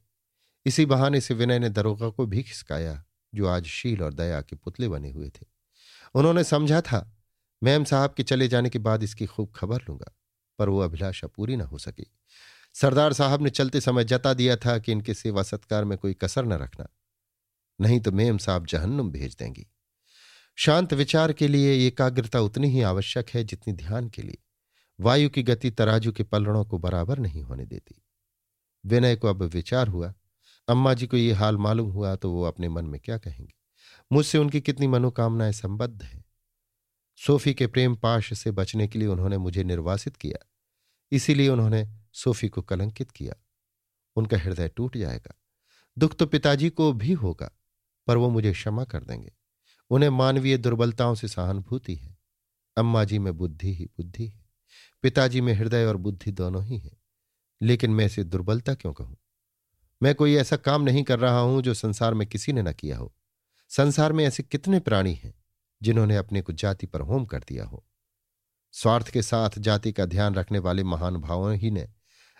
इसी 0.65 0.85
बहाने 0.85 1.21
से 1.21 1.33
विनय 1.33 1.59
ने 1.59 1.69
दरोगा 1.69 2.09
को 2.09 2.25
भी 2.25 2.43
खिसकाया, 2.43 3.03
जो 3.33 3.47
आज 3.47 3.65
शील 3.65 4.03
और 4.03 4.13
दया 4.13 4.41
के 4.41 4.55
पुतले 4.55 4.87
बने 4.89 5.11
हुए 5.11 5.29
थे। 5.29 5.45
उन्होंने 6.15 6.43
समझा 6.43 6.81
था, 6.81 7.09
मैम 7.61 7.83
साहब 7.83 8.13
के 8.13 8.23
चले 8.23 8.47
जाने 8.47 8.69
के 8.69 8.79
बाद 8.79 9.03
इसकी 9.03 9.25
खूब 9.25 9.51
खबर 9.55 9.81
लूँगा, 9.81 10.13
पर 10.59 10.69
वो 10.69 10.79
अभिलाषा 10.79 11.27
पूरी 11.27 11.55
न 11.55 11.61
हो 11.61 11.77
सकी। 11.77 12.05
सरदार 12.75 13.13
साहब 13.13 13.41
ने 13.41 13.49
चलते 13.49 13.81
समय 13.81 14.03
जता 14.03 14.33
दिया 14.33 14.55
था 14.55 14.77
कि 14.79 14.91
इनके 14.91 15.13
सेवा 15.13 15.43
सत्कार 15.43 15.85
में 15.85 15.97
कोई 15.97 16.13
कसर 16.13 16.45
न 16.45 16.53
रखना, 16.53 16.87
नहीं 17.79 17.99
तो 17.99 18.11
मेम 18.11 18.37
साहब 18.37 18.65
जहन्नुम 18.65 19.11
भेज 19.11 19.35
देंगी। 19.35 19.65
शांत 20.57 20.93
विचार 20.93 21.33
के 21.33 21.47
लिए 21.47 21.75
एकाग्रता 21.87 22.39
उतनी 22.39 22.67
ही 22.69 22.81
आवश्यक 22.83 23.29
है 23.29 23.43
जितनी 23.43 23.73
ध्यान 23.73 24.09
के 24.09 24.21
लिए। 24.21 24.37
वायु 24.99 25.29
की 25.29 25.43
गति 25.43 25.71
तराजू 25.71 26.11
के 26.11 26.23
पलड़ों 26.23 26.63
को 26.65 26.77
बराबर 26.79 27.19
नहीं 27.19 27.41
होने 27.43 27.65
देती। 27.65 28.01
विनय 28.83 29.15
को 29.15 29.27
अब 29.27 29.43
विचार 29.43 29.87
हुआ, 29.87 30.13
अम्मा 30.67 30.93
जी 30.93 31.07
को 31.07 31.17
ये 31.17 31.31
हाल 31.33 31.57
मालूम 31.57 31.89
हुआ 31.91 32.15
तो 32.15 32.31
वो 32.31 32.43
अपने 32.43 32.69
मन 32.69 32.85
में 32.85 32.99
क्या 33.01 33.17
कहेंगे? 33.17 33.53
मुझसे 34.13 34.37
उनकी 34.37 34.61
कितनी 34.61 34.87
मनोकामनाएँ 34.87 35.51
संबद्ध 35.51 36.03
हैं। 36.03 36.25
सोफी 37.15 37.53
के 37.53 37.67
प्रेम 37.67 37.95
पाश 37.95 38.39
से 38.39 38.51
बचने 38.51 38.87
के 38.87 38.99
लिए 38.99 39.07
उन्होंने 39.07 39.37
मुझे 39.37 39.63
निर्वासित 39.63 40.17
किया। 40.17 40.49
इसीलिए 41.11 41.49
उन्होंने 41.49 41.89
सोफी 42.13 42.49
को 42.49 42.61
कलंकित 42.61 43.11
किया। 43.11 43.33
उनका 44.15 44.37
हृदय 44.37 44.67
टूट 44.67 44.97
जाएगा। 44.97 45.35
दुख 45.97 46.15
तो 46.15 46.25
पिताजी 46.25 46.69
को 46.69 46.93
भी 46.93 47.13
होगा, 47.13 47.51
पर 48.07 48.17
वो 48.17 48.29
मुझे 48.29 48.51
क्षमा 48.51 48.83
कर 48.83 49.03
देंगे। 49.03 49.33
उन्हें 49.89 50.09
मानवीय 50.09 50.57
दुर्बलताओं 50.57 51.15
से 51.15 51.27
सहानुभूति 51.27 51.95
है। 51.95 52.17
अम्मा 52.77 53.03
जी 53.03 53.19
में 53.19 53.37
बुद्धि 53.37 53.73
ही 53.73 53.85
बुद्धि 53.85 54.27
है। 54.27 54.45
पिताजी 55.01 55.41
में 55.41 55.53
हृदय 55.53 55.85
और 55.85 55.97
बुद्धि 55.97 56.31
दोनों 56.31 56.65
ही 56.65 56.77
है। 56.77 56.97
लेकिन 57.61 57.91
मैं 57.91 58.05
इसे 58.05 58.23
दुर्बलता 58.23 58.73
क्यों 58.73 58.93
कहूँ? 58.93 59.17
मैं 60.03 60.15
कोई 60.15 60.35
ऐसा 60.35 60.57
काम 60.57 60.81
नहीं 60.81 61.03
कर 61.03 61.19
रहा 61.19 61.39
हूँ 61.39 61.61
जो 61.61 61.73
संसार 61.73 62.13
में 62.13 62.27
किसी 62.27 62.53
ने 62.53 62.61
न 62.61 62.73
किया 62.73 62.97
हो। 62.97 63.15
संसार 63.75 64.13
में 64.13 64.25
ऐसे 64.25 64.43
कितने 64.43 64.79
प्राणी 64.79 65.13
हैं, 65.13 65.33
जिन्होंने 65.81 66.17
अपने 66.17 66.41
को 66.41 66.53
जाति 66.53 66.87
पर 66.87 67.01
होम 67.01 67.25
कर 67.25 67.39
दिया 67.39 67.65
हो? 67.65 67.85
स्वार्थ 68.71 69.09
के 69.09 69.21
साथ 69.21 69.49
जाति 69.57 69.91
का 69.91 70.05
ध्यान 70.05 70.35
रखने 70.35 70.59
वाले 70.59 70.83
महान 70.83 71.17
भावों 71.17 71.55
ही 71.55 71.71
ने 71.71 71.89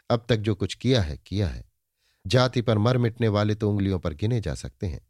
अब 0.09 0.25
तक 0.29 0.35
जो 0.35 0.55
कुछ 0.55 0.75
किया 0.75 1.01
है 1.01 1.17
किया 1.17 1.47
है। 1.47 1.71
जाति 2.27 2.61
पर 2.61 2.77
मर 2.77 2.97
मिटने 2.97 3.27
वाले 3.27 3.55
तो 3.55 3.71
उंगलियों 3.71 3.99
पर 3.99 4.13
गिने 4.13 4.41
जा 4.41 4.55
सकते 4.55 4.87
हैं। 4.87 5.07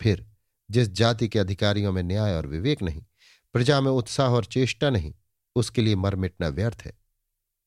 फिर, 0.00 0.26
जिस 0.70 0.88
जाति 0.88 1.28
के 1.28 1.38
अधिकारियों 1.38 1.92
में 1.92 2.02
न्याय 2.02 2.34
और 2.34 2.46
विवेक 2.46 2.82
नहीं, 2.82 3.04
प्रजा 3.52 3.80
में 3.80 3.90
उत्साह 3.90 4.30
और 4.30 4.44
चेष्टा 4.44 4.90
नहीं, 4.90 5.14
उसके 5.56 5.82
लिए 5.82 5.96
मर 5.96 6.16
मिटना 6.16 6.48
व्यर्थ 6.48 6.82
है। 6.84 6.98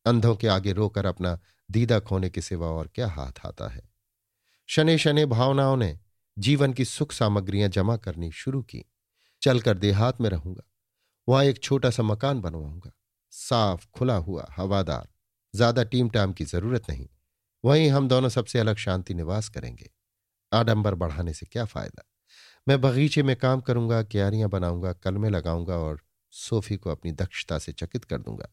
अंधों 0.05 0.35
के 0.35 0.47
आगे 0.47 0.71
रोकर 0.71 1.05
अपना 1.05 1.39
दीदा 1.71 1.99
खोने 1.99 2.29
के 2.29 2.41
सिवा 2.41 2.67
और 2.67 2.87
क्या 2.87 3.07
हाथ 3.07 3.45
आता 3.45 3.67
है। 3.67 3.89
शनि 4.67 4.97
शनि 4.97 5.25
भावनाओं 5.25 5.77
ने 5.77 5.99
जीवन 6.37 6.73
की 6.73 6.85
सुख 6.85 7.11
सामग्रियाँ 7.11 7.69
जमा 7.69 7.97
करनी 7.97 8.31
शुरू 8.31 8.61
की। 8.61 8.85
चलकर 9.41 9.77
देहात 9.77 10.21
में 10.21 10.29
रहूँगा। 10.29 10.63
वहाँ 11.29 11.43
एक 11.43 11.63
छोटा 11.63 11.89
सा 11.89 12.03
मकान 12.03 12.41
बनवाऊँगा। 12.41 12.91
साफ़, 13.31 13.87
खुला 13.93 14.15
हुआ, 14.15 14.47
हवादार। 14.57 15.07
ज़्यादा 15.55 15.83
टीम 15.83 16.09
टाम 16.09 16.33
की 16.33 16.45
ज़रूरत 16.45 16.89
नहीं। 16.89 17.07
वहीं 17.65 17.89
हम 17.89 18.07
दोनों 18.07 18.29
सबसे 18.29 18.59
अलग 18.59 18.75
शांति 18.75 19.13
निवास 19.13 19.49
करेंगे। 19.49 19.89
आडंबर 20.53 20.95
बढ़ाने 20.95 21.33
से 21.33 21.45
क्या 21.45 21.65
फ़ायदा? 21.65 22.03
मैं 22.67 22.81
बगीचे 22.81 23.23
में 23.23 23.35
काम 23.35 23.61
करूँगा, 23.61 24.03
क्यारियाँ 24.03 24.49
बनाऊँगा, 24.49 24.93
कलमे 24.93 25.29
लगाऊँगा 25.29 25.77
और 25.77 26.01
सोफी 26.31 26.77
को 26.77 26.89
अपनी 26.89 27.11
दक्षता 27.11 27.59
से 27.59 27.71
चकित 27.71 28.05
कर 28.05 28.17
दूँगा। 28.17 28.49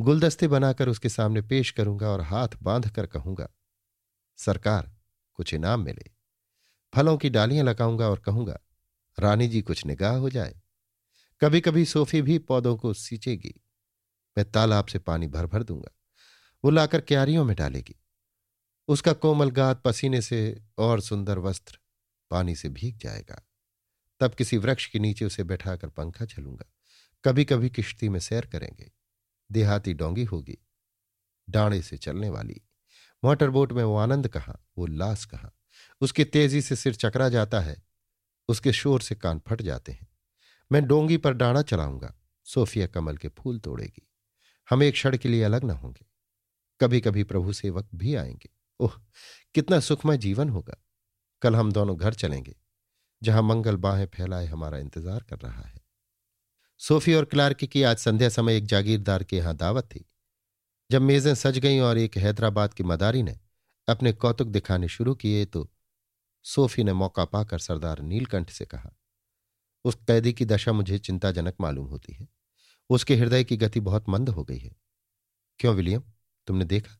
गुलदस्ते 0.00 0.48
बनाकर 0.48 0.88
उसके 0.88 1.08
सामने 1.08 1.42
पेश 1.42 1.70
करूँगा 1.70 2.08
और 2.08 2.20
हाथ 2.20 2.48
बाँध 2.62 2.90
कर 2.90 3.06
कहूँगा, 3.06 3.48
सरकार, 4.36 4.92
कुछ 5.34 5.54
इनाम 5.54 5.80
मिले। 5.80 6.19
फलों 6.94 7.16
की 7.16 7.30
डालियाँ 7.30 7.64
लगाऊँगा 7.64 8.08
और 8.08 8.18
कहूँगा, 8.18 8.60
रानी 9.20 9.48
जी, 9.48 9.62
कुछ 9.62 9.86
निगाह 9.86 10.16
हो 10.16 10.30
जाए। 10.30 10.60
कभी 11.40 11.60
कभी 11.60 11.84
सोफी 11.84 12.22
भी 12.22 12.38
पौधों 12.38 12.76
को 12.76 12.94
सींचेगी। 12.94 13.54
मैं 14.38 14.50
तालाब 14.50 14.86
से 14.86 14.98
पानी 14.98 15.26
भर 15.26 15.46
भर 15.46 15.62
दूँगा। 15.62 15.90
वो 16.64 16.70
लाकर 16.70 17.00
क्यारियों 17.00 17.44
में 17.44 17.56
डालेगी। 17.56 18.00
उसका 18.88 19.12
कोमल 19.12 19.50
गात 19.50 19.82
पसीने 19.82 20.22
से 20.22 20.62
और 20.78 21.00
सुंदर 21.00 21.38
वस्त्र 21.38 21.78
पानी 22.30 22.56
से 22.56 22.68
भीग 22.68 22.98
जाएगा। 22.98 23.48
तब 24.20 24.34
किसी 24.34 24.56
वृक्ष 24.56 24.86
के 24.86 24.98
नीचे 24.98 25.24
उसे 25.24 25.44
बैठाकर 25.44 25.88
पंखा 25.88 26.24
चलूँगा। 26.24 26.72
कभी 27.24 27.44
कभी 27.44 27.70
किश्ती 27.70 28.08
में 28.08 28.20
सैर 28.20 28.46
करेंगे। 28.46 28.92
देहाती 29.52 29.94
डोंगी 29.94 30.24
होगी। 30.24 30.58
डाणे 31.50 31.82
से 31.82 31.96
चलने 31.96 32.28
वाली। 32.28 32.60
मोटरबोट 33.24 33.72
में 33.72 33.84
वो 33.84 33.96
आनंद 33.96 34.28
कहाँ, 34.28 34.66
वो 34.78 34.84
उल्लास 34.84 35.24
कहाँ? 35.24 35.52
उसकी 36.00 36.24
तेज़ी 36.24 36.60
से 36.62 36.76
सिर 36.76 36.94
चकरा 36.94 37.28
जाता 37.28 37.60
है, 37.60 37.82
उसके 38.48 38.72
शोर 38.72 39.00
से 39.00 39.14
कान 39.14 39.40
फट 39.48 39.62
जाते 39.62 39.92
हैं। 39.92 40.08
मैं 40.70 40.84
डोंगी 40.86 41.16
पर 41.16 41.32
डाणा 41.32 41.62
चलाऊँगा, 41.62 42.14
सोफिया 42.46 42.86
कमल 42.86 43.16
के 43.16 43.28
फूल 43.28 43.58
तोड़ेगी। 43.58 44.06
हम 44.68 44.82
एक 44.82 44.94
क्षण 44.94 45.16
के 45.16 45.28
लिए 45.28 45.42
अलग 45.42 45.64
न 45.64 45.70
होंगे। 45.70 46.06
कभी 46.80 47.00
कभी 47.00 47.24
प्रभु 47.24 47.52
सेवक 47.52 47.88
भी 47.94 48.14
आएँगे। 48.14 48.50
ओह, 48.80 48.92
कितना 49.54 49.80
सुखमय 49.80 50.18
जीवन 50.18 50.48
होगा। 50.48 50.76
कल 51.42 51.56
हम 51.56 51.72
दोनों 51.72 51.96
घर 51.98 52.14
चलेंगे, 52.14 52.54
जहाँ 53.22 53.42
मंगल 53.42 53.76
बाहें 53.76 54.06
फैलाए 54.06 54.46
हमारा 54.46 54.78
इंतज़ार 54.78 55.22
कर 55.22 55.38
रहा 55.38 55.62
है। 55.62 55.80
सोफी 56.80 57.14
और 57.14 57.24
क्लार्क 57.24 57.64
की 57.64 57.82
आज 57.82 57.96
संध्या 57.96 58.28
समय 58.28 58.56
एक 58.56 58.66
जागीरदार 58.66 59.24
के 59.24 59.36
यहाँ 59.36 59.54
दावत 59.56 59.84
थी। 59.84 60.04
जब 60.90 61.02
मेजें 61.02 61.34
सज 61.34 61.58
गईं 61.58 61.80
और 61.80 61.98
एक 61.98 62.16
हैदराबाद 62.16 62.74
की 62.74 62.82
मदारी 62.82 63.22
ने 63.22 63.38
अपने 63.88 64.12
कौतुक 64.12 64.48
दिखाने 64.48 64.88
शुरू 64.88 65.14
किए 65.14 65.44
तो 65.44 65.68
सोफी 66.42 66.84
ने 66.84 66.92
मौका 66.92 67.24
पाकर 67.24 67.58
सरदार 67.58 68.00
नीलकंठ 68.00 68.50
से 68.50 68.66
कहा, 68.66 68.90
उस 69.84 69.94
कैदी 69.94 70.32
की 70.32 70.44
दशा 70.44 70.72
मुझे 70.72 70.98
चिंताजनक 70.98 71.54
मालूम 71.60 71.86
होती 71.86 72.12
है। 72.12 72.28
उसके 72.90 73.16
हृदय 73.16 73.44
की 73.44 73.56
गति 73.56 73.80
बहुत 73.80 74.08
मंद 74.08 74.28
हो 74.28 74.44
गई 74.44 74.58
है। 74.58 74.76
क्यों, 75.58 75.74
विलियम? 75.74 76.02
तुमने 76.46 76.64
देखा? 76.64 76.96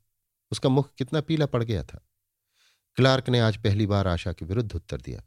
उसका 0.50 0.68
मुख 0.68 0.94
कितना 0.94 1.20
पीला 1.20 1.46
पड़ 1.46 1.62
गया 1.64 1.83
था। 1.85 2.07
क्लार्क 2.96 3.29
ने 3.29 3.40
आज 3.40 3.57
पहली 3.57 3.87
बार 3.87 4.09
आशा 4.09 4.33
के 4.33 4.44
विरुद्ध 4.44 4.74
उत्तर 4.74 5.00
दिया। 5.00 5.22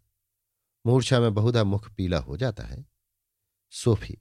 मूर्छा 0.86 1.20
में 1.20 1.34
बहुधा 1.34 1.64
मुख 1.64 1.90
पीला 1.94 2.18
हो 2.18 2.38
जाता 2.38 2.64
है। 2.64 2.86
सोफी, 3.72 4.18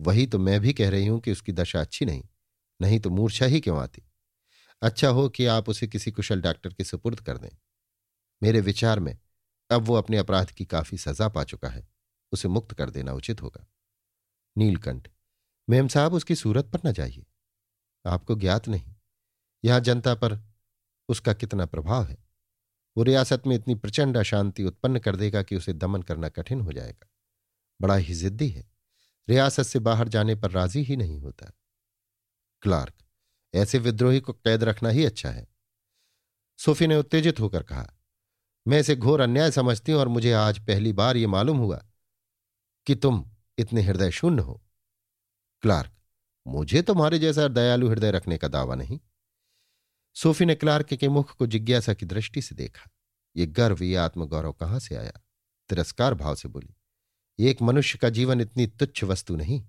वही 0.00 0.26
तो 0.26 0.38
मैं 0.38 0.60
भी 0.60 0.72
कह 0.72 0.90
रही 0.90 1.06
हूँ 1.06 1.20
कि 1.20 1.32
उसकी 1.32 1.52
दशा 1.52 1.80
अच्छी 1.80 2.04
नहीं 2.04 2.24
नहीं 2.80 3.00
तो 3.00 3.10
मूर्छा 3.10 3.46
ही 3.46 3.60
क्यों 3.60 3.78
आती? 3.78 4.02
अच्छा 4.82 5.08
हो 5.08 5.28
कि 5.28 5.46
आप 5.46 5.68
उसे 5.68 5.86
किसी 5.88 6.10
कुशल 6.10 6.40
डॉक्टर 6.40 6.72
के 6.72 6.84
सुपुर्द 6.84 7.20
कर 7.20 7.38
दें। 7.38 7.48
मेरे 8.42 8.60
विचार 8.60 9.00
में 9.00 9.18
अब 9.74 9.82
वो 9.82 9.94
अपने 9.94 10.16
अपराध 10.16 10.50
की 10.50 10.64
काफ़ी 10.64 10.98
सजा 10.98 11.28
पा 11.28 11.44
चुका 11.44 11.68
है। 11.68 11.88
उसे 12.32 12.48
मुक्त 12.48 12.74
कर 12.74 12.90
देना 12.90 13.12
उचित 13.12 13.42
होगा। 13.42 13.66
नीलकंठ, 14.58 15.10
मेम 15.70 15.88
साहब 15.88 16.14
उसकी 16.14 16.34
सूरत 16.34 16.64
पर 16.64 16.80
न 16.86 16.92
जाइए। 16.92 17.26
आपको 18.06 18.34
ज्ञात 18.34 18.68
नहीं। 18.68 18.94
यहाँ 19.64 19.80
जनता 19.80 20.14
पर 20.14 20.38
उसका 21.08 21.32
कितना 21.32 21.66
प्रभाव 21.66 22.04
है। 22.04 22.24
वो 22.96 23.02
रियासत 23.02 23.42
में 23.46 23.56
इतनी 23.56 23.74
प्रचंड 23.74 24.16
अशांति 24.16 24.64
उत्पन्न 24.64 24.98
कर 24.98 25.16
देगा 25.16 25.42
कि 25.42 25.56
उसे 25.56 25.72
दमन 25.72 26.02
करना 26.02 26.28
कठिन 26.28 26.60
हो 26.60 26.72
जाएगा। 26.72 27.08
बड़ा 27.80 27.96
ही 27.96 28.14
जिद्दी 28.14 28.48
है। 28.48 28.70
रियासत 29.28 29.62
से 29.62 29.78
बाहर 29.78 30.08
जाने 30.08 30.34
पर 30.34 30.50
राज़ी 30.50 30.82
ही 30.82 30.96
नहीं 30.96 31.18
होता। 31.18 31.52
क्लार्क, 32.62 32.94
ऐसे 33.54 33.78
विद्रोही 33.78 34.20
को 34.20 34.32
कैद 34.32 34.64
रखना 34.64 34.88
ही 34.88 35.04
अच्छा 35.04 35.30
है। 35.30 35.48
सोफी 36.58 36.86
ने 36.86 36.96
उत्तेजित 36.96 37.40
होकर 37.40 37.62
कहा 37.62 37.94
मैं 38.66 38.78
इसे 38.80 38.96
घोर 38.96 39.20
अन्याय 39.20 39.50
समझती 39.50 39.92
हूँ 39.92 40.00
और 40.00 40.08
मुझे 40.08 40.32
आज 40.32 40.58
पहली 40.66 40.92
बार 40.92 41.16
यह 41.16 41.28
मालूम 41.28 41.58
हुआ 41.58 41.84
कि 42.86 42.94
तुम 42.94 43.24
इतने 43.58 43.82
हृदय 43.82 44.10
शून्य 44.10 44.42
हो। 44.42 44.62
क्लार्क, 45.62 45.92
मुझे 46.46 46.82
तुम्हारे 46.82 47.18
जैसा 47.18 47.48
दयालु 47.48 47.88
हृदय 47.88 48.10
रखने 48.10 48.38
का 48.38 48.48
दावा 48.48 48.74
नहीं। 48.74 48.98
सोफी 50.16 50.44
ने 50.44 50.54
क्लार्क 50.54 50.94
के 50.94 51.08
मुख 51.08 51.34
को 51.36 51.46
जिज्ञासा 51.46 51.94
की 51.94 52.06
दृष्टि 52.06 52.42
से 52.42 52.54
देखा। 52.54 52.90
ये 53.36 53.46
गर्व, 53.46 53.82
ये 53.82 53.96
आत्मगौरव 53.96 54.52
कहाँ 54.52 54.78
से 54.78 54.96
आया? 54.96 55.12
तिरस्कार 55.70 56.14
भाव 56.14 56.34
से 56.34 56.48
बोली, 56.48 56.74
एक 57.38 57.62
मनुष्य 57.62 57.98
का 57.98 58.08
जीवन 58.08 58.40
इतनी 58.40 58.66
तुच्छ 58.66 59.04
वस्तु 59.04 59.36
नहीं। 59.36 59.60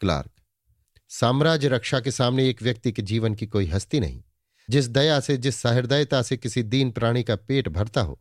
क्लार्क, 0.00 0.30
साम्राज्य 1.10 1.68
रक्षा 1.68 2.00
के 2.00 2.10
सामने 2.10 2.48
एक 2.48 2.62
व्यक्ति 2.62 2.92
के 2.92 3.02
जीवन 3.02 3.34
की 3.34 3.46
कोई 3.46 3.66
हस्ती 3.66 4.00
नहीं। 4.00 4.22
जिस 4.70 4.88
दया 4.88 5.20
से, 5.20 5.36
जिस 5.36 5.56
सहृदयता 5.56 6.22
से 6.22 6.36
किसी 6.36 6.62
दीन 6.62 6.90
प्राणी 6.90 7.22
का 7.22 7.36
पेट 7.36 7.68
भरता 7.68 8.00
हो, 8.00 8.20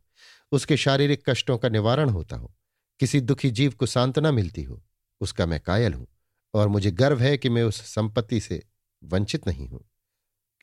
उसके 0.52 0.78
शारीरिक 0.78 1.30
कष्टों 1.30 1.58
का 1.58 1.70
निवारण 1.70 2.10
होता 2.10 2.36
हो, 2.36 2.54
किसी 3.00 3.22
दुखी 3.22 3.52
जीव 3.52 3.72
को 3.72 3.86
सांत्वना 3.86 4.32
मिलती 4.32 4.64
हो, 4.64 4.84
उसका 5.22 5.46
मैं 5.46 5.60
कायल 5.60 5.94
हूँ 5.94 6.08
और 6.54 6.68
मुझे 6.68 6.92
गर्व 6.92 7.20
है 7.20 7.38
कि 7.38 7.50
मैं 7.50 7.64
उस 7.64 7.82
संपत्ति 7.82 8.40
से 8.40 8.64
वंचित 9.04 9.48
नहीं 9.48 9.68
हूँ। 9.68 9.90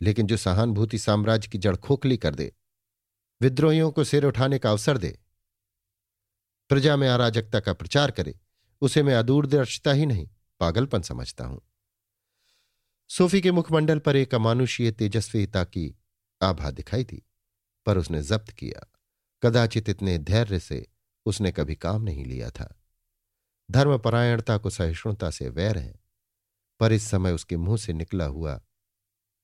लेकिन 0.02 0.26
जो 0.26 0.36
सहानुभूति 0.36 0.98
साम्राज्य 0.98 1.48
की 1.48 1.58
जड़ 1.58 1.76
खोखली 1.76 2.16
कर 2.16 2.34
दे, 2.34 2.52
विद्रोहियों 3.40 3.90
को 3.90 4.04
सिर 4.04 4.24
उठाने 4.24 4.58
का 4.58 4.70
अवसर 4.70 4.98
दे, 4.98 5.18
प्रजा 6.68 6.96
में 6.96 7.08
अराजकता 7.08 7.60
का 7.60 7.72
प्रचार 7.72 8.10
करे, 8.10 8.40
उसे 8.80 9.02
मैं 9.02 9.14
अदूरदर्शिता 9.14 9.92
ही 9.92 10.06
नहीं, 10.06 10.28
पागलपन 10.60 11.02
समझता 11.02 11.44
हूँ। 11.44 11.60
सोफी 13.08 13.40
के 13.40 13.50
मुखमंडल 13.52 13.98
पर 13.98 14.16
एक 14.16 14.34
अमानुषीय 14.34 14.92
तेजस्वीता 14.92 15.64
की 15.64 15.94
आभा 16.42 16.70
दिखाई 16.70 17.04
थी, 17.04 17.26
पर 17.86 17.98
उसने 17.98 18.22
जब्त 18.22 18.50
किया। 18.50 18.86
कदाचित 19.42 19.88
इतने 19.88 20.18
धैर्य 20.18 20.58
से 20.58 20.86
उसने 21.26 21.52
कभी 21.52 21.74
काम 21.74 22.02
नहीं 22.02 22.24
लिया 22.24 22.50
था। 22.50 22.80
धर्मपरायणता 23.70 24.58
को 24.58 24.70
सहिष्णुता 24.70 25.30
से 25.30 25.48
वैर 25.48 25.78
है, 25.78 26.00
पर 26.80 26.92
इस 26.92 27.04
समय 27.04 27.32
उसके 27.32 27.56
मुँह 27.56 27.76
से 27.76 27.92
निकला 27.92 28.24
हुआ 28.24 28.60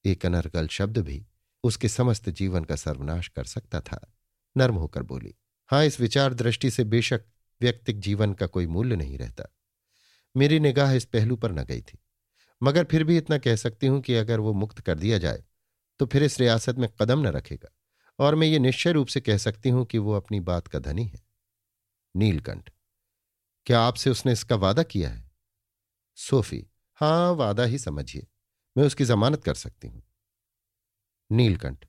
एक 0.04 0.26
अनर्गल 0.26 0.68
शब्द 0.68 0.98
भी 0.98 1.26
उसके 1.64 1.88
समस्त 1.88 2.28
जीवन 2.28 2.64
का 2.64 2.76
सर्वनाश 2.76 3.28
कर 3.28 3.44
सकता 3.44 3.80
था। 3.80 4.14
नर्म 4.56 4.74
होकर 4.74 5.02
बोली, 5.02 5.34
हाँ, 5.66 5.84
इस 5.84 6.00
विचार 6.00 6.34
दृष्टि 6.34 6.70
से 6.70 6.84
बेशक 6.84 7.24
व्यक्तिक 7.60 8.00
जीवन 8.00 8.32
का 8.32 8.46
कोई 8.46 8.66
मूल्य 8.66 8.96
नहीं 8.96 9.18
रहता। 9.18 9.44
मेरी 10.36 10.60
निगाह 10.60 10.92
इस 10.92 11.04
पहलू 11.04 11.36
पर 11.36 11.52
न 11.52 11.64
गई 11.64 11.80
थी। 11.80 11.98
मगर 12.62 12.84
फिर 12.84 13.04
भी 13.04 13.16
इतना 13.16 13.38
कह 13.38 13.56
सकती 13.56 13.86
हूँ 13.86 14.00
कि 14.00 14.14
अगर 14.14 14.40
वो 14.40 14.52
मुक्त 14.52 14.80
कर 14.80 14.98
दिया 14.98 15.18
जाए 15.18 15.44
तो 16.00 16.06
फिर 16.06 16.22
इस 16.22 16.38
रियासत 16.40 16.76
में 16.76 16.88
कदम 17.00 17.20
न 17.20 17.26
रखेगा। 17.26 17.70
और 18.18 18.34
मैं 18.34 18.46
ये 18.46 18.58
निश्चय 18.58 18.92
रूप 18.92 19.06
से 19.06 19.20
कह 19.20 19.36
सकती 19.36 19.68
हूँ 19.68 19.84
कि 19.84 19.98
वो 19.98 20.12
अपनी 20.12 20.40
बात 20.40 20.66
का 20.66 20.78
धनी 20.78 21.04
है। 21.04 21.20
नीलकंठ, 22.14 22.70
क्या 23.66 23.80
आपसे 23.80 24.10
उसने 24.10 24.32
इसका 24.32 24.56
वादा 24.56 24.82
किया 24.82 25.10
है? 25.10 25.30
सोफी, 26.18 26.64
हाँ, 26.94 27.32
वादा 27.32 27.64
ही 27.64 27.78
समझिए, 27.78 28.26
मैं 28.76 28.84
उसकी 28.84 29.04
जमानत 29.04 29.44
कर 29.44 29.54
सकती 29.54 29.88
हूँ। 29.88 30.02
नीलकंठ, 31.30 31.84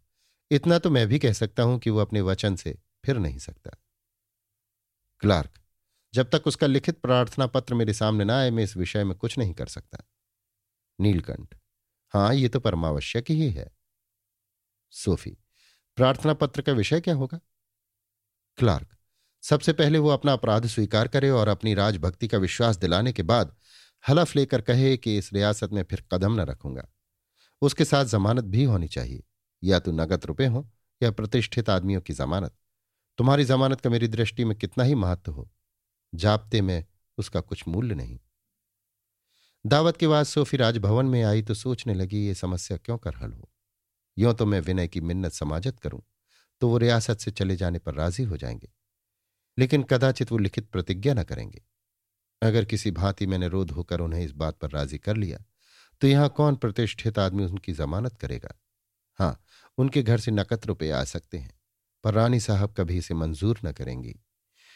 इतना 0.51 0.79
तो 0.79 0.89
मैं 0.89 1.07
भी 1.07 1.19
कह 1.19 1.33
सकता 1.33 1.63
हूँ 1.63 1.79
कि 1.79 1.89
वो 1.89 1.99
अपने 1.99 2.21
वचन 2.21 2.55
से 2.55 2.77
फिर 3.05 3.17
नहीं 3.17 3.39
सकता। 3.39 3.77
क्लार्क, 5.21 5.59
जब 6.13 6.29
तक 6.29 6.47
उसका 6.47 6.67
लिखित 6.67 6.99
प्रार्थना 6.99 7.47
पत्र 7.47 7.73
मेरे 7.73 7.93
सामने 7.93 8.23
ना 8.23 8.39
आए, 8.39 8.49
मैं 8.51 8.63
इस 8.63 8.77
विषय 8.77 9.03
में 9.03 9.17
कुछ 9.17 9.37
नहीं 9.37 9.53
कर 9.53 9.67
सकता। 9.67 10.03
नीलकंठ। 11.01 11.55
हाँ, 12.09 12.35
ये 12.35 12.49
तो 12.49 12.59
परमावश्यक 12.59 13.25
ही 13.29 13.49
है। 13.49 13.71
सोफी, 14.91 15.37
प्रार्थना 15.95 16.33
पत्र 16.33 16.61
का 16.61 16.71
विषय 16.71 17.01
क्या 17.01 17.15
होगा? 17.15 17.39
क्लार्क, 18.57 18.87
सबसे 19.41 19.73
पहले 19.73 19.99
वो 19.99 20.09
अपना 20.09 20.33
अपराध 20.33 20.67
स्वीकार 20.67 21.07
करे 21.07 21.29
और 21.29 21.47
अपनी 21.47 21.73
राजभक्ति 21.73 22.27
का 22.27 22.37
विश्वास 22.37 22.77
दिलाने 22.77 23.13
के 23.13 23.23
बाद 23.23 23.55
हलफ 24.09 24.35
लेकर 24.35 24.61
कहे 24.61 24.97
कि 24.97 25.17
इस 25.17 25.33
रियासत 25.33 25.69
में 25.69 25.83
फिर 25.83 26.07
कदम 26.11 26.33
न 26.33 26.39
रखूँगा। 26.39 26.93
उसके 27.61 27.85
साथ 27.85 28.05
जमानत 28.05 28.43
भी 28.43 28.63
होनी 28.63 28.87
चाहिए। 28.87 29.23
या 29.63 29.79
तो 29.79 29.91
नगद 29.91 30.25
रुपए 30.25 30.45
हो 30.45 30.71
या 31.03 31.11
प्रतिष्ठित 31.11 31.69
आदमियों 31.69 32.01
की 32.01 32.13
जमानत। 32.13 32.55
तुम्हारी 33.17 33.45
जमानत 33.45 33.81
का 33.81 33.89
मेरी 33.89 34.07
दृष्टि 34.07 34.45
में 34.45 34.57
कितना 34.57 34.83
ही 34.83 34.95
महत्व 34.95 35.31
हो। 35.31 35.51
जापते 36.15 36.61
में 36.61 36.85
उसका 37.17 37.41
कुछ 37.41 37.67
मूल्य 37.67 37.95
नहीं। 37.95 38.19
दावत 39.65 39.97
के 39.97 40.07
बाद 40.07 40.25
सोफी 40.25 40.57
राजभवन 40.57 41.05
में 41.05 41.21
आई 41.23 41.41
तो 41.41 41.53
सोचने 41.53 41.93
लगी, 41.93 42.25
ये 42.27 42.33
समस्या 42.33 42.77
क्यों 42.77 42.97
कर 42.97 43.15
हल 43.15 43.31
हो? 43.31 43.49
यों 44.17 44.33
तो 44.33 44.45
मैं 44.45 44.59
विनय 44.59 44.87
की 44.87 45.01
मिन्नत 45.01 45.31
समाजत 45.31 45.79
करूँ 45.79 46.01
तो 46.61 46.69
वो 46.69 46.77
रियासत 46.77 47.19
से 47.19 47.31
चले 47.31 47.55
जाने 47.55 47.79
पर 47.79 47.93
राज़ी 47.93 48.23
हो 48.23 48.37
जाएँगे। 48.37 48.69
लेकिन 49.57 49.83
कदाचित 49.83 50.31
वो 50.31 50.37
लिखित 50.37 50.69
प्रतिज्ञा 50.69 51.13
न 51.13 51.23
करेंगे। 51.23 51.61
अगर 52.41 52.65
किसी 52.65 52.91
भांति 52.91 53.25
मैंने 53.25 53.47
रोध 53.47 53.71
होकर 53.71 53.99
उन्हें 53.99 54.23
इस 54.25 54.31
बात 54.33 54.57
पर 54.57 54.69
राज़ी 54.69 54.97
कर 54.97 55.17
लिया 55.17 55.43
तो 56.01 56.07
यहाँ 56.07 56.29
कौन 56.29 56.55
प्रतिष्ठित 56.55 57.19
आदमी 57.19 57.45
उनकी 57.45 57.73
जमानत 57.73 58.17
करेगा? 58.17 58.53
हाँ 59.19 59.43
उनके 59.77 60.03
घर 60.03 60.19
से 60.19 60.31
नकद 60.31 60.65
रुपये 60.65 60.91
आ 60.91 61.03
सकते 61.03 61.37
हैं, 61.37 61.53
पर 62.03 62.13
रानी 62.13 62.39
साहब 62.39 62.73
कभी 62.77 62.97
इसे 62.97 63.13
मंजूर 63.13 63.59
न 63.65 63.71
करेंगी। 63.71 64.15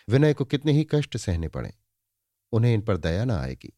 विनय 0.07 0.33
को 0.33 0.45
कितने 0.45 0.71
ही 0.71 0.87
कष्ट 0.91 1.17
सहने 1.17 1.47
पड़े। 1.47 1.73
उन्हें 2.53 2.73
इन 2.73 2.81
पर 2.81 2.97
दया 2.97 3.25
न 3.25 3.31
आएगी। 3.31 3.71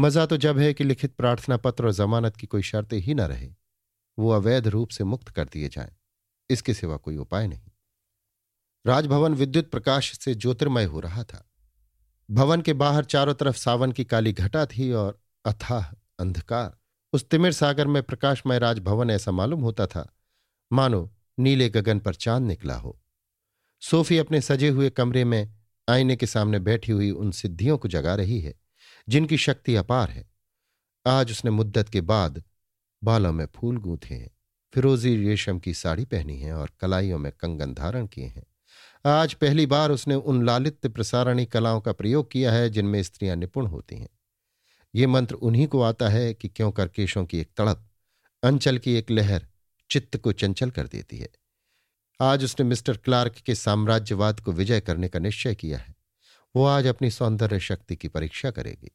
मज़ा 0.00 0.26
तो 0.26 0.36
जब 0.36 0.58
है 0.58 0.74
कि 0.74 0.84
लिखित 0.84 1.14
प्रार्थना 1.14 1.56
पत्र 1.56 1.84
और 1.84 1.92
जमानत 1.92 2.36
की 2.36 2.46
कोई 2.46 2.62
शर्त 2.62 2.88
ही 2.92 3.14
न 3.14 3.20
रहे। 3.20 3.50
वो 4.18 4.30
अवैध 4.30 4.68
रूप 4.68 4.88
से 4.88 5.04
मुक्त 5.04 5.28
कर 5.28 5.44
दिए 5.44 5.68
जाएँ। 5.68 5.96
इसके 6.50 6.74
सिवा 6.74 6.96
कोई 6.96 7.16
उपाय 7.16 7.46
नहीं। 7.46 7.70
राजभवन 8.86 9.34
विद्युत 9.34 9.70
प्रकाश 9.70 10.18
से 10.18 10.34
ज्योतिर्मय 10.34 10.84
हो 10.84 11.00
रहा 11.00 11.24
था। 11.24 11.50
भवन 12.30 12.60
के 12.60 12.72
बाहर 12.72 13.04
चारों 13.04 13.34
तरफ़ 13.34 13.56
सावन 13.56 13.92
की 13.92 14.04
काली 14.04 14.32
घटा 14.32 14.66
थी 14.66 14.92
और 14.92 15.20
अथाह 15.44 15.84
अंधकार। 16.18 16.78
उस 17.12 17.28
तिमिर 17.28 17.52
सागर 17.52 17.86
में 17.86 18.02
प्रकाशमय 18.02 18.58
राजभवन 18.58 19.10
ऐसा 19.10 19.30
मालूम 19.30 19.60
होता 19.60 19.86
था। 19.86 20.16
मानो 20.72 21.14
नीले 21.38 21.68
गगन 21.68 21.98
पर 21.98 22.14
चाँद 22.14 22.42
निकला 22.42 22.74
हो। 22.74 23.00
सोफी 23.80 24.18
अपने 24.18 24.40
सजे 24.40 24.68
हुए 24.68 24.90
कमरे 24.90 25.24
में 25.24 25.54
आईने 25.88 26.16
के 26.16 26.26
सामने 26.26 26.58
बैठी 26.58 26.92
हुई 26.92 27.10
उन 27.10 27.30
सिद्धियों 27.30 27.78
को 27.78 27.88
जगा 27.88 28.14
रही 28.14 28.40
है। 28.40 28.59
जिनकी 29.10 29.36
शक्ति 29.36 29.74
अपार 29.74 30.10
है। 30.10 30.30
आज 31.06 31.30
उसने 31.30 31.50
मुद्दत 31.50 31.88
के 31.88 32.00
बाद 32.00 32.42
बालों 33.04 33.32
में 33.32 33.46
फूल 33.56 33.76
गूंथे 33.76 34.14
हैं, 34.14 34.30
फिरोजी 34.74 35.26
रेशम 35.26 35.58
की 35.58 35.74
साड़ी 35.74 36.04
पहनी 36.04 36.38
है 36.38 36.52
और 36.52 36.70
कलाइयों 36.80 37.18
में 37.18 37.32
कंगन 37.32 37.74
धारण 37.74 38.06
किए 38.06 38.26
हैं। 38.26 38.46
आज 39.06 39.34
पहली 39.34 39.66
बार 39.66 39.90
उसने 39.90 40.14
उन 40.14 40.46
लालित्य 40.46 40.88
प्रसारणी 40.88 41.46
कलाओं 41.46 41.80
का 41.80 41.92
प्रयोग 41.92 42.30
किया 42.30 42.52
है 42.52 42.70
जिनमें 42.70 43.02
स्त्रियाँ 43.02 43.36
निपुण 43.36 43.66
होती 43.66 43.96
हैं। 43.96 44.08
ये 44.94 45.06
मंत्र 45.06 45.34
उन्हीं 45.34 45.66
को 45.66 45.82
आता 45.82 46.08
है 46.08 46.34
कि 46.34 46.48
क्यों 46.48 46.72
कर 46.72 46.88
केशों 46.88 47.24
की 47.26 47.38
एक 47.38 47.50
तड़प, 47.56 47.90
अंचल 48.42 48.78
की 48.78 48.94
एक 48.94 49.10
लहर 49.10 49.46
चित्त 49.90 50.16
को 50.16 50.32
चंचल 50.32 50.70
कर 50.70 50.86
देती 50.86 51.18
है। 51.18 51.28
आज 52.20 52.44
उसने 52.44 52.66
मिस्टर 52.66 52.96
क्लार्क 52.96 53.32
के 53.32 53.54
साम्राज्यवाद 53.54 54.40
को 54.40 54.52
विजय 54.52 54.80
करने 54.80 55.08
का 55.08 55.18
निश्चय 55.18 55.54
किया 55.54 55.78
है। 55.78 55.94
वो 56.56 56.64
आज 56.64 56.86
अपनी 56.86 57.10
सौंदर्य 57.10 57.60
शक्ति 57.60 57.96
की 57.96 58.08
परीक्षा 58.08 58.50
करेगी। 58.50 58.90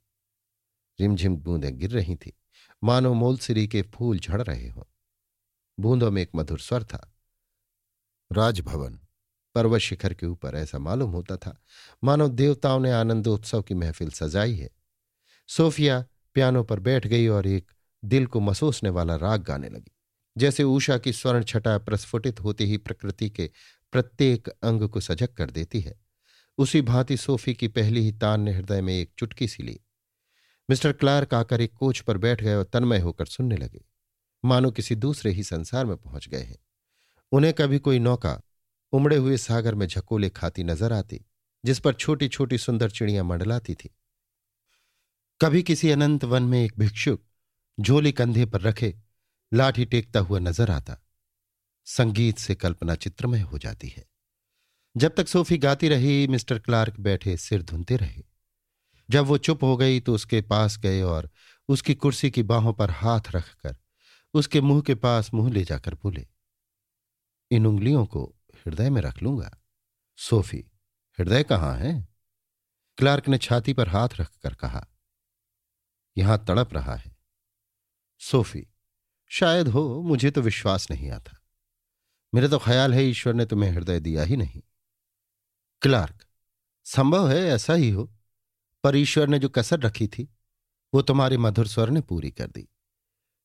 रिमझिम 0.99 1.37
बूंदें 1.37 1.77
गिर 1.77 1.91
रही 1.91 2.15
थी। 2.15 2.33
मानो 2.83 3.13
मोलसिरी 3.13 3.67
के 3.67 3.81
फूल 3.81 4.19
झड़ 4.19 4.41
रहे 4.41 4.69
हों। 4.69 4.83
बूंदों 5.79 6.11
में 6.11 6.21
एक 6.21 6.29
मधुर 6.35 6.59
स्वर 6.59 6.83
था। 6.83 7.13
राजभवन, 8.31 8.99
पर्वत 9.55 9.79
शिखर 9.79 10.13
के 10.13 10.25
ऊपर 10.25 10.55
ऐसा 10.55 10.79
मालूम 10.79 11.11
होता 11.11 11.37
था। 11.37 11.61
मानो 12.03 12.29
देवताओं 12.29 12.79
ने 12.79 12.91
आनंदोत्सव 12.91 13.61
की 13.61 13.73
महफिल 13.73 14.09
सजाई 14.09 14.55
है। 14.55 14.69
सोफिया 15.47 16.05
पियानो 16.33 16.63
पर 16.63 16.79
बैठ 16.79 17.07
गई 17.07 17.27
और 17.27 17.47
एक 17.47 17.71
दिल 18.05 18.25
को 18.25 18.39
मसोसने 18.39 18.89
वाला 18.89 19.15
राग 19.15 19.43
गाने 19.43 19.69
लगी। 19.69 19.91
जैसे 20.37 20.63
ऊषा 20.63 20.97
की 20.97 21.13
स्वर्ण 21.13 21.43
छटा 21.43 21.77
प्रस्फुटित 21.77 22.39
होते 22.39 22.63
ही 22.63 22.77
प्रकृति 22.77 23.29
के 23.29 23.51
प्रत्येक 23.91 24.47
अंग 24.47 24.89
को 24.89 24.99
सजग 24.99 25.27
कर 25.27 25.51
देती 25.51 25.81
है। 25.81 25.99
उसी 26.57 26.81
भांति 26.81 27.17
सोफी 27.17 27.53
की 27.53 27.67
पहली 27.67 28.01
ही 28.01 28.11
तान 28.11 28.41
ने 28.41 28.53
हृदय 28.53 28.81
में 28.81 28.93
एक 28.93 29.13
चुटकी 29.17 29.47
सी 29.47 29.63
ली। 29.63 29.79
मिस्टर 30.69 30.91
क्लार्क 30.91 31.33
आकर 31.33 31.61
एक 31.61 31.73
कोच 31.73 31.99
पर 31.99 32.17
बैठ 32.17 32.43
गए 32.43 32.55
और 32.55 32.63
तन्मय 32.63 32.99
होकर 32.99 33.25
सुनने 33.25 33.57
लगे। 33.57 33.85
मानो 34.45 34.71
किसी 34.71 34.95
दूसरे 34.95 35.31
ही 35.31 35.43
संसार 35.43 35.85
में 35.85 35.97
पहुँच 35.97 36.29
गए 36.29 36.43
हैं। 36.43 36.57
उन्हें 37.31 37.53
कभी 37.53 37.79
कोई 37.79 37.99
नौका, 37.99 38.41
उमड़े 38.91 39.15
हुए 39.15 39.37
सागर 39.37 39.75
में 39.75 39.87
झकोले 39.87 40.29
खाती 40.29 40.63
नज़र 40.63 40.93
आती, 40.93 41.25
जिस 41.65 41.79
पर 41.79 41.93
छोटी 41.93 42.27
छोटी 42.27 42.57
सुंदर 42.57 42.89
चिड़ियाँ 42.89 43.25
मंडलाती 43.25 43.75
थी। 43.75 43.95
कभी 45.41 45.63
किसी 45.63 45.91
अनंत 45.91 46.23
वन 46.23 46.43
में 46.43 46.65
एक 46.65 46.73
भिक्षुक 46.79 47.23
झोली 47.79 48.11
कंधे 48.11 48.45
पर 48.45 48.61
रखे, 48.61 48.95
लाठी 49.53 49.85
टेकता 49.85 50.19
हुआ 50.19 50.39
नज़र 50.39 50.71
आता। 50.71 50.97
संगीत 51.85 52.37
से 52.37 52.55
कल्पना 52.55 52.95
चित्रमय 52.95 53.39
हो 53.39 53.57
जाती 53.57 53.87
है। 53.87 54.05
जब 54.97 55.15
तक 55.15 55.27
सोफी 55.27 55.57
गाती 55.57 55.89
रही, 55.89 56.27
मिस्टर 56.27 56.59
क्लार्क 56.59 56.99
बैठे 56.99 57.37
सिर 57.37 57.61
धुनते 57.61 57.95
रहे। 57.97 58.34
जब 59.09 59.25
वो 59.25 59.37
चुप 59.37 59.63
हो 59.63 59.75
गई 59.77 59.99
तो 59.99 60.13
उसके 60.15 60.41
पास 60.41 60.77
गए 60.77 61.01
और 61.01 61.29
उसकी 61.69 61.93
कुर्सी 61.93 62.31
की 62.31 62.43
बाहों 62.43 62.73
पर 62.73 62.91
हाथ 62.91 63.31
रखकर 63.31 63.77
उसके 64.33 64.61
मुँह 64.61 64.81
के 64.81 64.95
पास 64.95 65.33
मुँह 65.33 65.51
ले 65.51 65.63
जाकर 65.63 65.93
बोले, 65.93 66.27
इन 67.51 67.65
उंगलियों 67.65 68.05
को 68.05 68.23
हृदय 68.55 68.89
में 68.89 69.01
रख 69.01 69.21
लूँगा। 69.23 69.57
सोफी, 70.17 70.63
हृदय 71.19 71.43
कहाँ 71.43 71.75
है? 71.77 72.07
क्लार्क 72.97 73.27
ने 73.27 73.37
छाती 73.37 73.73
पर 73.73 73.89
हाथ 73.89 74.09
रखकर 74.19 74.53
कहा, 74.53 74.85
यहाँ 76.17 76.43
तड़प 76.47 76.73
रहा 76.73 76.95
है। 76.95 77.15
सोफी, 78.21 78.67
शायद 79.31 79.67
हो, 79.67 80.01
मुझे 80.01 80.31
तो 80.31 80.41
विश्वास 80.41 80.89
नहीं 80.91 81.09
आता। 81.11 81.37
मेरा 82.33 82.47
तो 82.47 82.59
ख्याल 82.59 82.93
है 82.93 83.03
ईश्वर 83.03 83.33
ने 83.33 83.45
तुम्हें 83.45 83.71
हृदय 83.71 83.99
दिया 83.99 84.23
ही 84.23 84.35
नहीं। 84.35 84.61
क्लार्क, 85.81 86.25
संभव 86.85 87.29
है 87.29 87.41
ऐसा 87.45 87.73
ही 87.73 87.89
हो? 87.89 88.11
पर 88.85 88.95
ईश्वर 88.95 89.27
ने 89.27 89.39
जो 89.39 89.49
कसर 89.49 89.79
रखी 89.79 90.07
थी, 90.07 90.29
वो 90.93 91.01
तुम्हारे 91.01 91.37
मधुर 91.37 91.67
स्वर 91.67 91.89
ने 91.89 92.01
पूरी 92.01 92.31
कर 92.31 92.47
दी। 92.47 92.67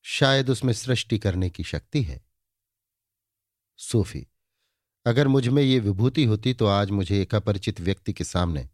शायद 0.03 0.51
उसमें 0.51 0.73
सृष्टि 0.73 1.19
करने 1.19 1.51
की 1.51 1.65
शक्ति 1.65 2.03
है। 2.03 2.25
सूफी, 3.77 4.27
अगर 5.07 5.29
मुझमें 5.29 5.63
ये 5.63 5.79
विभूति 5.79 6.25
होती 6.25 6.55
तो 6.55 6.67
आज 6.67 6.91
मुझे 6.91 7.23
एक 7.23 7.35
अपरिचित 7.35 7.81
व्यक्ति 7.81 8.13
के 8.13 8.25
सामने 8.25 8.69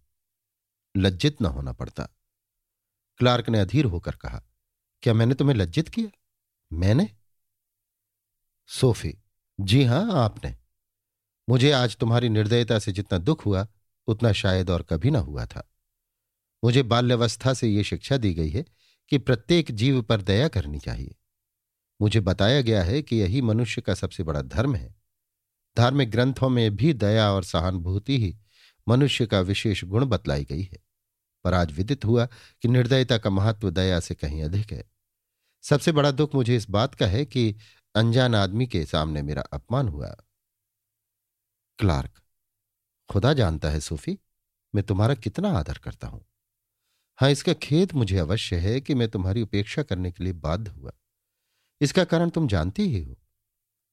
लज्जित 0.97 1.43
न 1.43 1.47
होना 1.47 1.73
पड़ता। 1.73 2.09
क्लार्क 3.19 3.49
ने 3.49 3.61
अधीर 3.61 3.85
होकर 3.85 4.17
कहा, 4.17 4.43
क्या 5.03 5.15
मैंने 5.15 5.35
तुम्हें 5.35 5.57
लज्जित 5.57 5.89
किया? 5.89 6.11
मैंने? 6.73 7.09
सोफी, 8.67 9.15
जी 9.61 9.85
हाँ, 9.85 10.13
आपने। 10.25 10.57
मुझे 11.49 11.71
आज 11.73 11.97
तुम्हारी 11.97 12.29
निर्दयता 12.29 12.79
से 12.79 12.93
जितना 12.93 13.19
दुख 13.19 13.47
हुआ, 13.47 13.67
उतना 14.07 14.33
शायद 14.33 14.71
और 14.71 14.83
कभी 14.83 15.11
ना 15.11 15.19
हुआ 15.19 15.47
था। 15.47 15.73
मुझे 16.67 16.83
बाल्यावस्था 16.83 17.55
से 17.55 17.69
यह 17.69 17.83
शिक्षा 17.83 18.17
दी 18.17 18.35
गई 18.35 18.49
है 18.49 18.65
कि 19.09 19.19
प्रत्येक 19.19 19.71
जीव 19.71 20.03
पर 20.03 20.23
दया 20.23 20.49
करनी 20.49 20.79
चाहिए। 20.79 21.15
मुझे 22.01 22.21
बताया 22.21 22.61
गया 22.61 22.83
है 22.83 23.03
कि 23.03 23.17
यही 23.17 23.41
मनुष्य 23.41 23.83
का 23.83 23.95
सबसे 23.95 24.23
बड़ा 24.23 24.43
धर्म 24.43 24.75
है। 24.75 24.95
धार्मिक 25.77 26.11
ग्रंथों 26.11 26.49
में 26.49 26.77
भी 26.77 26.93
दया 26.93 27.33
और 27.33 27.45
सहानुभूति 27.45 28.19
ही 28.19 28.39
मनुष्य 28.89 29.27
का 29.27 29.41
विशेष 29.41 29.85
गुण 29.85 30.05
बतलाई 30.05 30.45
गई 30.45 30.63
है। 30.63 30.79
पर 31.45 31.55
आज 31.55 31.73
विदित 31.73 32.05
हुआ 32.05 32.27
कि 32.63 32.69
निर्दयता 32.69 33.19
का 33.19 33.31
महत्व 33.31 33.71
दया 33.71 34.01
से 34.01 34.15
कहीं 34.15 34.43
अधिक 34.43 34.73
है। 34.73 34.91
सबसे 35.63 35.93
बड़ा 35.93 36.11
दुख 36.11 36.35
मुझे 36.35 36.57
इस 36.57 36.71
बात 36.71 36.95
का 36.95 37.07
है 37.07 37.25
कि 37.25 37.57
अनजान 37.95 38.35
आदमी 38.35 38.67
के 38.67 38.87
सामने 38.87 39.23
मेरा 39.23 39.43
अपमान 39.43 39.89
हुआ। 39.89 40.17
क्लार्क, 41.79 42.23
खुदा 43.09 43.33
जानता 43.33 43.71
है 43.71 43.81
सूफी, 43.81 44.19
मैं 44.75 44.85
तुम्हारा 44.85 45.15
कितना 45.15 45.59
आदर 45.59 45.79
करता 45.79 46.09
हूँ। 46.09 46.27
हाँ 47.19 47.31
इसका 47.31 47.53
खेद 47.53 47.93
मुझे 47.93 48.19
अवश्य 48.19 48.57
है 48.57 48.81
कि 48.81 48.95
मैं 48.95 49.09
तुम्हारी 49.09 49.43
उपेक्षा 49.43 49.83
करने 49.83 50.13
के 50.13 50.25
लिए 50.25 50.33
बाध्य 50.33 50.71
हुआ। 50.71 50.93
इसका 51.81 52.05
कारण 52.05 52.31
तुम 52.31 52.49
जानती 52.49 52.83
ही 52.83 53.03
हो। 53.03 53.19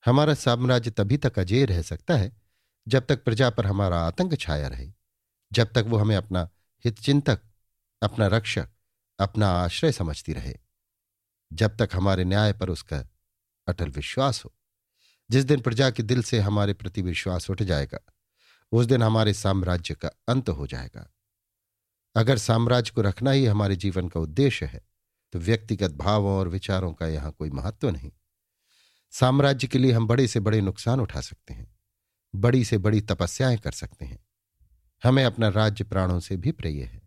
हमारा 0.05 0.33
साम्राज्य 0.33 0.91
तभी 0.91 1.17
तक 1.17 1.39
अजय 1.39 1.65
रह 1.65 1.81
सकता 1.81 2.15
है, 2.15 2.41
जब 2.87 3.05
तक 3.05 3.23
प्रजा 3.23 3.49
पर 3.49 3.65
हमारा 3.65 3.99
आतंक 4.01 4.39
छाया 4.39 4.67
रहे, 4.67 4.91
जब 5.53 5.67
तक 5.67 5.83
वो 5.87 5.97
हमें 5.97 6.15
अपना 6.15 6.49
हितचिंतक, 6.85 7.39
अपना 8.01 8.27
रक्षक, 8.27 8.69
अपना 9.19 9.47
आश्रय 9.47 9.91
समझती 9.91 10.33
रहे, 10.33 10.53
जब 11.53 11.77
तक 11.77 11.89
हमारे 11.93 12.23
न्याय 12.23 12.53
पर 12.53 12.69
उसका 12.69 13.07
अटल 13.67 13.89
विश्वास 13.89 14.45
हो। 14.45 14.53
जिस 15.31 15.45
दिन 15.45 15.59
प्रजा 15.59 15.89
के 15.91 16.03
दिल 16.03 16.23
से 16.23 16.39
हमारे 16.39 16.73
प्रति 16.73 17.01
विश्वास 17.01 17.49
उठ 17.49 17.63
जाएगा, 17.63 17.99
उस 18.71 18.85
दिन 18.85 19.03
हमारे 19.03 19.33
साम्राज्य 19.33 19.95
का 19.95 20.07
अंत 20.27 20.49
हो 20.49 20.67
जाएगा। 20.67 21.09
अगर 22.15 22.37
साम्राज्य 22.37 22.91
को 22.95 23.01
रखना 23.01 23.31
ही 23.31 23.45
हमारे 23.45 23.75
जीवन 23.75 24.07
का 24.07 24.19
उद्देश्य 24.19 24.65
है 24.65 24.81
तो 25.33 25.39
व्यक्तिगत 25.39 25.91
भावों 25.91 26.31
और 26.31 26.47
विचारों 26.47 26.93
का 26.93 27.07
यहाँ 27.07 27.31
कोई 27.31 27.49
महत्व 27.49 27.89
नहीं। 27.89 28.11
साम्राज्य 29.13 29.67
के 29.67 29.79
लिए 29.79 29.91
हम 29.91 30.07
बड़े 30.07 30.27
से 30.27 30.39
बड़े 30.39 30.61
नुकसान 30.61 30.99
उठा 30.99 31.21
सकते 31.21 31.53
हैं, 31.53 31.67
बड़ी 32.33 32.63
से 32.65 32.77
बड़ी 32.77 33.01
तपस्याएँ 33.01 33.57
कर 33.57 33.71
सकते 33.71 34.05
हैं। 34.05 34.19
हमें 35.03 35.23
अपना 35.25 35.47
राज्य 35.47 35.83
प्राणों 35.83 36.19
से 36.19 36.37
भी 36.37 36.51
प्रिय 36.51 36.83
है, 36.83 37.01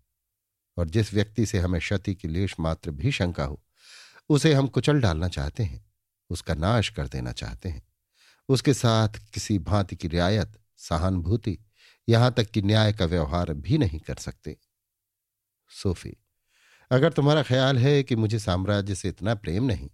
और 0.76 0.88
जिस 0.88 1.14
व्यक्ति 1.14 1.46
से 1.46 1.59
हमें 1.59 1.80
क्षति 1.80 2.14
की 2.14 2.28
लेश 2.28 2.57
मात्र 2.61 2.90
भी 2.90 3.12
शंका 3.12 3.44
हो, 3.44 3.62
उसे 4.28 4.52
हम 4.54 4.66
कुचल 4.66 5.00
डालना 5.00 5.28
चाहते 5.28 5.62
हैं, 5.62 5.84
उसका 6.30 6.54
नाश 6.54 6.88
कर 6.88 7.09
देना 7.09 7.32
चाहते 7.32 7.68
हैं। 7.68 7.82
उसके 8.48 8.74
साथ 8.74 9.09
किसी 9.34 9.59
भांति 9.59 9.96
की 9.96 10.09
रियायत, 10.09 10.59
सहानुभूति, 10.76 11.59
यहाँ 12.09 12.32
तक 12.32 12.50
कि 12.50 12.62
न्याय 12.62 12.92
का 12.92 13.04
व्यवहार 13.04 13.52
भी 13.54 13.78
नहीं 13.78 14.00
कर 14.00 14.14
सकते। 14.14 14.57
सोफी। 15.70 16.16
अगर 16.90 17.12
तुम्हारा 17.12 17.42
ख्याल 17.42 17.78
है 17.78 18.02
कि 18.02 18.16
मुझे 18.16 18.38
साम्राज्य 18.38 18.94
से 18.94 19.08
इतना 19.08 19.34
प्रेम 19.34 19.64
नहीं, 19.64 19.88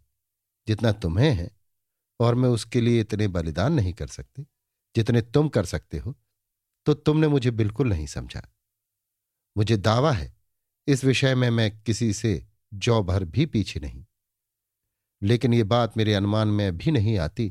जितना 0.68 0.92
तुम्हें 0.92 1.32
है, 1.32 1.50
और 2.20 2.34
मैं 2.34 2.48
उसके 2.48 2.80
लिए 2.80 3.00
इतने 3.00 3.28
बलिदान 3.28 3.72
नहीं 3.72 3.92
कर 3.92 4.06
सकती, 4.06 4.46
जितने 4.94 5.22
तुम 5.22 5.48
कर 5.48 5.64
सकते 5.64 5.98
हो 5.98 6.16
तो 6.86 6.94
तुमने 6.94 7.28
मुझे 7.28 7.50
बिल्कुल 7.50 7.88
नहीं 7.88 8.06
समझा। 8.06 8.42
मुझे 9.56 9.76
दावा 9.76 10.12
है, 10.12 10.34
इस 10.88 11.04
विषय 11.04 11.34
में 11.34 11.48
मैं 11.50 11.70
किसी 11.80 12.12
से 12.12 12.46
जौ 12.74 13.02
भर 13.02 13.24
भी 13.24 13.46
पीछे 13.46 13.80
नहीं। 13.80 14.04
लेकिन 15.22 15.54
ये 15.54 15.62
बात 15.64 15.96
मेरे 15.96 16.14
अनुमान 16.14 16.48
में 16.48 16.76
भी 16.78 16.90
नहीं 16.90 17.16
आती 17.18 17.48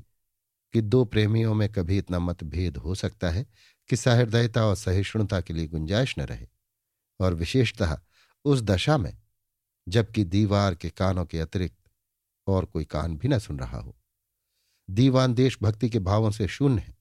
कि 0.73 0.81
दो 0.81 1.03
प्रेमियों 1.05 1.53
में 1.53 1.67
कभी 1.69 1.97
इतना 1.97 2.19
मतभेद 2.19 2.77
हो 2.77 2.95
सकता 2.95 3.29
है 3.29 3.45
कि 3.89 3.95
सहृदयता 3.95 4.65
और 4.65 4.75
सहिष्णुता 4.75 5.41
के 5.41 5.53
लिए 5.53 5.67
गुंजाइश 5.67 6.15
न 6.19 6.21
रहे, 6.21 6.47
और 7.19 7.33
विशेषतः 7.33 7.97
उस 8.45 8.61
दशा 8.61 8.97
में, 8.97 9.17
जबकि 9.87 10.23
दीवार 10.25 10.75
के 10.75 10.89
कानों 10.89 11.25
के 11.25 11.39
अतिरिक्त 11.39 11.77
और 12.47 12.65
कोई 12.65 12.85
कान 12.85 13.17
भी 13.17 13.27
न 13.27 13.39
सुन 13.39 13.59
रहा 13.59 13.79
हो। 13.79 13.95
दीवान 14.89 15.33
देशभक्ति 15.33 15.89
के 15.89 15.99
भावों 16.01 16.31
से 16.31 16.47
शून्य 16.47 16.81
है। 16.81 16.97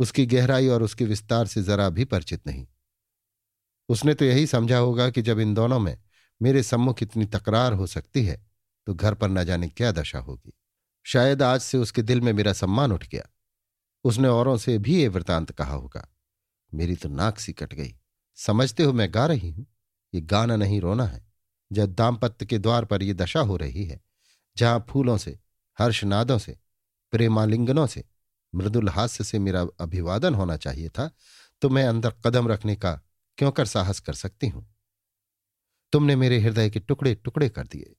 उसकी 0.00 0.26
गहराई 0.26 0.68
और 0.68 0.82
उसके 0.82 1.04
विस्तार 1.04 1.46
से 1.46 1.62
जरा 1.62 1.88
भी 1.88 2.04
परिचित 2.04 2.46
नहीं। 2.46 2.66
उसने 3.88 4.14
तो 4.14 4.24
यही 4.24 4.46
समझा 4.46 4.78
होगा 4.78 5.08
कि 5.10 5.22
जब 5.22 5.38
इन 5.38 5.54
दोनों 5.54 5.78
में 5.78 5.96
मेरे 6.40 6.62
सम्मुख 6.62 7.02
इतनी 7.02 7.24
तकरार 7.26 7.72
हो 7.72 7.86
सकती 7.86 8.24
है 8.24 8.42
तो 8.86 8.94
घर 8.94 9.14
पर 9.14 9.28
न 9.28 9.44
जाने 9.44 9.68
क्या 9.68 9.90
दशा 9.92 10.18
होगी। 10.18 10.52
शायद 11.06 11.42
आज 11.42 11.60
से 11.60 11.78
उसके 11.78 12.02
दिल 12.02 12.20
में 12.20 12.32
मेरा 12.32 12.52
सम्मान 12.52 12.92
उठ 12.92 13.06
गया। 13.08 13.28
उसने 14.04 14.28
औरों 14.28 14.56
से 14.56 14.76
भी 14.78 14.96
ये 14.96 15.08
वृतांत 15.08 15.50
कहा 15.50 15.74
होगा, 15.74 16.06
मेरी 16.72 16.96
तो 16.96 17.08
नाक 17.08 17.38
सी 17.38 17.52
कट 17.52 17.74
गई। 17.74 17.94
समझते 18.38 18.82
हो 18.82 18.92
मैं 18.92 19.08
गा 19.14 19.26
रही 19.26 19.50
हूँ। 19.50 19.66
ये 20.14 20.20
गाना 20.20 20.56
नहीं 20.56 20.80
रोना 20.80 21.04
है। 21.04 21.22
जब 21.70 21.94
दाम्पत्य 21.94 22.46
के 22.46 22.58
द्वार 22.58 22.84
पर 22.84 23.02
यह 23.02 23.14
दशा 23.14 23.40
हो 23.40 23.56
रही 23.56 23.84
है, 23.84 24.00
जहाँ 24.56 24.84
फूलों 24.90 25.16
से, 25.18 25.38
हर्षनादों 25.78 26.38
से, 26.38 26.56
प्रेमालिंगनों 27.12 27.86
से, 27.86 28.04
मृदुल 28.52 28.88
हास्य 28.88 29.24
से 29.24 29.38
मेरा 29.38 29.66
अभिवादन 29.80 30.34
होना 30.34 30.56
चाहिए 30.56 30.88
था 30.88 31.10
तो 31.62 31.68
मैं 31.68 31.84
अंदर 31.86 32.14
कदम 32.26 32.48
रखने 32.48 32.76
का 32.76 32.92
क्यों 33.38 33.50
कर 33.50 33.66
साहस 33.66 34.00
कर 34.00 34.14
सकती 34.14 34.48
हूँ? 34.48 34.66
तुमने 35.92 36.16
मेरे 36.16 36.38
हृदय 36.40 36.70
के 36.70 36.80
टुकड़े 36.80 37.14
टुकड़े 37.14 37.48
कर 37.48 37.66
दिए। 37.66 37.94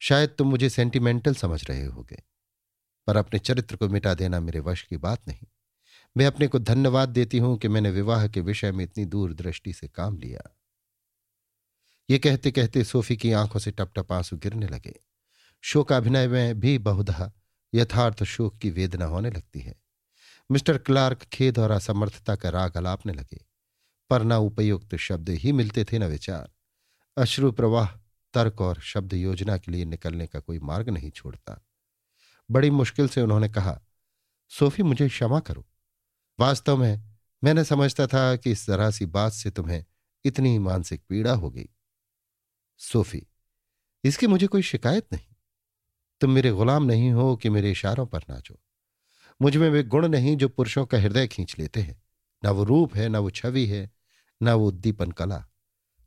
शायद 0.00 0.30
तुम 0.30 0.48
मुझे 0.50 0.68
सेंटिमेंटल 0.70 1.34
समझ 1.34 1.64
रहे 1.70 1.84
होगे, 1.84 2.22
पर 3.06 3.16
अपने 3.16 3.38
चरित्र 3.38 3.76
को 3.76 3.88
मिटा 3.88 4.14
देना 4.14 4.40
मेरे 4.40 4.60
वश 4.60 4.82
की 4.82 4.96
बात 4.96 5.28
नहीं। 5.28 5.46
मैं 6.16 6.26
अपने 6.26 6.48
को 6.48 6.58
धन्यवाद 6.58 7.08
देती 7.08 7.38
हूँ 7.38 7.56
कि 7.58 7.68
मैंने 7.68 7.90
विवाह 7.90 8.26
के 8.28 8.40
विषय 8.40 8.72
में 8.72 8.84
इतनी 8.84 9.04
दूरदृष्टि 9.04 9.72
से 9.72 9.88
काम 9.88 10.18
लिया। 10.18 10.40
ये 12.10 12.18
कहते 12.18 12.50
कहते 12.50 12.84
सोफी 12.84 13.16
की 13.16 13.32
आँखों 13.32 13.60
से 13.60 13.70
टप 13.70 13.92
टप 13.96 14.12
आँसू 14.12 14.36
गिरने 14.36 14.66
लगे। 14.66 15.00
शोकाभिनय 15.60 16.28
में 16.28 16.60
भी 16.60 16.78
बहुधा 16.78 17.32
यथार्थ 17.74 18.24
शोक 18.24 18.58
की 18.58 18.70
वेदना 18.70 19.04
होने 19.04 19.30
लगती 19.30 19.60
है। 19.60 19.80
मिस्टर 20.50 20.78
क्लार्क 20.78 21.18
खेद 21.18 21.58
और 21.58 21.70
असमर्थता 21.70 22.36
का 22.36 22.48
राग 22.48 22.76
अलापने 22.76 23.12
लगे। 23.12 23.44
पर 24.10 24.22
न 24.22 24.32
उपयुक्त 24.32 24.96
शब्द 24.96 25.28
ही 25.28 25.52
मिलते 25.52 25.84
थे, 25.84 25.98
न 25.98 26.04
विचार। 26.04 26.52
अश्रु 27.18 27.52
प्रवाह, 27.52 27.86
तर्क 28.34 28.60
और 28.60 28.80
शब्द 28.80 29.12
योजना 29.12 29.56
के 29.56 29.72
लिए 29.72 29.84
निकलने 29.84 30.26
का 30.26 30.40
कोई 30.40 30.58
मार्ग 30.58 30.88
नहीं 30.88 31.10
छोड़ता। 31.10 31.66
बड़ी 32.50 32.70
मुश्किल 32.70 33.08
से 33.08 33.22
उन्होंने 33.22 33.48
कहा, 33.48 33.80
सोफी, 34.48 34.82
मुझे 34.82 35.08
क्षमा 35.08 35.40
करो। 35.40 35.66
वास्तव 36.40 36.76
में 36.76 37.18
मैंने 37.44 37.64
समझता 37.64 38.06
था 38.06 38.36
कि 38.36 38.50
इस 38.50 38.66
जरा 38.66 38.90
सी 38.90 39.06
बात 39.06 39.32
से 39.32 39.50
तुम्हें 39.50 39.84
इतनी 40.24 40.58
मानसिक 40.58 41.02
पीड़ा 41.08 41.32
हो 41.32 41.50
गई। 41.50 41.68
सोफी, 42.80 43.22
इसकी 44.04 44.26
मुझे 44.26 44.46
कोई 44.46 44.62
शिकायत 44.62 45.06
नहीं। 45.12 45.26
तुम 46.20 46.30
मेरे 46.30 46.50
गुलाम 46.50 46.84
नहीं 46.84 47.10
हो 47.10 47.34
कि 47.36 47.48
मेरे 47.48 47.70
इशारों 47.70 48.06
पर 48.06 48.24
नाचो 48.30 48.58
मुझमें 49.40 49.68
वे 49.70 49.82
गुण 49.84 50.08
नहीं 50.08 50.36
जो 50.36 50.48
पुरुषों 50.48 50.84
का 50.86 50.98
हृदय 50.98 51.26
खींच 51.26 51.54
लेते 51.58 51.80
हैं। 51.80 52.00
ना 52.42 52.50
वो 52.50 52.64
रूप 52.64 52.94
है, 52.96 53.08
ना 53.08 53.18
वो 53.18 53.30
छवि 53.30 53.66
है, 53.66 53.90
ना 54.40 54.54
वो 54.54 54.66
उद्दीपन 54.68 55.10
कला। 55.10 55.44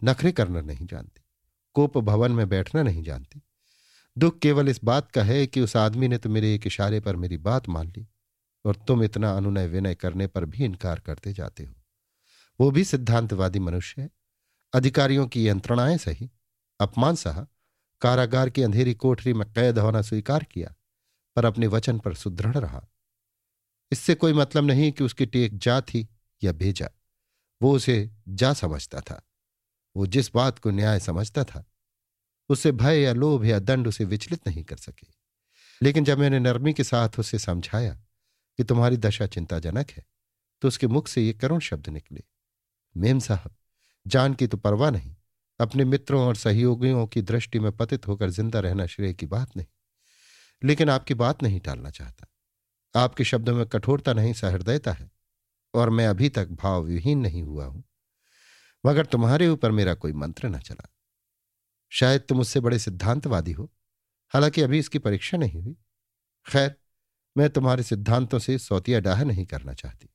नखरे 0.01 0.31
करना 0.31 0.61
नहीं 0.61 0.85
जानती, 0.87 1.21
कोप 1.75 1.97
भवन 1.99 2.31
में 2.31 2.47
बैठना 2.49 2.83
नहीं 2.83 3.03
जानती। 3.03 3.41
दुख 4.17 4.39
केवल 4.39 4.69
इस 4.69 4.79
बात 4.83 5.11
का 5.11 5.23
है 5.23 5.45
कि 5.47 5.61
उस 5.61 5.75
आदमी 5.77 6.07
ने 6.07 6.17
तो 6.17 6.29
मेरे 6.29 6.53
एक 6.55 6.67
इशारे 6.67 6.99
पर 6.99 7.15
मेरी 7.15 7.37
बात 7.39 7.69
मान 7.69 7.87
ली, 7.87 8.07
और 8.65 8.75
तुम 8.87 9.03
इतना 9.03 9.31
अनुनय 9.31 9.67
विनय 9.67 9.95
करने 9.95 10.27
पर 10.27 10.45
भी 10.45 10.63
इनकार 10.65 10.99
करते 10.99 11.33
जाते 11.33 11.63
हो। 11.63 11.73
वो 12.59 12.69
भी 12.71 12.83
सिद्धांतवादी 12.83 13.59
मनुष्य 13.59 14.01
है। 14.01 14.09
अधिकारियों 14.73 15.27
की 15.27 15.47
यंत्रणाएँ 15.47 15.97
सही 15.97 16.29
अपमान 16.83 17.15
सहा, 17.15 17.47
कारागार 18.01 18.49
की 18.49 18.63
अंधेरी 18.63 18.93
कोठरी 18.93 19.33
में 19.33 19.53
कैद 19.53 19.79
होना 19.79 20.01
स्वीकार 20.01 20.43
किया, 20.43 20.73
पर 21.35 21.45
अपने 21.45 21.67
वचन 21.67 21.99
पर 21.99 22.13
सुदृढ़ 22.13 22.57
रहा। 22.57 22.87
इससे 23.91 24.15
कोई 24.15 24.33
मतलब 24.33 24.63
नहीं 24.63 24.91
कि 24.91 25.03
उसकी 25.03 25.25
टेक 25.25 25.57
जा 25.57 25.81
थी 25.81 26.07
या 26.43 26.51
भेजा। 26.51 26.89
वो 27.61 27.75
उसे 27.75 28.11
जा 28.27 28.53
समझता 28.53 29.01
था। 29.01 29.21
वो 29.95 30.05
जिस 30.07 30.33
बात 30.35 30.59
को 30.59 30.71
न्याय 30.71 30.99
समझता 30.99 31.43
था, 31.43 31.65
उससे 32.49 32.71
भय 32.71 33.01
या 33.01 33.13
लोभ 33.13 33.45
या 33.45 33.59
दंड 33.59 33.87
उसे 33.87 34.05
विचलित 34.05 34.47
नहीं 34.47 34.63
कर 34.63 34.77
सके। 34.77 35.07
लेकिन 35.81 36.03
जब 36.03 36.19
मैंने 36.19 36.39
नरमी 36.39 36.73
के 36.73 36.83
साथ 36.83 37.09
उसे 37.19 37.39
समझाया 37.39 37.95
कि 38.57 38.63
तुम्हारी 38.63 38.97
दशा 38.97 39.27
चिंताजनक 39.27 39.91
है 39.91 40.05
तो 40.61 40.67
उसके 40.67 40.87
मुख 40.87 41.07
से 41.07 41.21
ये 41.21 41.33
करुण 41.33 41.59
शब्द 41.59 41.89
निकले। 41.89 42.23
मेम 42.97 43.19
साहब, 43.19 43.55
जान 44.07 44.33
की 44.33 44.47
तो 44.47 44.57
परवाह 44.57 44.91
नहीं। 44.91 45.15
अपने 45.63 45.85
मित्रों 45.85 46.27
और 46.27 46.35
सहयोगियों 46.35 47.07
की 47.07 47.21
दृष्टि 47.21 47.59
में 47.59 47.71
पतित 47.71 48.07
होकर 48.07 48.29
ज़िंदा 48.29 48.59
रहना 48.59 48.85
श्रेय 48.85 49.13
की 49.13 49.25
बात 49.25 49.57
नहीं। 49.57 49.65
लेकिन 50.63 50.89
आपकी 50.89 51.13
बात 51.13 51.43
नहीं 51.43 51.59
टालना 51.59 51.89
चाहता। 51.89 52.27
आपके 52.95 53.23
शब्दों 53.23 53.55
में 53.55 53.65
कठोरता 53.65 54.13
नहीं, 54.13 54.33
सहृदयता 54.33 54.91
है, 54.91 55.11
और 55.73 55.89
मैं 55.89 56.07
अभी 56.07 56.29
तक 56.29 56.47
भाव 56.49 56.83
विहीन 56.83 57.19
नहीं 57.19 57.43
हुआ 57.43 57.65
हूँ। 57.65 57.83
मगर 58.85 59.05
तुम्हारे 59.05 59.47
ऊपर 59.47 59.71
मेरा 59.71 59.93
कोई 59.93 60.13
मंत्र 60.13 60.47
न 60.47 60.59
चला। 60.59 60.93
शायद 61.89 62.21
तुम 62.21 62.39
उससे 62.39 62.59
बड़े 62.59 62.79
सिद्धांतवादी 62.79 63.51
हो। 63.51 63.71
हालाँकि 64.29 64.61
अभी 64.61 64.79
इसकी 64.79 64.99
परीक्षा 64.99 65.37
नहीं 65.37 65.61
हुई। 65.61 65.77
खैर, 66.47 66.75
मैं 67.37 67.49
तुम्हारे 67.49 67.83
सिद्धांतों 67.83 68.39
से 68.39 68.57
सौतिया 68.57 68.99
डाह 68.99 69.23
नहीं 69.23 69.45
करना 69.45 69.73
चाहती। 69.73 70.09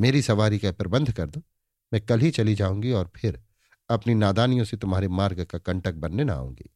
मेरी 0.00 0.22
सवारी 0.22 0.58
का 0.58 0.72
प्रबंध 0.72 1.12
कर 1.12 1.30
दो। 1.30 1.42
मैं 1.92 2.06
कल 2.06 2.20
ही 2.20 2.30
चली 2.30 2.54
जाऊँगी 2.54 2.92
और 2.92 3.10
फिर 3.16 3.42
अपनी 3.90 4.14
नादानियों 4.14 4.64
से 4.64 4.76
तुम्हारे 4.76 5.08
मार्ग 5.08 5.44
का 5.44 5.58
कंटक 5.58 5.94
बनने 5.94 6.24
ना 6.24 6.34
आऊँगी। 6.34 6.70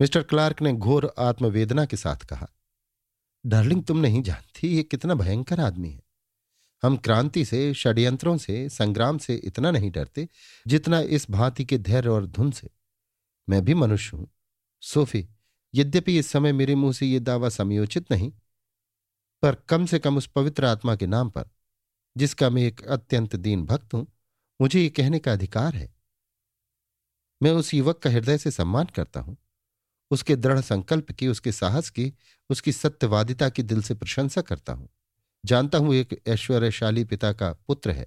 मिस्टर 0.00 0.22
क्लार्क 0.22 0.62
ने 0.62 0.72
घोर 0.72 1.12
आत्मवेदना 1.18 1.84
के 1.84 1.96
साथ 1.96 2.16
कहा, 2.16 2.48
डार्लिंग, 3.44 3.82
तुम 3.84 3.98
नहीं 3.98 4.22
जानती 4.22 4.68
ये 4.68 4.82
कितना 4.82 5.14
भयंकर 5.14 5.60
आदमी 5.60 5.90
है। 5.90 6.02
हम 6.82 6.96
क्रांति 6.96 7.44
से, 7.44 7.72
षड्यंत्रों 7.74 8.36
से, 8.36 8.68
संग्राम 8.68 9.18
से 9.18 9.34
इतना 9.34 9.70
नहीं 9.70 9.90
डरते 9.90 10.28
जितना 10.66 11.00
इस 11.00 11.30
भांति 11.30 11.64
के 11.64 11.78
धैर्य 11.78 12.08
और 12.08 12.26
धुन 12.26 12.50
से। 12.50 12.68
मैं 13.48 13.64
भी 13.64 13.74
मनुष्य 13.74 14.16
हूँ। 14.16 14.28
सोफी, 14.82 15.26
यद्यपि 15.74 16.18
इस 16.18 16.26
समय 16.26 16.52
मेरे 16.52 16.74
मुँह 16.74 16.92
से 16.92 17.06
यह 17.06 17.20
दावा 17.20 17.48
समयोचित 17.48 18.10
नहीं, 18.12 18.32
पर 19.42 19.54
कम 19.68 19.86
से 19.86 19.98
कम 19.98 20.16
उस 20.16 20.26
पवित्र 20.26 20.64
आत्मा 20.64 20.96
के 20.96 21.06
नाम 21.06 21.30
पर, 21.30 21.44
जिसका 22.16 22.50
मैं 22.50 22.62
एक 22.62 22.84
अत्यंत 22.84 23.36
दीन 23.36 23.64
भक्त 23.66 23.94
हूँ, 23.94 24.06
मुझे 24.60 24.80
ये 24.80 24.88
कहने 24.88 25.18
का 25.18 25.32
अधिकार 25.32 25.74
है। 25.74 25.95
मैं 27.40 27.50
उस 27.50 27.74
युवक 27.74 27.98
का 27.98 28.10
हृदय 28.10 28.38
से 28.38 28.50
सम्मान 28.50 28.86
करता 28.86 29.20
हूँ। 29.20 29.36
उसके 30.10 30.36
दृढ़ 30.36 30.60
संकल्प 30.60 31.10
की, 31.12 31.28
उसके 31.28 31.52
साहस 31.52 31.90
की, 31.90 32.12
उसकी 32.50 32.72
सत्यवादिता 32.72 33.48
की 33.48 33.62
दिल 33.62 33.82
से 33.82 33.94
प्रशंसा 33.94 34.40
करता 34.40 34.72
हूँ। 34.72 34.88
जानता 35.44 35.78
हूँ 35.78 35.94
एक 35.94 36.22
ऐश्वर्यशाली 36.26 37.04
पिता 37.04 37.32
का 37.32 37.52
पुत्र 37.52 37.90
है 37.90 38.06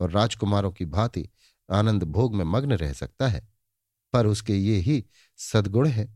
और 0.00 0.10
राजकुमारों 0.10 0.72
की 0.72 0.84
भांति 0.84 1.28
आनंद 1.70 2.02
भोग 2.02 2.34
में 2.34 2.44
मग्न 2.44 2.72
रह 2.72 2.92
सकता 2.92 3.28
है, 3.28 3.48
पर 4.12 4.26
उसके 4.26 4.54
ये 4.54 4.76
ही 4.76 5.04
सद्गुण 5.36 5.88
है 5.88 6.08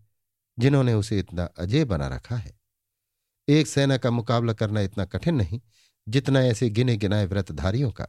जिन्होंने 0.59 0.95
उसे 0.95 1.19
इतना 1.19 1.45
अजय 1.45 1.85
बना 1.85 2.09
रखा 2.09 2.37
है। 2.37 2.61
एक 3.49 3.67
सेना 3.67 3.97
का 3.97 4.11
मुकाबला 4.11 4.53
करना 4.53 4.81
इतना 4.81 5.05
कठिन 5.05 5.35
नहीं, 5.35 5.61
जितना 6.09 6.41
ऐसे 6.41 6.71
गिने 6.71 6.97
गिनाए 6.97 7.27
व्रतधारियों 7.27 7.91
का, 7.91 8.07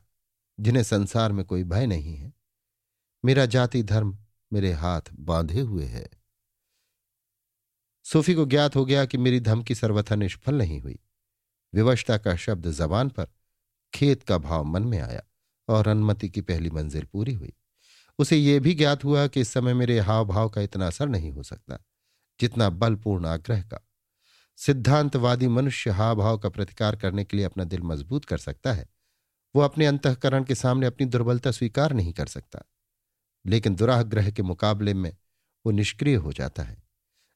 जिन्हें 0.60 0.84
संसार 0.84 1.32
में 1.32 1.45
कोई 1.45 1.64
भय 1.64 1.86
नहीं 1.86 2.16
है। 2.16 2.34
मेरा 3.26 3.45
जाति 3.45 3.84
धर्म 3.84 4.18
मेरे 4.54 4.72
हाथ 4.72 5.01
बांधे 5.14 5.62
हुए 5.62 5.86
है। 5.86 6.10
सूफी 8.04 8.34
को 8.34 8.45
ज्ञात 8.45 8.76
हो 8.76 8.86
गया 8.86 9.06
कि 9.06 9.18
मेरी 9.18 9.39
धमकी 9.39 9.76
सर्वथा 9.76 10.16
निष्फल 10.16 10.56
नहीं 10.56 10.82
हुई। 10.82 10.99
विवशता 11.74 12.18
का 12.18 12.36
शब्द 12.36 12.72
जबान 12.72 13.10
पर 13.10 13.28
खेत 13.93 14.24
का 14.24 14.38
भाव 14.38 14.64
मन 14.64 14.84
में 14.84 14.99
आया 14.99 15.24
और 15.68 15.88
अनुमति 15.88 16.30
की 16.30 16.41
पहली 16.41 16.70
मंजिल 16.70 17.06
पूरी 17.06 17.34
हुई। 17.34 17.54
उसे 18.20 18.38
यह 18.38 18.60
भी 18.60 18.76
ज्ञात 18.76 19.04
हुआ 19.04 19.28
कि 19.28 19.41
इस 19.41 19.49
समय 19.49 19.74
मेरे 19.74 19.99
हाव 19.99 20.26
भाव 20.26 20.49
का 20.49 20.62
इतना 20.62 20.88
असर 20.88 21.10
नहीं 21.10 21.32
हो 21.32 21.43
सकता, 21.43 21.86
जितना 22.39 22.70
बलपूर्ण 22.70 23.26
आग्रह 23.26 23.62
का। 23.62 23.88
सिद्धांतवादी 24.58 25.47
मनुष्य 25.47 25.89
हाव 25.89 26.16
भाव 26.16 26.38
का 26.38 26.49
प्रतिकार 26.49 26.95
करने 26.95 27.24
के 27.24 27.38
लिए 27.38 27.45
अपना 27.45 27.64
दिल 27.64 27.82
मज़बूत 27.82 28.26
कर 28.26 28.38
सकता 28.38 28.74
है। 28.74 28.89
वो 29.56 29.62
अपने 29.62 29.86
अंतकरण 29.86 30.43
के 30.43 30.56
सामने 30.56 30.86
अपनी 30.86 31.06
दुर्बलता 31.06 31.51
स्वीकार 31.51 31.93
नहीं 31.93 32.14
कर 32.14 32.28
सकता। 32.28 32.64
लेकिन 33.46 33.76
दुराग्रह 33.76 34.30
के 34.32 34.44
मुकाबले 34.44 34.94
में 34.94 35.16
वो 35.66 35.72
निष्क्रिय 35.72 36.16
हो 36.16 36.34
जाता 36.34 36.64
है, 36.64 36.82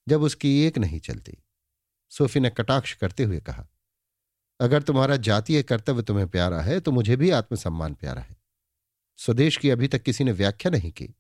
जब 0.08 0.22
उसकी 0.22 0.60
एक 0.62 0.78
नहीं 0.78 1.00
चलती। 1.00 1.38
सोफी 2.12 2.40
ने 2.40 2.50
कटाक्ष 2.50 2.94
करते 2.94 3.24
हुए 3.24 3.40
कहा, 3.40 3.68
अगर 4.60 4.82
तुम्हारा 4.82 5.16
जातीय 5.18 5.64
कर्तव्य 5.64 6.04
तुम्हें 6.04 6.28
प्यारा 6.28 6.62
है 6.62 6.80
तो 6.80 6.92
मुझे 6.92 7.16
भी 7.16 7.30
आत्मसम्मान 7.32 7.94
प्यारा 7.94 8.22
है। 8.22 8.36
स्वदेश 9.20 9.58
की 9.58 9.70
अभी 9.70 9.88
तक 9.88 10.02
किसी 10.02 10.24
ने 10.24 10.32
व्याख्या 10.32 10.72
नहीं 10.72 10.92
की, 10.92 11.14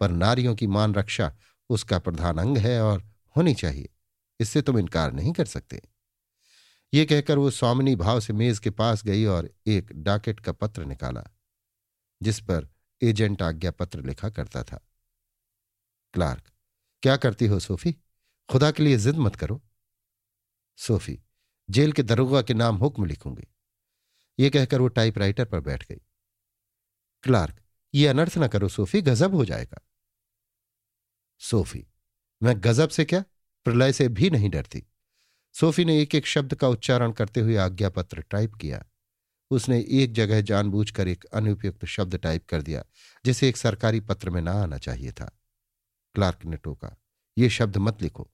पर 0.00 0.10
नारियों 0.10 0.54
की 0.54 0.66
मान 0.66 0.94
रक्षा 0.94 1.32
उसका 1.70 1.98
प्रधान 1.98 2.38
अंग 2.38 2.58
है 2.58 2.80
और 2.82 3.02
होनी 3.36 3.54
चाहिए। 3.54 3.88
इससे 4.40 4.62
तुम 4.62 4.78
इनकार 4.78 5.12
नहीं 5.12 5.32
कर 5.32 5.44
सकते। 5.46 5.80
ये 6.92 7.04
कहकर 7.04 7.38
वो 7.38 7.50
स्वामिनी 7.50 7.94
भाव 7.96 8.20
से 8.20 8.32
मेज 8.32 8.58
के 8.58 8.70
पास 8.70 9.04
गई 9.04 9.24
और 9.24 9.50
एक 9.66 9.92
डाकेट 9.94 10.40
का 10.40 10.52
पत्र 10.52 10.84
निकाला, 10.84 11.24
जिस 12.20 12.40
पर 12.40 12.68
एजेंट 13.02 13.42
आज्ञा 13.42 13.70
पत्र 13.70 14.02
लिखा 14.02 14.30
करता 14.30 14.64
था। 14.64 14.88
क्लार्क, 16.12 16.50
क्या 17.02 17.16
करती 17.16 17.46
हो 17.46 17.60
सोफी? 17.60 17.92
खुदा 18.48 18.70
के 18.70 18.82
लिए 18.82 18.96
जिद 18.96 19.16
मत 19.16 19.36
करो। 19.36 19.62
सोफी, 20.76 21.20
जेल 21.70 21.92
के 21.92 22.02
दरोगा 22.02 22.42
के 22.42 22.54
नाम 22.54 22.76
हुक्म 22.76 23.04
लिखूँगी। 23.04 23.48
ये 24.38 24.50
कहकर 24.50 24.80
वो 24.80 24.88
टाइपराइटर 24.88 25.44
पर 25.44 25.60
बैठ 25.60 25.88
गई। 25.88 26.00
क्लार्क, 27.22 27.60
ये 27.94 28.06
अनर्थ 28.06 28.36
ना 28.36 28.48
करो 28.48 28.68
सोफी, 28.68 29.02
गजब 29.02 29.34
हो 29.34 29.44
जाएगा। 29.44 29.80
सोफी, 31.38 31.86
मैं 32.42 32.54
गजब 32.56 32.88
से 32.88 33.04
क्या? 33.04 33.24
प्रलय 33.64 33.92
से 33.92 34.08
भी 34.08 34.30
नहीं 34.30 34.50
डरती। 34.50 34.86
सोफी 35.52 35.84
ने 35.84 36.00
एक 36.00 36.14
एक 36.14 36.26
शब्द 36.26 36.54
का 36.54 36.68
उच्चारण 36.68 37.12
करते 37.12 37.40
हुए 37.40 37.56
आज्ञापत्र 37.56 38.22
टाइप 38.22 38.54
किया। 38.54 38.84
उसने 39.54 39.78
एक 39.92 40.12
जगह 40.12 40.40
जानबूझकर 40.40 41.08
एक 41.08 41.24
अनुपयुक्त 41.24 41.84
शब्द 41.84 42.16
टाइप 42.16 42.46
कर 42.48 42.62
दिया, 42.62 42.84
जिसे 43.24 43.48
एक 43.48 43.56
सरकारी 43.56 44.00
पत्र 44.00 44.30
में 44.30 44.42
ना 44.42 44.52
आना 44.52 44.78
चाहिए 44.78 45.12
था। 45.12 45.30
क्लार्क 46.14 46.44
ने 46.44 46.56
टोका, 46.56 46.96
ये 47.38 47.50
शब्द 47.50 47.76
मत 47.76 48.02
लिखो। 48.02 48.30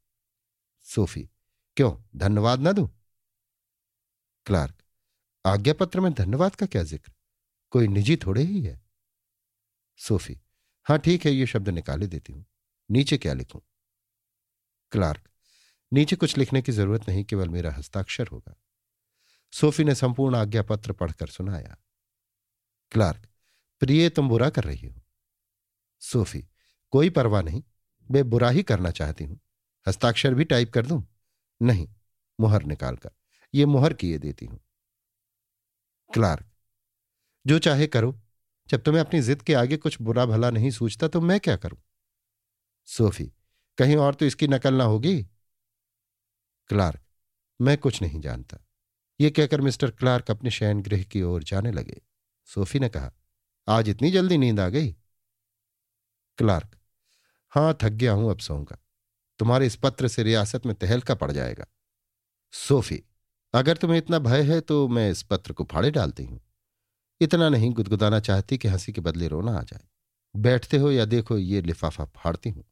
सोफी, 0.87 1.29
क्यों, 1.77 1.93
धन्यवाद 2.17 2.61
ना 2.61 2.73
दू? 2.73 2.87
क्लार्क, 4.47 4.83
आज्ञा 5.45 5.75
पत्र 5.75 6.01
में 6.01 6.13
धन्यवाद 6.13 6.55
का 6.55 6.67
क्या 6.67 6.83
ज़िक्र? 6.83 7.13
कोई 7.71 7.89
निजी 7.89 8.17
थोड़े 8.17 8.43
ही 8.43 8.63
है? 8.63 8.81
सोफी, 9.97 10.41
हाँ, 10.87 10.99
ठीक 10.99 11.27
है, 11.27 11.33
ये 11.33 11.47
शब्द 11.47 11.69
निकाले 11.69 12.07
देती 12.07 12.33
हूँ। 12.33 12.47
नीचे 12.91 13.19
क्या 13.19 13.35
लिखूं? 13.35 13.61
क्लार्क, 14.93 15.29
नीचे 15.93 16.17
कुछ 16.17 16.39
लिखने 16.39 16.63
की 16.63 16.73
ज़रूरत 16.73 17.09
नहीं, 17.09 17.25
केवल 17.25 17.49
मेरा 17.49 17.73
हस्ताक्षर 17.73 18.27
होगा। 18.27 18.60
सोफी 19.53 19.85
ने 19.85 19.95
संपूर्ण 19.95 20.37
आज्ञा 20.37 20.63
पत्र 20.63 20.93
पढ़कर 20.93 21.27
सुनाया। 21.27 21.77
क्लार्क, 22.93 23.29
प्रिय 23.81 24.09
तुम 24.11 24.29
बुरा 24.29 24.51
कर 24.51 24.65
रही 24.65 24.87
हो। 24.87 25.03
सोफी, 26.01 26.49
कोई 26.91 27.11
परवाह 27.11 27.43
नहीं, 27.43 27.63
मैं 28.11 28.31
बुरा 28.31 28.51
ही 28.51 28.63
करना 28.63 28.91
चाहती 28.91 29.25
हूँ। 29.25 29.41
हस्ताक्षर 29.89 30.35
भी 30.35 30.45
टाइप 30.45 30.73
कर 30.73 30.87
दूँ? 30.87 31.03
नहीं, 31.63 31.89
मुहर 32.41 32.63
निकालकर, 32.63 33.11
ये 33.55 33.67
मुहर 33.67 33.93
किए 33.93 34.19
देती 34.19 34.47
हूँ। 34.47 34.61
क्लार्क, 36.15 36.47
जो 37.47 37.59
चाहे 37.59 37.87
करो, 37.87 38.21
जब 38.69 38.83
तुम्हें 38.83 39.01
अपनी 39.01 39.21
जिद 39.21 39.43
के 39.43 39.55
आगे 39.55 39.77
कुछ 39.77 40.01
बुरा 40.03 40.27
भला 40.27 40.51
नहीं 40.51 40.71
सूझता 40.71 41.09
तो 41.09 41.21
मैं 41.21 41.41
क्या 41.41 41.57
करूँ? 41.57 41.79
सोफी, 42.87 43.33
कहीं 43.79 43.97
और 43.97 44.15
तो 44.15 44.27
इसकी 44.27 44.49
नकल 44.49 44.75
ना 44.75 44.85
होगी? 44.85 45.23
क्लार्क, 46.69 47.01
मैं 47.61 47.79
कुछ 47.79 48.03
नहीं 48.03 48.21
जानता। 48.21 48.67
ये 49.21 49.31
कहकर 49.31 49.61
मिस्टर 49.61 49.91
क्लार्क 49.91 50.31
अपने 50.31 50.51
शयन 50.51 50.81
गृह 50.83 51.03
की 51.03 51.23
ओर 51.23 51.43
जाने 51.43 51.73
लगे। 51.73 52.01
सोफी 52.45 52.79
ने 52.79 52.89
कहा, 52.89 53.13
आज 53.69 53.89
इतनी 53.89 54.11
जल्दी 54.11 54.39
नींद 54.39 54.61
आ 54.61 54.69
गई? 54.69 54.93
क्लार्क, 56.39 56.77
हाँ, 57.53 57.79
थक 57.83 57.89
गया 57.89 58.13
हूँ 58.13 58.31
अब 58.31 58.39
सोऊँगा 58.39 58.79
तुम्हारे 59.39 59.67
इस 59.67 59.77
पत्र 59.77 60.09
से 60.09 60.23
रियासत 60.23 60.67
में 60.67 60.75
तहलका 60.75 61.15
पड़ 61.15 61.33
जाएगा। 61.33 61.67
सोफी, 62.53 63.03
अगर 63.55 63.77
तुम्हें 63.77 63.99
इतना 63.99 64.19
भय 64.19 64.43
है 64.43 64.61
तो 64.61 64.89
मैं 64.89 65.11
इस 65.11 65.23
पत्र 65.23 65.53
को 65.53 65.65
फाड़े 65.65 65.91
डालती 65.91 66.25
हूँ। 66.25 66.41
इतना 67.21 67.49
नहीं, 67.49 67.73
गुदगुदाना 67.73 68.21
चाहती 68.21 68.59
कि 68.59 68.69
हँसी 68.69 68.93
के 68.93 69.01
बदले 69.01 69.29
रोना 69.29 69.59
आ 69.59 69.63
जाए। 69.63 69.87
बैठते 70.37 70.77
हो 70.77 70.91
या 70.91 71.05
देखो, 71.05 71.39
ये 71.39 71.63
लिफाफा 71.63 72.05
फाड़ती 72.05 72.51
हूँ। 72.51 72.65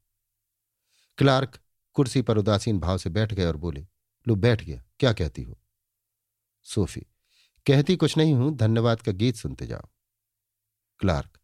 क्लार्क 1.18 1.58
कुर्सी 1.94 2.22
पर 2.22 2.38
उदासीन 2.38 2.78
भाव 2.78 2.98
से 2.98 3.10
बैठ 3.10 3.34
गए 3.34 3.44
और 3.44 3.56
बोले, 3.56 3.86
लो, 4.28 4.34
बैठ 4.34 4.64
गया। 4.64 4.82
क्या 4.98 5.12
कहती 5.12 5.42
हो? 5.42 5.58
सोफी, 6.68 7.00
कहती 7.66 7.96
कुछ 7.96 8.16
नहीं 8.16 8.34
हूँ, 8.34 8.56
धन्यवाद 8.56 9.00
का 9.00 9.12
गीत 9.12 9.36
सुनते 9.36 9.66
जाओ। 9.66 9.88
क्लार्क, 10.98 11.38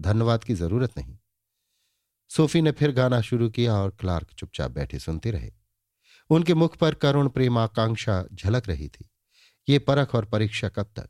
धन्यवाद 0.00 0.44
की 0.44 0.54
ज़रूरत 0.54 0.98
नहीं। 0.98 1.18
सोफी 2.28 2.62
ने 2.62 2.72
फिर 2.72 2.92
गाना 2.92 3.20
शुरू 3.20 3.50
किया 3.50 3.74
और 3.74 3.90
क्लार्क 3.90 4.32
चुपचाप 4.32 4.70
बैठे 4.70 4.98
सुनते 4.98 5.30
रहे। 5.30 5.52
उनके 6.30 6.54
मुख 6.54 6.76
पर 6.76 6.94
करुण 6.94 7.28
प्रेम 7.28 7.58
आकांक्षा 7.58 8.24
झलक 8.34 8.68
रही 8.68 8.88
थी। 8.88 9.10
ये 9.68 9.78
परख 9.78 10.14
और 10.14 10.24
परीक्षा 10.24 10.68
कब 10.68 10.92
तक? 10.96 11.08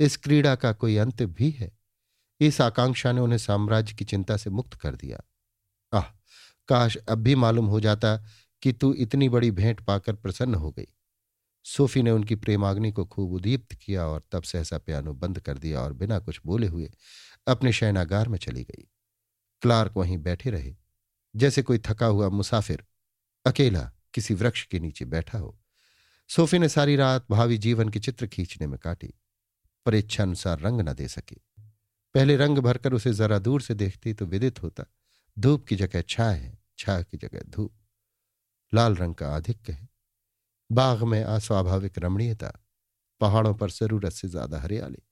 इस 0.00 0.16
क्रीड़ा 0.16 0.54
का 0.54 0.72
कोई 0.72 0.96
अंत 0.96 1.22
भी 1.22 1.50
है? 1.50 1.78
इस 2.40 2.60
आकांक्षा 2.60 3.12
ने 3.12 3.20
उन्हें 3.20 3.38
साम्राज्य 3.38 3.94
की 3.94 4.04
चिंता 4.04 4.36
से 4.36 4.50
मुक्त 4.50 4.74
कर 4.74 4.94
दिया। 4.94 5.20
आह, 5.92 6.10
काश 6.68 6.96
अब 6.96 7.18
भी 7.18 7.34
मालूम 7.34 7.66
हो 7.66 7.80
जाता 7.80 8.16
कि 8.62 8.72
तू 8.72 8.94
इतनी 8.94 9.28
बड़ी 9.28 9.50
भेंट 9.50 9.80
पाकर 9.80 10.14
प्रसन्न 10.14 10.54
हो 10.54 10.70
गई। 10.70 10.86
सोफी 11.64 12.02
ने 12.02 12.10
उनकी 12.10 12.34
प्रेमाग्नि 12.34 12.90
को 12.92 13.04
खूब 13.04 13.32
उदीप्त 13.32 13.74
किया 13.74 14.06
और 14.06 14.22
तब 14.32 14.42
सहसा 14.42 14.78
पियानो 14.78 15.12
बंद 15.14 15.40
कर 15.40 15.58
दिया 15.58 15.80
और 15.80 15.92
बिना 15.92 16.18
कुछ 16.18 16.40
बोले 16.46 16.66
हुए 16.66 16.90
अपने 17.46 17.72
शयनागार 17.72 18.28
में 18.28 18.38
चली 18.38 18.64
गई। 18.64 18.88
क्लार्क 19.62 19.92
वहीं 19.96 20.18
बैठे 20.18 20.50
रहे। 20.50 20.74
जैसे 21.34 21.62
कोई 21.62 21.78
थका 21.78 22.06
हुआ 22.06 22.28
मुसाफिर 22.28 22.84
अकेला 23.46 23.90
किसी 24.14 24.34
वृक्ष 24.34 24.64
के 24.66 24.80
नीचे 24.80 25.04
बैठा 25.04 25.38
हो। 25.38 25.58
सोफी 26.28 26.58
ने 26.58 26.68
सारी 26.68 26.96
रात 26.96 27.26
भावी 27.30 27.58
जीवन 27.58 27.88
के 27.88 28.00
चित्र 28.00 28.26
खींचने 28.26 28.66
में 28.66 28.78
काटी, 28.78 29.14
पर 29.86 29.94
इच्छानुसार 29.94 30.60
रंग 30.60 30.80
न 30.80 30.92
दे 30.92 31.08
सकी। 31.08 31.40
पहले 32.14 32.36
रंग 32.36 32.58
भरकर 32.58 32.92
उसे 32.92 33.12
जरा 33.12 33.38
दूर 33.38 33.62
से 33.62 33.74
देखती 33.74 34.12
तो 34.12 34.26
विदित 34.26 34.62
होता, 34.62 34.84
धूप 35.38 35.64
की 35.64 35.76
जगह 35.76 36.02
छाया 36.02 36.30
है 36.30 36.58
छाया 36.78 37.02
की 37.02 37.16
जगह 37.16 37.42
धूप। 37.42 37.72
लाल 38.72 38.96
रंग 38.96 39.14
का 39.14 39.28
आधिक्य 39.28 39.72
है। 39.72 39.88
बाग 40.72 41.02
में 41.02 41.22
अस्वाभाविक 41.22 41.98
रमणीयता, 41.98 42.52
पहाड़ों 43.20 43.54
पर 43.54 43.70
ज़रूरत 43.70 44.12
से 44.12 44.28
ज़्यादा 44.28 44.60
हरियाली, 44.60 45.02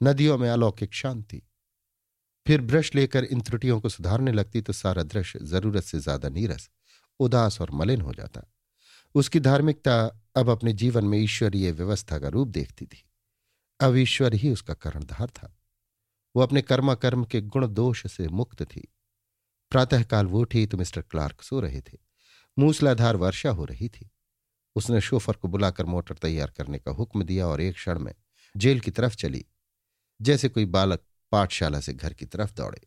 नदियों 0.00 0.38
में 0.38 0.48
अलौकिक 0.50 0.94
शांति। 0.94 1.42
फिर 2.46 2.60
ब्रश 2.60 2.94
लेकर 2.94 3.24
इन 3.24 3.40
त्रुटियों 3.40 3.80
को 3.80 3.88
सुधारने 3.88 4.32
लगती 4.32 4.60
तो 4.60 4.72
सारा 4.72 5.02
दृश्य 5.02 5.38
ज़रूरत 5.42 5.84
से 5.84 5.98
ज़्यादा 5.98 6.28
नीरस, 6.28 6.68
उदास 7.20 7.60
और 7.60 7.70
मलिन 7.70 8.00
हो 8.00 8.12
जाता। 8.12 8.42
उसकी 9.14 9.40
धार्मिकता 9.40 9.96
अब 10.36 10.50
अपने 10.50 10.72
जीवन 10.72 11.04
में 11.04 11.18
ईश्वरीय 11.18 11.72
व्यवस्था 11.72 12.18
का 12.18 12.28
रूप 12.28 12.48
देखती 12.48 12.86
थी। 12.86 13.04
अब 13.80 13.96
ईश्वर 13.96 14.34
ही 14.34 14.50
उसका 14.50 14.74
कर्णधार 14.74 15.30
था। 15.30 15.54
वो 16.34 16.42
अपने 16.42 16.62
कर्मा 16.62 16.94
कर्म 16.94 17.24
के 17.24 17.40
गुण 17.40 17.66
दोष 17.66 18.06
से 18.06 18.28
मुक्त 18.28 18.62
थी। 18.62 18.88
प्रातःकाल 19.72 20.26
वो 20.26 20.40
उठी 20.40 20.66
तो 20.66 20.78
मिस्टर 20.78 21.00
क्लार्क 21.00 21.42
सो 21.42 21.60
रहे 21.60 21.80
थे। 21.80 21.98
मूसलाधार 22.56 23.16
वर्षा 23.16 23.50
हो 23.50 23.64
रही 23.64 23.88
थी। 23.88 24.10
उसने 24.76 25.00
शोफर 25.00 25.32
को 25.32 25.48
बुलाकर 25.48 25.84
मोटर 25.84 26.14
तैयार 26.14 26.52
करने 26.56 26.78
का 26.78 26.90
हुक्म 26.90 27.22
दिया 27.22 27.46
और 27.46 27.60
एक 27.60 27.74
क्षण 27.74 27.98
में 27.98 28.14
जेल 28.54 28.80
की 28.80 28.90
तरफ़ 28.90 29.16
चली, 29.16 29.44
जैसे 30.20 30.48
कोई 30.48 30.64
बालक 30.66 31.02
पाठशाला 31.32 31.80
से 31.80 31.92
घर 31.92 32.12
की 32.12 32.26
तरफ़ 32.26 32.54
दौड़े। 32.54 32.80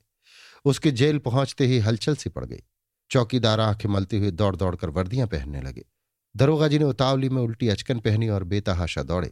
उसके 0.66 0.92
जेल 0.92 1.20
पहुँचते 1.20 1.66
ही 1.66 1.80
हलचल 1.80 2.16
सी 2.16 2.30
पड़ 2.30 2.46
गई। 2.46 2.64
चौकीदार 3.12 3.60
आँखें 3.60 3.90
मलते 3.90 4.18
हुए 4.18 4.32
दौड़ 4.32 4.56
दौड़कर 4.56 4.90
वर्दियाँ 4.90 5.28
पहनने 5.28 5.62
लगे। 5.62 5.86
दरोगा 6.36 6.68
जी 6.68 6.80
ने 6.80 6.86
उतावली 6.86 7.30
में 7.30 7.42
उल्टी 7.42 7.70
अचकन 7.70 8.00
पहनी 8.00 8.30
और 8.30 8.44
बेतहाशा 8.44 9.04
दौड़े। 9.04 9.32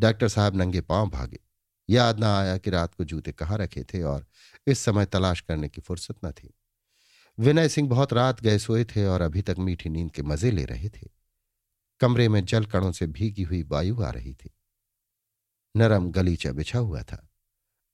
डॉक्टर 0.00 0.28
साहब 0.28 0.56
नंगे 0.56 0.80
पाँव 0.80 1.10
भागे। 1.10 1.38
याद 1.88 2.20
ना 2.20 2.38
आया 2.38 2.56
कि 2.58 2.70
रात 2.70 2.94
को 2.94 3.04
जूते 3.04 3.32
कहाँ 3.32 3.58
रखे 3.58 3.84
थे 3.84 4.02
और 4.02 4.26
इस 4.66 4.78
समय 4.78 5.06
तलाश 5.06 5.40
करने 5.40 5.68
की 5.68 5.80
फुर्सत 5.80 6.16
न 6.24 6.30
थी। 6.30 6.54
विनय 7.38 7.68
सिंह 7.68 7.88
बहुत 7.88 8.12
रात 8.12 8.40
गए 8.40 8.58
सोए 8.58 8.84
थे 8.84 9.06
और 9.06 9.20
अभी 9.20 9.42
तक 9.42 9.56
मीठी 9.58 9.88
नींद 9.88 10.10
के 10.10 10.22
मज़े 10.22 10.50
ले 10.50 10.64
रहे 10.64 10.88
थे। 10.88 11.08
कमरे 12.00 12.28
में 12.28 12.44
जल 12.44 12.64
कणों 12.64 12.92
से 12.92 13.06
भीगी 13.06 13.42
हुई 13.42 13.62
वायु 13.62 14.02
आ 14.02 14.10
रही 14.10 14.34
थी। 14.34 14.54
नरम 15.76 16.10
गलीचा 16.10 16.52
बिछा 16.52 16.78
हुआ 16.78 17.02
था। 17.02 17.30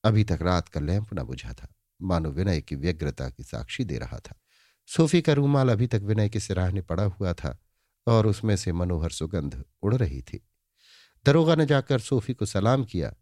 अभी 0.05 0.25
तक 0.25 0.39
रात 0.43 0.69
का 0.69 0.81
लैंप 0.81 1.15
न 1.15 1.23
बुझा 1.23 1.53
था। 1.53 1.75
मानो 2.03 2.31
विनय 2.31 2.61
की 2.61 2.77
व्यग्रता 2.77 3.31
की 3.31 3.45
साक्षी 3.45 3.85
दे 3.85 3.99
रहा 3.99 4.19
था। 4.19 4.41
सोफी 4.87 5.23
का 5.23 5.33
रूमाल 5.33 5.69
अभी 5.69 5.87
तक 5.87 6.01
विनय 6.03 6.29
के 6.29 6.41
सिराहने 6.41 6.83
पड़ा 6.83 7.03
हुआ 7.03 7.33
था 7.33 7.59
और 8.07 8.27
उसमें 8.27 8.57
से 8.57 8.73
मनोहर 8.73 9.11
सुगंध 9.11 9.65
उड़ 9.83 9.95
रही 9.95 10.23
थी। 10.23 10.47
दरोगा 11.25 11.55
ने 11.55 11.67
जाकर 11.67 11.99
सोफी 11.99 12.35
को 12.35 12.47
सलाम 12.47 12.85
किया 12.85 13.15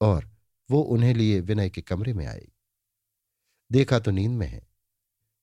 और 0.00 0.30
वो 0.70 0.80
उन्हें 0.80 1.14
लिए 1.14 1.40
विनय 1.40 1.70
के 1.70 1.82
कमरे 1.82 2.12
में 2.12 2.26
आई। 2.26 2.52
देखा 3.72 3.98
तो 3.98 4.10
नींद 4.10 4.32
में 4.32 4.46
है। 4.46 4.68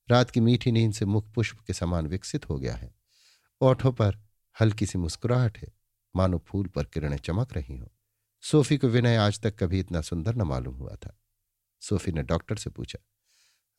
रात 0.10 0.32
की 0.32 0.40
मीठी 0.40 0.72
नींद 0.72 0.94
से 0.94 1.06
मुख 1.06 1.34
पुष्प 1.34 1.60
के 1.68 1.74
समान 1.74 2.08
विकसित 2.08 2.50
हो 2.50 2.60
गया 2.60 2.76
है। 2.76 2.96
ओठों 3.62 3.92
पर 3.92 4.25
हल्की 4.58 4.86
सी 4.86 4.98
मुस्कुराहट 4.98 5.58
है। 5.58 5.68
मानो 6.16 6.38
फूल 6.48 6.68
पर 6.68 6.86
किरणें 6.86 7.18
चमक 7.18 7.54
रही 7.54 7.78
हों। 7.78 7.88
सोफी 8.44 8.78
को 8.78 8.88
विनय 8.88 9.16
आज 9.18 9.40
तक 9.40 9.58
कभी 9.60 9.80
इतना 9.80 10.02
सुंदर 10.02 10.36
न 10.36 10.42
मालूम 10.42 10.76
हुआ 10.76 10.96
था। 10.96 11.18
सोफी 11.82 12.12
ने 12.12 12.24
डॉक्टर 12.24 12.58
से 12.58 12.70
पूछा, 12.70 13.00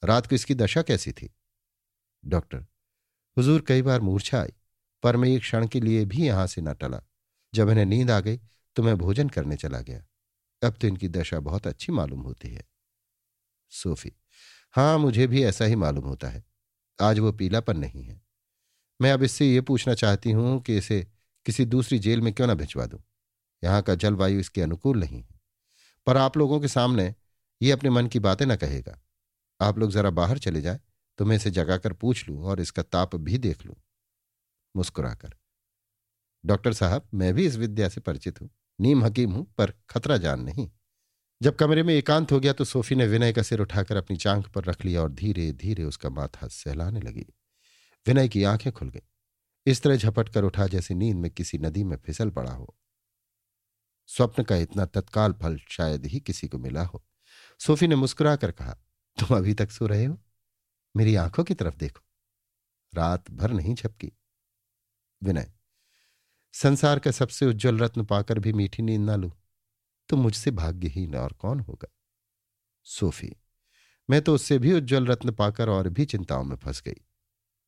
रात 0.03 0.27
को 0.27 0.35
इसकी 0.35 0.55
दशा 0.55 0.83
कैसी 0.83 1.13
थी? 1.13 1.31
डॉक्टर, 2.25 2.67
हुजूर 3.37 3.65
कई 3.69 3.83
बार 3.83 4.01
मूर्छा 4.01 4.41
आई, 4.41 4.53
पर 5.03 5.17
मैं 5.17 5.29
एक 5.29 5.41
क्षण 5.41 5.67
के 5.67 5.81
लिए 5.81 6.05
भी 6.05 6.27
यहाँ 6.27 6.47
से 6.47 6.63
न 6.63 6.75
टला। 6.75 7.03
जब 7.53 7.71
इन्हें 7.71 7.85
नींद 7.87 8.11
आ 8.11 8.21
गई 8.21 8.41
तो 8.77 8.83
मैं 8.83 8.97
भोजन 8.99 9.29
करने 9.29 9.57
चला 9.57 9.81
गया। 9.81 10.05
अब 10.63 10.77
तो 10.81 10.89
इनकी 10.89 11.09
दशा 11.09 11.41
बहुत 11.41 11.67
अच्छी 11.67 11.93
मालूम 11.93 12.21
होती 12.21 12.49
है। 12.49 12.65
सोफी 13.73 14.13
हाँ 14.75 14.99
मुझे 14.99 15.27
भी 15.27 15.43
ऐसा 15.45 15.65
ही 15.65 15.77
मालूम 15.77 16.05
होता 16.05 16.29
है। 16.29 16.45
आज 16.99 17.19
वो 17.19 17.33
पीलापन 17.33 17.79
नहीं 17.79 18.05
है। 18.05 18.21
मैं 19.01 19.13
अब 19.13 19.23
इससे 19.23 19.47
ये 19.47 19.61
पूछना 19.61 19.95
चाहती 19.95 20.31
हूँ 20.31 20.61
कि 20.61 20.77
इसे 20.77 21.07
किसी 21.47 21.65
दूसरी 21.67 21.99
जेल 21.99 22.21
में 22.21 22.33
क्यों 22.33 22.47
ना 22.47 22.55
भिजवा 22.55 22.87
दूँ? 22.87 23.01
यहाँ 23.63 23.83
का 23.83 23.95
जलवायु 23.95 24.41
इसके 24.41 24.63
अनुकूल 24.63 24.99
नहीं 25.01 25.19
है। 25.19 25.41
पर 26.07 26.17
आप 26.17 26.37
लोगों 26.37 26.61
के 26.61 26.69
सामने 26.69 27.15
ये 27.61 27.71
अपने 27.71 27.91
मन 27.91 28.07
की 28.07 28.19
बातें 28.21 28.45
ना 28.47 28.57
कहेगा। 28.57 28.99
आप 29.61 29.79
लोग 29.79 29.91
जरा 29.91 30.11
बाहर 30.13 30.39
चले 30.39 30.61
जाए 30.61 30.81
तो 31.19 31.25
मैं 31.25 31.37
इसे 31.37 31.51
जगाकर 31.51 31.93
पूछ 31.93 32.29
लूँ 32.29 32.43
और 32.43 32.61
इसका 32.61 32.83
ताप 32.83 33.15
भी 33.17 33.39
देख 33.39 33.65
लूँ। 33.67 33.75
मुस्कुराकर, 34.75 35.35
डॉक्टर 36.45 36.73
साहब, 36.73 37.09
मैं 37.15 37.33
भी 37.35 37.47
इस 37.47 37.57
विद्या 37.57 37.89
से 37.89 38.01
परिचित 38.01 38.41
हूँ, 38.41 38.51
नीम 38.79 39.05
हकीम 39.05 39.33
हूँ, 39.33 39.47
पर 39.59 39.73
खतरा 39.91 40.17
जान 40.17 40.41
नहीं। 40.41 40.69
जब 41.41 41.57
कमरे 41.57 41.83
में 41.83 41.95
एकांत 41.95 42.33
हो 42.33 42.41
गया 42.41 42.53
तो 42.53 42.65
सोफी 42.65 42.95
ने 42.95 43.07
विनय 43.07 43.33
का 43.33 43.43
सिर 43.43 43.61
उठाकर 43.61 43.97
अपनी 43.97 44.17
चांख 44.17 44.49
पर 44.49 44.65
रख 44.65 44.85
लिया 44.85 45.03
और 45.03 45.13
धीरे 45.13 45.51
धीरे 45.55 45.85
उसका 45.85 46.11
माथा 46.11 46.49
सहलाने 46.49 47.01
लगी। 47.01 47.27
विनय 48.07 48.29
की 48.29 48.45
आँखें 48.45 48.73
खुल 48.73 48.89
गई। 48.91 49.01
इस 49.67 49.83
तरह 49.83 49.97
झपट 49.97 50.29
कर 50.29 50.45
उठा 50.45 50.67
जैसे 50.67 50.95
नींद 50.95 51.17
में 51.17 51.31
किसी 51.31 51.59
नदी 51.59 51.85
में 51.85 51.97
फिसल 51.97 52.31
पड़ा 52.31 52.53
हो। 52.53 52.77
स्वप्न 54.07 54.43
का 54.43 54.57
इतना 54.57 54.85
तत्काल 54.87 55.33
फल 55.33 55.59
शायद 55.69 56.07
ही 56.07 56.21
किसी 56.21 56.49
को 56.49 56.59
मिला 56.59 56.85
हो। 56.85 57.05
सोफी 57.61 57.87
ने 57.87 57.97
मुस्कुरा 57.97 58.37
कर 58.37 58.53
कहा, 58.53 58.73
तुम 59.19 59.37
अभी 59.37 59.55
तक 59.55 59.71
सो 59.71 59.87
रहे 59.87 60.05
हो? 60.05 60.19
मेरी 60.97 61.15
आँखों 61.15 61.45
की 61.45 61.55
तरफ़ 61.55 61.77
देखो। 61.77 62.05
रात 62.95 63.31
भर 63.31 63.51
नहीं 63.51 63.75
झपकी। 63.75 64.13
विनय, 65.23 65.53
संसार 66.55 66.99
का 66.99 67.11
सबसे 67.11 67.47
उज्जवल 67.47 67.79
रत्न 67.79 68.05
पाकर 68.05 68.39
भी 68.39 68.53
मीठी 68.53 68.83
नींद 68.83 69.01
ना 69.01 69.17
लू 69.17 69.33
तो 70.09 70.17
मुझसे 70.17 70.51
भाग्यहीन 70.51 71.17
और 71.17 71.33
कौन 71.33 71.61
होगा? 71.61 71.89
सोफी, 72.85 73.33
मैं 74.11 74.23
तो 74.23 74.35
उससे 74.35 74.59
भी 74.59 74.73
उज्जवल 74.73 75.07
रत्न 75.07 75.33
पाकर 75.33 75.69
और 75.69 75.89
भी 75.89 76.05
चिंताओं 76.05 76.45
में 76.45 76.57
फंस 76.57 76.83
गई। 76.83 77.03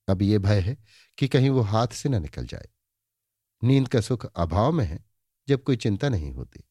अब 0.08 0.22
यह 0.22 0.38
भय 0.38 0.60
है 0.60 0.76
कि 1.18 1.28
कहीं 1.28 1.50
वो 1.50 1.60
हाथ 1.60 1.86
से 1.86 2.08
न 2.08 2.22
निकल 2.22 2.46
जाए। 2.46 2.68
नींद 3.64 3.88
का 3.88 4.00
सुख 4.00 4.26
अभाव 4.36 4.72
में 4.72 4.84
है, 4.84 5.04
जब 5.48 5.62
कोई 5.62 5.76
चिंता 5.76 6.08
नहीं 6.08 6.32
होती। 6.32 6.64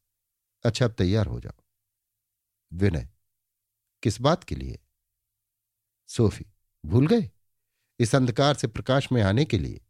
अच्छा 0.63 0.85
अब 0.85 0.91
तैयार 0.91 1.25
हो 1.25 1.39
जाओ। 1.39 1.63
विनय, 2.73 3.09
किस 4.03 4.21
बात 4.21 4.43
के 4.43 4.55
लिए? 4.55 4.79
सोफी, 6.07 6.45
भूल 6.85 7.07
गए? 7.07 7.31
इस 7.99 8.15
अंधकार 8.15 8.55
से 8.55 8.67
प्रकाश 8.67 9.11
में 9.11 9.21
आने 9.21 9.45
के 9.45 9.57
लिए? 9.57 9.81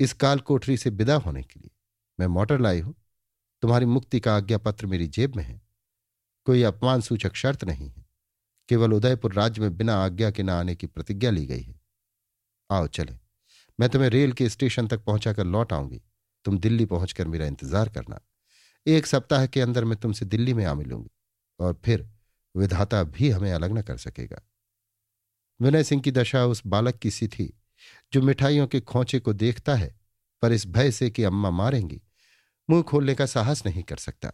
इस 0.00 0.12
काल 0.12 0.40
कोठरी 0.40 0.76
से 0.76 0.90
विदा 0.90 1.16
होने 1.16 1.42
के 1.42 1.60
लिए? 1.60 1.70
मैं 2.20 2.26
मोटर 2.26 2.60
लाई 2.60 2.80
हूँ। 2.80 2.94
तुम्हारी 3.62 3.86
मुक्ति 3.86 4.20
का 4.20 4.36
आज्ञा 4.36 4.58
पत्र 4.58 4.86
मेरी 4.86 5.06
जेब 5.06 5.36
में 5.36 5.44
है। 5.44 5.62
कोई 6.44 6.62
अपमान 6.62 7.00
सूचक 7.00 7.34
शर्त 7.34 7.64
नहीं 7.64 7.90
है। 7.90 8.06
केवल 8.68 8.92
उदयपुर 8.92 9.32
राज्य 9.32 9.60
में 9.60 9.76
बिना 9.76 9.94
आज्ञा 9.94 10.30
के 10.30 10.42
न 10.42 10.50
आने 10.50 10.74
की 10.74 10.86
प्रतिज्ञा 10.86 11.30
ली 11.30 11.46
गई 11.46 11.62
है। 11.62 11.85
आओ 12.70 12.86
चले। 12.86 13.16
मैं 13.78 13.88
तुम्हें 13.88 14.08
रेल 14.10 14.32
के 14.32 14.48
स्टेशन 14.48 14.86
तक 14.86 15.04
पहुंचाकर 15.04 15.44
लौट 15.44 15.72
आऊँगी। 15.72 16.00
तुम 16.44 16.58
दिल्ली 16.58 16.84
पहुंचकर 16.86 17.28
मेरा 17.28 17.46
इंतज़ार 17.46 17.88
करना। 17.88 18.20
एक 18.86 19.06
सप्ताह 19.06 19.46
के 19.46 19.60
अंदर 19.60 19.84
मैं 19.84 19.96
तुमसे 19.96 20.24
दिल्ली 20.24 20.54
में 20.54 20.64
आ 20.64 20.74
मिलूँगी, 20.74 21.10
और 21.60 21.80
फिर 21.84 22.08
विधाता 22.54 23.02
भी 23.02 23.30
हमें 23.30 23.52
अलग 23.52 23.72
न 23.72 23.82
कर 23.82 23.96
सकेगा। 23.96 24.42
विनय 25.60 25.84
सिंह 25.84 26.02
की 26.02 26.10
दशा 26.10 26.44
उस 26.46 26.62
बालक 26.66 26.98
की 26.98 27.10
सी 27.10 27.28
थी, 27.28 27.52
जो 28.12 28.22
मिठाइयों 28.22 28.66
के 28.66 28.80
खोचे 28.80 29.18
को 29.20 29.32
देखता 29.32 29.74
है, 29.74 29.94
पर 30.42 30.52
इस 30.52 30.66
भय 30.66 30.90
से 30.90 31.10
कि 31.10 31.22
अम्मा 31.22 31.50
मारेंगी, 31.50 32.00
मुँह 32.68 32.82
खोलने 32.82 33.14
का 33.14 33.26
साहस 33.26 33.66
नहीं 33.66 33.82
कर 33.82 33.96
सकता। 33.96 34.30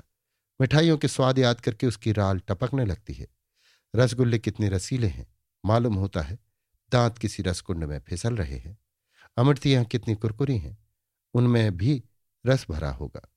मिठाइयों 0.60 0.96
के 0.98 1.08
स्वाद 1.08 1.38
याद 1.38 1.60
करके 1.60 1.86
उसकी 1.86 2.12
राल 2.12 2.38
टपकने 2.38 2.84
लगती 2.84 3.14
है। 3.14 3.26
रसगुल्ले 3.94 4.38
कितने 4.38 4.68
रसीले 4.68 5.06
हैं, 5.06 5.26
मालूम 5.64 5.94
होता 5.94 6.20
है 6.20 6.38
दांत 6.92 7.18
किसी 7.18 7.42
रसकुंड 7.42 7.84
में 7.84 7.98
फिसल 7.98 8.36
रहे 8.36 8.56
हैं। 8.56 8.78
अमृतियाँ 9.36 9.84
कितनी 9.84 10.14
कुरकुरी 10.14 10.58
हैं। 10.58 10.78
उनमें 11.34 11.76
भी 11.76 12.02
रस 12.46 12.66
भरा 12.70 12.90
होगा। 12.90 13.28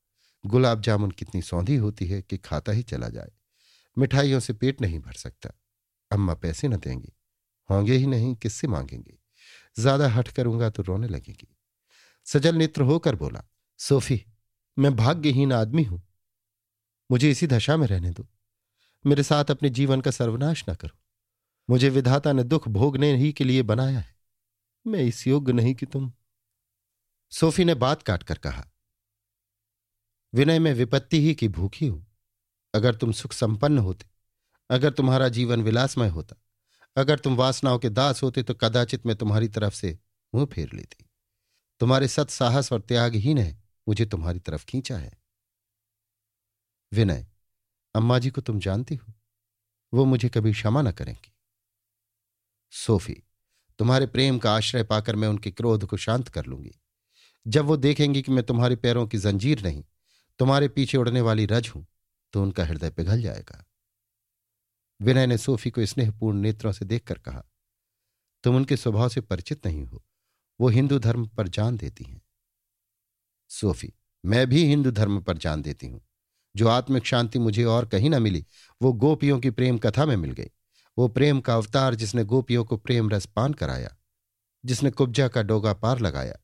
गुलाब 0.46 0.82
जामुन 0.82 1.12
कितनी 1.12 1.42
सौंधी 1.42 1.76
होती 1.76 2.08
है 2.08 2.22
कि 2.22 2.38
खाता 2.38 2.72
ही 2.72 2.84
चला 2.84 3.10
जाए। 3.10 3.32
मिठाइयों 3.98 4.40
से 4.40 4.54
पेट 4.54 4.82
नहीं 4.82 5.00
भर 5.00 5.14
सकता। 5.14 5.50
अम्मा 6.12 6.34
पैसे 6.34 6.68
न 6.68 6.78
देंगी। 6.78 7.14
होंगे 7.70 7.94
ही 7.94 8.08
नहीं, 8.08 8.36
किससे 8.36 8.68
मांगेंगे? 8.68 9.18
ज़्यादा 9.80 10.08
हट 10.08 10.28
करूँगा 10.28 10.70
तो 10.70 10.84
रोने 10.84 11.08
लगेगी। 11.08 11.56
सजल 12.26 12.56
नेत्र 12.56 12.82
होकर 12.82 13.16
बोला, 13.16 13.44
सोफी, 13.78 14.26
मैं 14.80 14.96
भाग्यहीन 14.96 15.54
आदमी 15.54 15.84
हूँ। 15.84 16.08
मुझे 17.12 17.32
इसी 17.32 17.48
दशा 17.48 17.78
में 17.78 17.88
रहने 17.88 18.12
दो। 18.12 18.28
मेरे 19.06 19.24
साथ 19.24 19.46
अपने 19.46 19.70
जीवन 19.70 20.02
का 20.02 20.12
सर्वनाश 20.12 20.66
न 20.70 20.74
करो। 20.74 20.98
मुझे 21.70 21.90
विधाता 21.90 22.32
ने 22.34 22.44
दुख 22.44 22.68
भोगने 22.68 23.16
ही 23.18 23.34
के 23.34 23.44
लिए 23.44 23.62
बनाया 23.64 24.00
है। 24.00 24.16
मैं 24.86 25.00
इस 25.00 25.28
योग्य 25.28 25.54
नहीं 25.54 25.76
कि 25.76 25.86
तुम 25.86 26.12
सोफी 27.32 27.66
ने 27.66 27.74
बात 27.76 28.04
काटकर 28.04 28.38
कहा, 28.38 28.68
विनय, 30.34 30.60
में 30.60 30.74
विपत्ति 30.74 31.22
ही 31.22 31.34
की 31.36 31.48
भूखी 31.48 31.88
हूँ। 31.88 32.06
अगर 32.74 32.96
तुम 32.96 33.12
सुख 33.12 33.34
संपन्न 33.34 33.78
होते, 33.78 34.06
अगर 34.70 34.94
तुम्हारा 34.94 35.28
जीवन 35.30 35.62
विलासमय 35.62 36.10
होता, 36.10 36.36
अगर 36.98 37.20
तुम 37.20 37.36
वासनाओं 37.36 37.80
के 37.80 37.90
दास 37.90 38.24
होते 38.24 38.44
तो 38.44 38.54
कदाचित 38.54 39.06
मैं 39.06 39.16
तुम्हारी 39.16 39.48
तरफ़ 39.48 39.74
से 39.74 39.98
मुँह 40.34 40.46
फेर 40.46 40.70
लेती। 40.74 41.06
तुम्हारे 41.82 42.08
सत 42.08 42.30
साहस 42.30 42.72
और 42.74 42.82
त्याग 42.82 43.16
ही 43.16 43.34
ने 43.34 43.56
मुझे 43.88 44.06
तुम्हारी 44.06 44.40
तरफ़ 44.40 44.66
खींचा 44.66 44.98
है। 44.98 45.12
विनय, 46.92 47.28
अम्मा 47.96 48.20
जी 48.20 48.30
को 48.30 48.42
तुम 48.42 48.60
जानती 48.60 48.96
हो, 48.96 49.14
वो 49.94 50.06
मुझे 50.06 50.30
कभी 50.30 50.52
क्षमा 50.52 50.82
न 50.82 50.92
करेंगी। 50.92 51.35
सोफी, 52.76 53.14
तुम्हारे 53.80 54.06
प्रेम 54.06 54.38
का 54.38 54.56
आश्रय 54.56 54.84
पाकर 54.84 55.16
मैं 55.16 55.28
उनके 55.28 55.52
क्रोध 55.52 55.86
को 55.86 55.98
शांत 55.98 56.28
कर 56.28 56.46
लूँगी। 56.46 56.72
जब 57.46 57.66
वो 57.66 57.78
देखेंगी 57.78 58.22
कि 58.22 58.32
मैं 58.32 58.44
तुम्हारे 58.44 58.76
पैरों 58.76 59.06
की 59.08 59.18
जंजीर 59.18 59.62
नहीं, 59.64 59.84
तुम्हारे 60.40 60.68
पीछे 60.68 60.98
उड़ने 60.98 61.22
वाली 61.22 61.46
रज 61.46 61.72
हूँ 61.76 61.86
तो 62.34 62.42
उनका 62.42 62.66
हृदय 62.66 62.90
पिघल 62.90 63.22
जाएगा। 63.22 63.64
विनय 65.00 65.28
ने 65.28 65.38
सोफी 65.38 65.70
को 65.70 65.86
स्नेहपूर्ण 65.86 66.38
नेत्रों 66.38 66.72
से 66.72 66.86
देखकर 66.86 67.18
कहा, 67.18 67.44
तुम 68.44 68.56
उनके 68.56 68.78
स्वभाव 68.78 69.10
से 69.10 69.22
परिचित 69.22 69.66
नहीं 69.68 69.86
हो, 69.86 70.04
वो 70.60 70.70
हिंदू 70.70 71.00
धर्म 71.00 71.26
पर 71.28 71.48
जान 71.50 71.78
देती 71.78 72.04
हैं। 72.04 72.22
सोफी, 73.52 73.94
मैं 74.24 74.46
भी 74.48 74.66
हिंदू 74.66 74.92
धर्म 74.92 75.22
पर 75.22 75.38
जान 75.38 75.62
देती 75.62 75.88
हूँ। 75.88 76.02
जो 76.56 76.68
आत्मिक 76.68 77.06
शांति 77.06 77.40
मुझे 77.40 77.64
और 77.66 77.86
कहीं 77.86 78.10
ना 78.10 78.20
मिली, 78.20 78.46
वो 78.82 78.94
गोपियों 78.94 79.40
की 79.40 79.50
प्रेम 79.52 79.78
कथा 79.78 80.06
में 80.06 80.16
मिल 80.16 80.32
गई। 80.32 80.50
वो 80.98 81.08
प्रेम 81.08 81.40
का 81.42 81.56
अवतार 81.56 81.96
जिसने 81.96 82.24
गोपियों 82.24 82.66
को 82.66 82.78
प्रेम 82.78 83.10
रस 83.10 83.26
पान 83.26 83.54
कराया, 83.54 83.96
जिसने 84.66 84.92
कुब्जा 84.92 85.28
का 85.28 85.44
डोगा 85.44 85.74
पार 85.74 86.00
लगाया, 86.00 86.38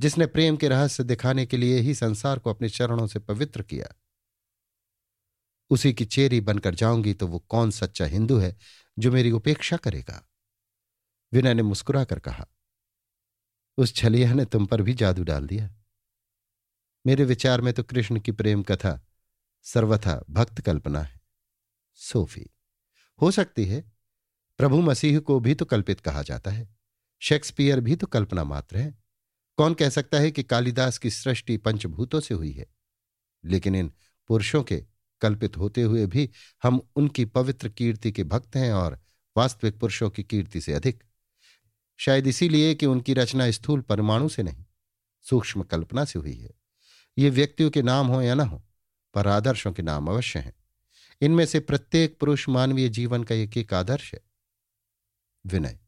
जिसने 0.00 0.26
प्रेम 0.26 0.56
के 0.56 0.68
रहस्य 0.68 1.04
दिखाने 1.04 1.46
के 1.46 1.56
लिए 1.56 1.78
ही 1.78 1.94
संसार 1.94 2.38
को 2.38 2.50
अपने 2.50 2.68
चरणों 2.68 3.06
से 3.06 3.18
पवित्र 3.18 3.62
किया। 3.62 3.94
उसी 5.70 5.92
की 5.92 6.04
चेरी 6.04 6.40
बनकर 6.40 6.74
जाऊँगी 6.74 7.14
तो 7.14 7.26
वो 7.26 7.38
कौन 7.38 7.70
सच्चा 7.70 8.04
हिंदू 8.04 8.38
है 8.38 8.56
जो 8.98 9.12
मेरी 9.12 9.30
उपेक्षा 9.30 9.76
करेगा? 9.76 10.22
विनय 11.32 11.54
ने 11.54 11.62
मुस्कुरा 11.62 12.04
कर 12.04 12.18
कहा, 12.18 12.46
उस 13.78 13.94
छलिया 13.94 14.32
ने 14.34 14.44
तुम 14.44 14.66
पर 14.66 14.82
भी 14.82 14.94
जादू 14.94 15.24
डाल 15.24 15.46
दिया। 15.46 15.70
मेरे 17.06 17.24
विचार 17.24 17.60
में 17.60 17.72
तो 17.74 17.82
कृष्ण 17.82 18.20
की 18.20 18.32
प्रेम 18.32 18.62
कथा 18.62 19.00
सर्वथा 19.66 20.24
भक्त 20.30 20.60
कल्पना 20.60 21.02
है। 21.02 21.20
सोफी, 21.98 22.46
हो 23.20 23.30
सकती 23.30 23.64
है 23.64 23.84
प्रभु 24.58 24.80
मसीह 24.80 25.18
को 25.18 25.40
भी 25.40 25.54
तो 25.54 25.64
कल्पित 25.64 26.00
कहा 26.00 26.22
जाता 26.22 26.50
है। 26.50 26.76
शेक्सपियर 27.20 27.80
भी 27.80 27.96
तो 27.96 28.06
कल्पना 28.06 28.44
मात्र 28.44 28.76
है। 28.76 28.98
कौन 29.56 29.74
कह 29.74 29.88
सकता 29.88 30.18
है 30.18 30.30
कि 30.30 30.42
कालिदास 30.42 30.98
की 30.98 31.10
सृष्टि 31.10 31.56
पंचभूतों 31.56 32.20
से 32.20 32.34
हुई 32.34 32.52
है? 32.52 32.66
लेकिन 33.44 33.74
इन 33.74 33.92
पुरुषों 34.28 34.62
के 34.62 34.84
कल्पित 35.20 35.56
होते 35.56 35.82
हुए 35.82 36.06
भी 36.06 36.30
हम 36.62 36.80
उनकी 36.96 37.24
पवित्र 37.24 37.68
कीर्ति 37.68 38.12
के 38.12 38.24
भक्त 38.24 38.56
हैं 38.56 38.72
और 38.72 39.00
वास्तविक 39.36 39.80
पुरुषों 39.80 40.10
की 40.10 40.22
कीर्ति 40.22 40.60
से 40.60 40.72
अधिक। 40.72 41.04
शायद 41.96 42.26
इसीलिए 42.26 42.74
कि 42.74 42.86
उनकी 42.86 43.14
रचना 43.14 43.50
स्थूल 43.50 43.80
परमाणु 43.80 44.28
से 44.28 44.42
नहीं, 44.42 44.64
सूक्ष्म 45.22 45.62
कल्पना 45.62 46.04
से 46.04 46.18
हुई 46.18 46.36
है। 46.36 46.50
ये 47.18 47.30
व्यक्तियों 47.30 47.70
के 47.70 47.82
नाम 47.82 48.06
हो 48.06 48.22
या 48.22 48.34
ना 48.34 48.44
हो, 48.44 48.64
पर 49.14 49.28
आदर्शों 49.28 49.72
के 49.72 49.82
नाम 49.82 50.08
अवश्य 50.08 50.38
हैं। 50.38 50.54
इनमें 51.20 51.46
से 51.46 51.60
प्रत्येक 51.60 52.18
पुरुष 52.20 52.48
मानवीय 52.48 52.88
जीवन 52.88 53.24
का 53.24 53.34
एक 53.34 53.56
एक 53.56 53.74
आदर्श 53.74 54.14
है। 54.14 54.25
विनय, 55.46 55.78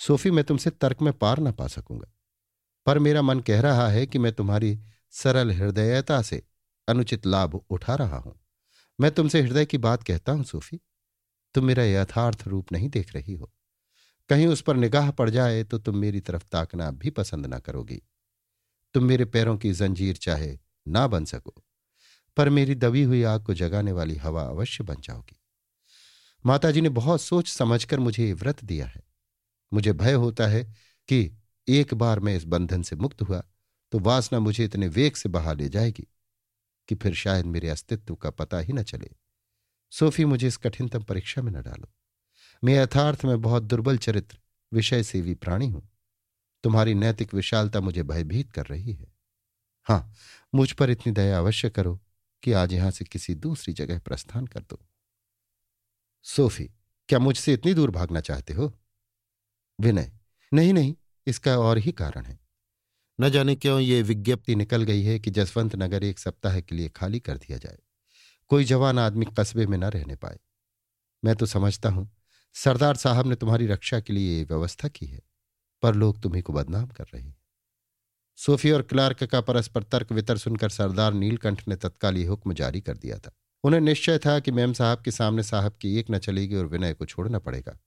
सोफी, 0.00 0.30
मैं 0.30 0.44
तुमसे 0.44 0.70
तर्क 0.72 1.02
में 1.02 1.12
पार 1.14 1.38
ना 1.38 1.52
पा 1.52 1.66
सकूँगा, 1.68 2.10
पर 2.86 2.98
मेरा 2.98 3.22
मन 3.22 3.40
कह 3.40 3.60
रहा 3.60 3.88
है 3.88 4.06
कि 4.06 4.18
मैं 4.18 4.32
तुम्हारी 4.32 4.78
सरल 5.12 5.50
हृदयता 5.52 6.20
से 6.22 6.42
अनुचित 6.88 7.26
लाभ 7.26 7.54
उठा 7.70 7.94
रहा 7.94 8.18
हूँ। 8.18 8.38
मैं 8.98 9.10
तुमसे 9.10 9.40
हृदय 9.42 9.66
की 9.66 9.78
बात 9.78 10.02
कहता 10.02 10.32
हूँ, 10.32 10.44
सूफी। 10.44 10.80
तुम 11.54 11.64
मेरा 11.64 11.84
यथार्थ 11.84 12.46
रूप 12.48 12.72
नहीं 12.72 12.88
देख 12.88 13.14
रही 13.14 13.34
हो। 13.34 13.50
कहीं 14.30 14.46
उस 14.46 14.60
पर 14.60 14.76
निगाह 14.76 15.10
पड़ 15.10 15.28
जाए 15.30 15.62
तो 15.64 15.78
तुम 15.78 15.96
मेरी 15.96 16.20
तरफ़ 16.20 16.44
ताकना 16.52 16.90
भी 16.92 17.10
पसंद 17.10 17.46
ना 17.46 17.58
करोगी। 17.58 18.00
तुम 18.94 19.04
मेरे 19.04 19.24
पैरों 19.26 19.56
की 19.56 19.72
जंजीर 19.72 20.16
चाहे 20.16 20.56
ना 20.86 21.06
बन 21.06 21.24
सको, 21.24 21.54
पर 22.36 22.48
मेरी 22.48 22.74
दबी 22.76 23.02
हुई 23.02 23.22
आग 23.24 23.44
को 23.44 23.54
जगाने 23.54 23.92
वाली 23.92 24.16
हवा 24.16 24.42
अवश्य 24.44 24.84
बन 24.84 25.00
जाओगी। 25.00 25.37
माताजी 26.44 26.80
ने 26.80 26.88
बहुत 26.88 27.20
सोच 27.20 27.48
समझकर 27.48 28.00
मुझे 28.00 28.26
ये 28.26 28.32
व्रत 28.32 28.64
दिया 28.64 28.86
है। 28.86 29.02
मुझे 29.72 29.92
भय 29.92 30.12
होता 30.12 30.46
है 30.46 30.64
कि 31.08 31.30
एक 31.68 31.94
बार 31.94 32.20
मैं 32.20 32.36
इस 32.36 32.44
बंधन 32.44 32.82
से 32.82 32.96
मुक्त 32.96 33.22
हुआ 33.22 33.42
तो 33.92 33.98
वासना 33.98 34.38
मुझे 34.38 34.64
इतने 34.64 34.88
वेग 34.88 35.14
से 35.14 35.28
बहा 35.28 35.52
ले 35.52 35.68
जाएगी 35.68 36.06
कि 36.88 36.94
फिर 36.94 37.14
शायद 37.14 37.46
मेरे 37.46 37.68
अस्तित्व 37.68 38.14
का 38.14 38.30
पता 38.30 38.58
ही 38.58 38.72
न 38.72 38.82
चले। 38.82 39.10
सोफी, 39.90 40.24
मुझे 40.24 40.46
इस 40.46 40.56
कठिनतम 40.56 41.02
परीक्षा 41.02 41.42
में 41.42 41.52
न 41.52 41.62
डालो। 41.62 41.92
मैं 42.64 42.74
यथार्थ 42.74 43.24
में 43.24 43.40
बहुत 43.40 43.62
दुर्बल 43.62 43.98
चरित्र 43.98 44.38
विषय 44.72 45.02
सेवी 45.02 45.34
प्राणी 45.34 45.68
हूँ। 45.68 45.88
तुम्हारी 46.64 46.94
नैतिक 46.94 47.34
विशालता 47.34 47.80
मुझे 47.80 48.02
भयभीत 48.02 48.52
कर 48.52 48.66
रही 48.66 48.92
है। 48.92 49.12
हाँ, 49.86 50.12
मुझ 50.54 50.72
पर 50.72 50.90
इतनी 50.90 51.12
दया 51.12 51.38
अवश्य 51.38 51.70
करो 51.70 52.00
कि 52.42 52.52
आज 52.52 52.72
यहाँ 52.72 52.90
से 52.90 53.04
किसी 53.04 53.34
दूसरी 53.34 53.74
जगह 53.74 53.98
प्रस्थान 53.98 54.46
कर 54.46 54.60
दो। 54.60 54.87
सोफी, 56.22 56.64
क्या 57.08 57.18
मुझसे 57.18 57.52
इतनी 57.52 57.74
दूर 57.74 57.90
भागना 57.90 58.20
चाहते 58.20 58.54
हो? 58.54 58.78
विनय, 59.80 60.12
नहीं 60.52 60.72
नहीं, 60.72 60.94
इसका 61.26 61.58
और 61.58 61.78
ही 61.78 61.92
कारण 61.92 62.24
है। 62.24 62.40
न 63.20 63.30
जाने 63.30 63.54
क्यों 63.54 63.80
ये 63.80 64.02
विज्ञप्ति 64.02 64.54
निकल 64.54 64.82
गई 64.82 65.02
है 65.02 65.18
कि 65.18 65.30
जसवंत 65.30 65.76
नगर 65.76 66.04
एक 66.04 66.18
सप्ताह 66.18 66.60
के 66.60 66.74
लिए 66.74 66.88
खाली 66.88 67.20
कर 67.20 67.38
दिया 67.38 67.58
जाए। 67.58 67.78
कोई 68.48 68.64
जवान 68.64 68.98
आदमी 68.98 69.26
कस्बे 69.38 69.66
में 69.66 69.78
न 69.78 69.84
रहने 69.84 70.16
पाए। 70.16 70.38
मैं 71.24 71.36
तो 71.36 71.46
समझता 71.46 71.88
हूँ, 71.88 72.16
सरदार 72.54 72.96
साहब 72.96 73.26
ने 73.26 73.34
तुम्हारी 73.34 73.66
रक्षा 73.66 74.00
के 74.00 74.12
लिए 74.12 74.44
व्यवस्था 74.44 74.88
की 74.88 75.06
है, 75.06 75.22
पर 75.82 75.94
लोग 75.94 76.22
तुम्ही 76.22 76.42
को 76.42 76.52
बदनाम 76.52 76.86
कर 76.86 77.04
रहे 77.04 77.22
हैं। 77.22 77.36
सोफी 78.36 78.70
और 78.70 78.82
क्लार्क 78.82 79.24
का 79.24 79.40
परस्पर 79.40 79.82
तर्क 79.82 80.12
वितर 80.12 80.38
सुनकर 80.38 80.68
सरदार 80.68 81.12
नीलकंठ 81.12 81.68
ने 81.68 81.76
तत्काल 81.76 82.16
ये 82.16 82.26
हुक्म 82.26 82.54
जारी 82.54 82.80
कर 82.80 82.96
दिया 82.96 83.18
था। 83.18 83.30
उन्हें 83.64 83.80
निश्चय 83.80 84.18
था 84.18 84.38
कि 84.40 84.50
मैम 84.50 84.72
साहब 84.72 85.02
के 85.02 85.10
सामने 85.10 85.42
साहब 85.42 85.76
की 85.80 85.96
एक 85.98 86.10
न 86.10 86.18
चलेगी 86.18 86.54
और 86.54 86.66
विनय 86.66 86.94
को 86.94 87.06
छोड़ना 87.06 87.38
पड़ेगा। 87.38 87.78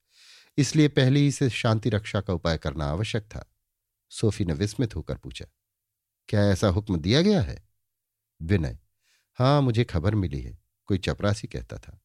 इसलिए 0.58 0.88
पहले 0.88 1.20
ही 1.20 1.30
से 1.32 1.48
शांति 1.50 1.90
रक्षा 1.90 2.20
का 2.20 2.32
उपाय 2.32 2.58
करना 2.58 2.86
आवश्यक 2.86 3.24
था। 3.24 3.44
सोफी 4.12 4.44
ने 4.44 4.52
विस्मित 4.52 4.96
होकर 4.96 5.16
पूछा, 5.16 5.46
क्या 6.28 6.48
ऐसा 6.48 6.68
हुक्म 6.68 6.96
दिया 6.96 7.22
गया 7.22 7.40
है? 7.42 7.62
विनय, 8.40 8.78
हाँ, 9.38 9.60
मुझे 9.62 9.84
खबर 9.84 10.14
मिली 10.14 10.40
है। 10.40 10.58
कोई 10.88 10.98
चपरासी 10.98 11.48
कहता 11.48 11.78
था। 11.78 11.98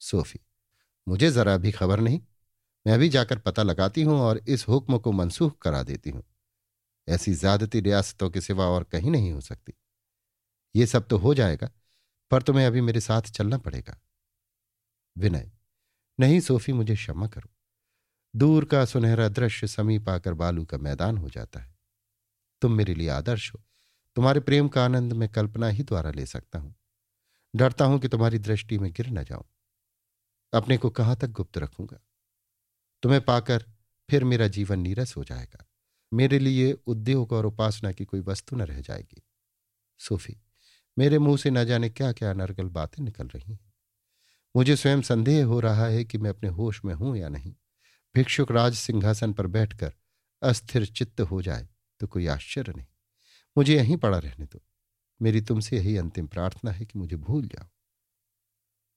सोफी, 0.00 0.40
मुझे 1.06 1.30
जरा 1.30 1.56
भी 1.56 1.72
खबर 1.72 2.00
नहीं। 2.00 2.20
मैं 2.86 2.94
अभी 2.94 3.08
जाकर 3.08 3.38
पता 3.38 3.62
लगाती 3.62 4.02
हूँ 4.02 4.18
और 4.20 4.38
इस 4.38 4.66
हुक्म 4.68 4.98
को 4.98 5.12
मनसूख 5.12 5.58
करा 5.62 5.82
देती 5.82 6.10
हूँ। 6.10 6.22
ऐसी 7.08 7.34
ज्यादती 7.34 7.80
रियासतों 7.80 8.30
के 8.30 8.40
सिवा 8.40 8.66
और 8.66 8.84
कहीं 8.84 9.10
नहीं 9.10 9.32
हो 9.32 9.40
सकती। 9.40 9.72
ये 10.74 10.86
सब 10.86 11.06
तो 11.08 11.18
हो 11.18 11.34
जाएगा। 11.34 11.70
पर 12.34 12.42
तुम्हें 12.42 12.66
अभी 12.66 12.80
मेरे 12.80 13.00
साथ 13.00 13.22
चलना 13.22 13.58
पड़ेगा। 13.58 14.00
विनय, 15.16 15.52
नहीं 16.20 16.40
सोफी, 16.40 16.72
मुझे 16.72 16.94
क्षमा 16.94 17.26
करो। 17.26 17.50
दूर 18.36 18.64
का 18.64 18.84
सुनहरा 18.84 19.28
दृश्य 19.28 19.66
समीप 19.66 20.08
आकर 20.08 20.34
बालू 20.34 20.64
का 20.64 20.78
मैदान 20.78 21.16
हो 21.16 21.30
जाता 21.30 21.60
है। 21.60 21.76
तुम 22.60 22.72
मेरे 22.72 22.94
लिए 22.94 23.08
आदर्श 23.08 23.54
हो। 23.54 23.62
तुम्हारे 24.16 24.40
प्रेम 24.40 24.68
का 24.68 24.84
आनंद 24.84 25.12
मैं 25.12 25.28
कल्पना 25.28 25.68
ही 25.68 25.82
द्वारा 25.82 26.10
ले 26.10 26.26
सकता 26.26 26.58
हूँ। 26.58 26.74
डरता 27.56 27.84
हूँ 27.84 28.00
कि 28.00 28.08
तुम्हारी 28.08 28.38
दृष्टि 28.38 28.78
में 28.78 28.92
गिर 28.92 29.10
न 29.10 29.24
जाऊँ। 29.24 29.44
अपने 30.52 30.76
को 30.76 30.90
कहाँ 30.90 31.16
तक 31.16 31.28
गुप्त 31.28 31.58
रखूँगा? 31.58 32.00
तुम्हें 33.02 33.24
पाकर 33.24 33.64
फिर 34.10 34.24
मेरा 34.24 34.48
जीवन 34.48 34.78
नीरस 34.78 35.16
हो 35.16 35.24
जाएगा। 35.24 35.66
मेरे 36.12 36.38
लिए 36.38 36.72
उद्योग 36.72 37.32
और 37.32 37.46
उपासना 37.46 37.92
की 37.92 38.04
कोई 38.04 38.20
वस्तु 38.20 38.56
न 38.56 38.62
रह 38.62 38.80
जाएगी। 38.80 39.22
सोफी 39.98 40.40
मेरे 40.96 41.18
मुँह 41.18 41.36
से 41.36 41.50
न 41.50 41.64
जाने 41.64 41.88
क्या 41.90 42.12
क्या 42.12 42.30
अनर्गल 42.30 42.68
बातें 42.68 43.02
निकल 43.04 43.26
रही 43.26 43.52
हैं। 43.52 43.72
मुझे 44.54 44.76
स्वयं 44.76 45.00
संदेह 45.02 45.44
हो 45.44 45.60
रहा 45.60 45.86
है 45.86 46.04
कि 46.04 46.18
मैं 46.18 46.30
अपने 46.30 46.48
होश 46.48 46.84
में 46.84 46.94
हूँ 46.94 47.16
या 47.16 47.28
नहीं। 47.28 47.54
भिक्षुक 48.14 48.50
राज 48.52 48.74
सिंहासन 48.74 49.32
पर 49.32 49.46
बैठकर 49.46 49.92
अस्थिर 50.42 50.86
चित्त 50.86 51.20
हो 51.20 51.40
जाए 51.42 51.68
तो 52.00 52.06
कोई 52.06 52.26
आश्चर्य 52.26 52.72
नहीं। 52.72 52.86
मुझे 53.56 53.76
यहीं 53.76 53.96
पड़ा 53.96 54.18
रहने 54.18 54.44
दो। 54.44 54.60
मेरी 55.20 55.40
तुमसे 55.40 55.76
यही 55.76 55.96
अंतिम 55.96 56.26
प्रार्थना 56.26 56.70
है 56.70 56.84
कि 56.86 56.98
मुझे 56.98 57.16
भूल 57.16 57.46
जाओ। 57.46 57.68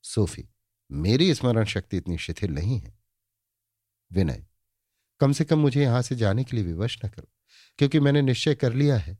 सोफी, 0.03 0.47
मेरी 0.89 1.33
स्मरण 1.33 1.65
शक्ति 1.65 1.97
इतनी 1.97 2.17
शिथिल 2.17 2.51
नहीं 2.51 2.79
है। 2.79 2.97
विनय, 4.11 4.45
कम 5.21 5.31
से 5.31 5.45
कम 5.45 5.59
मुझे 5.59 5.81
यहाँ 5.81 6.01
से 6.01 6.15
जाने 6.15 6.43
के 6.43 6.55
लिए 6.55 6.65
विवश 6.65 6.99
न 7.05 7.09
करो, 7.09 7.27
क्योंकि 7.79 7.99
मैंने 7.99 8.21
निश्चय 8.21 8.55
कर 8.55 8.73
लिया 8.73 8.97
है, 8.97 9.17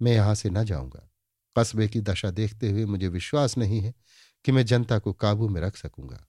मैं 0.00 0.12
यहाँ 0.12 0.34
से 0.34 0.50
न 0.50 0.64
जाऊँगा। 0.64 1.08
कस्बे 1.58 1.88
की 1.88 2.00
दशा 2.00 2.30
देखते 2.30 2.70
हुए 2.70 2.84
मुझे 2.84 3.08
विश्वास 3.08 3.58
नहीं 3.58 3.80
है 3.80 3.94
कि 4.44 4.52
मैं 4.52 4.64
जनता 4.66 4.98
को 4.98 5.12
काबू 5.12 5.48
में 5.48 5.60
रख 5.60 5.76
सकूँगा। 5.76 6.26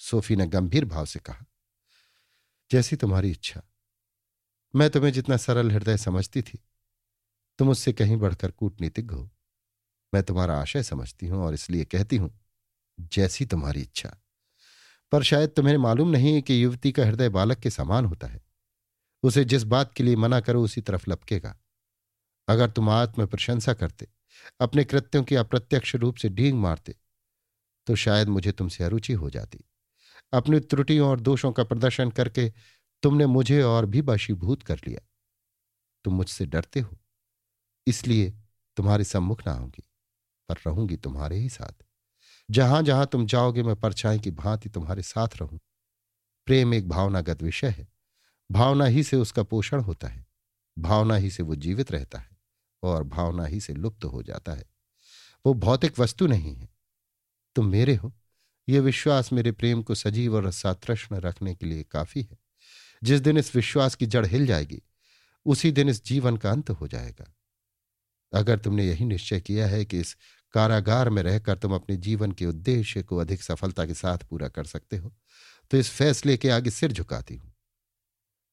सोफी 0.00 0.36
ने 0.36 0.46
गंभीर 0.46 0.84
भाव 0.84 1.06
से 1.06 1.18
कहा, 1.18 1.44
जैसी 2.70 2.96
तुम्हारी 2.96 3.30
इच्छा। 3.30 3.62
मैं 4.74 4.90
तुम्हें 4.90 5.12
जितना 5.12 5.36
सरल 5.36 5.70
हृदय 5.70 5.96
समझती 5.96 6.42
थी, 6.42 6.58
तुम 7.58 7.68
उससे 7.68 7.92
कहीं 7.92 8.16
बढ़कर 8.16 8.50
कूटनीतिज्ञ 8.50 9.14
हो। 9.14 9.30
मैं 10.14 10.22
तुम्हारा 10.22 10.60
आशय 10.60 10.82
समझती 10.82 11.26
हूँ 11.26 11.42
और 11.42 11.54
इसलिए 11.54 11.84
कहती 11.84 12.16
हूँ, 12.16 12.30
जैसी 12.98 13.46
तुम्हारी 13.46 13.80
इच्छा। 13.80 14.16
पर 15.12 15.22
शायद 15.22 15.50
तुम्हें 15.50 15.76
मालूम 15.76 16.08
नहीं 16.08 16.42
कि 16.42 16.64
युवती 16.64 16.92
का 16.92 17.04
हृदय 17.04 17.28
बालक 17.28 17.58
के 17.58 17.70
समान 17.70 18.04
होता 18.04 18.26
है। 18.26 18.40
उसे 19.22 19.44
जिस 19.44 19.62
बात 19.62 19.92
के 19.94 20.02
लिए 20.02 20.16
मना 20.16 20.40
करो, 20.40 20.62
उसी 20.62 20.80
तरफ़ 20.80 21.10
लपकेगा। 21.10 21.56
अगर 22.48 22.70
तुम 22.70 22.88
आत्म 22.90 23.26
प्रशंसा 23.26 23.74
करते 23.74 24.08
अपने 24.60 24.84
कृत्यों 24.84 25.22
की 25.24 25.34
अप्रत्यक्ष 25.36 25.94
रूप 25.96 26.16
से 26.16 26.28
ढींग 26.30 26.58
मारते 26.58 26.94
तो 27.86 27.94
शायद 27.96 28.28
मुझे 28.28 28.52
तुमसे 28.52 28.84
अरुचि 28.84 29.12
हो 29.12 29.30
जाती। 29.30 29.64
अपनी 30.32 30.60
त्रुटियों 30.60 31.08
और 31.08 31.20
दोषों 31.20 31.52
का 31.52 31.64
प्रदर्शन 31.64 32.10
करके 32.10 32.48
तुमने 33.02 33.26
मुझे 33.26 33.60
और 33.62 33.86
भी 33.86 34.02
बशीभूत 34.02 34.62
कर 34.62 34.80
लिया। 34.86 35.00
तुम 36.04 36.14
मुझसे 36.14 36.46
डरते 36.46 36.80
हो, 36.80 36.98
इसलिए 37.86 38.30
तुम्हारे 38.76 39.04
सम्मुख 39.04 39.46
ना 39.46 39.52
आऊँगी, 39.52 39.82
पर 40.48 40.56
रहूँगी 40.66 40.96
तुम्हारे 40.96 41.36
ही 41.36 41.48
साथ। 41.48 41.84
जहाँ 42.48 42.82
जहाँ 42.82 43.06
तुम 43.06 43.26
जाओगे, 43.26 43.62
मैं 43.62 43.76
परछाई 43.76 44.18
की 44.18 44.30
भांति 44.32 44.68
तुम्हारे 44.68 45.02
साथ 45.02 45.36
रहूँ। 45.40 45.58
प्रेम 46.46 46.74
एक 46.74 46.88
भावनागत 46.88 47.42
विषय 47.42 47.68
है। 47.68 47.86
भावना 48.50 48.84
ही 48.86 49.02
से 49.02 49.16
उसका 49.16 49.42
पोषण 49.42 49.80
होता 49.80 50.08
है। 50.08 50.26
भावना 50.76 51.16
ही 51.16 51.30
से 51.30 51.42
वो 51.42 51.54
जीवित 51.56 51.92
रहता 51.92 52.18
है। 52.18 52.29
और 52.82 53.02
भावना 53.02 53.44
ही 53.44 53.60
से 53.60 53.74
लुप्त 53.74 54.04
हो 54.04 54.22
जाता 54.22 54.52
है। 54.52 54.64
वो 55.46 55.54
भौतिक 55.54 55.98
वस्तु 55.98 56.26
नहीं 56.26 56.54
है। 56.54 56.68
तुम 57.56 57.66
मेरे 57.66 57.94
हो। 57.94 58.12
यह 58.68 58.80
विश्वास 58.80 59.32
मेरे 59.32 59.52
प्रेम 59.52 59.82
को 59.82 59.94
सजीव 59.94 60.34
और 60.36 60.50
सातृष्ण 60.50 61.16
रखने 61.16 61.54
के 61.54 61.66
लिए 61.66 61.82
काफ़ी 61.82 62.22
है। 62.22 62.38
जिस 63.02 63.20
दिन 63.20 63.38
इस 63.38 63.54
विश्वास 63.56 63.94
की 63.94 64.06
जड़ 64.06 64.26
हिल 64.26 64.46
जाएगी, 64.46 64.82
उसी 65.46 65.72
दिन 65.72 65.88
इस 65.88 66.04
जीवन 66.04 66.36
का 66.36 66.50
अंत 66.50 66.70
हो 66.70 66.88
जाएगा। 66.88 67.34
अगर 68.32 68.58
तुमने 68.58 68.86
यही 68.86 69.04
निश्चय 69.04 69.40
किया 69.40 69.66
है 69.66 69.84
कि 69.84 70.00
इस 70.00 70.16
कारागार 70.54 71.10
में 71.10 71.22
रहकर 71.22 71.58
तुम 71.58 71.74
अपने 71.74 71.96
जीवन 71.96 72.32
के 72.32 72.46
उद्देश्य 72.46 73.02
को 73.02 73.16
अधिक 73.16 73.42
सफलता 73.42 73.86
के 73.86 73.94
साथ 73.94 74.18
पूरा 74.18 74.48
कर 74.48 74.64
सकते 74.64 74.96
हो 74.96 75.14
तो 75.70 75.76
इस 75.76 75.90
फैसले 75.90 76.36
के 76.36 76.50
आगे 76.50 76.70
सिर 76.70 76.92
झुकाती 76.92 77.36
हूँ। 77.36 77.52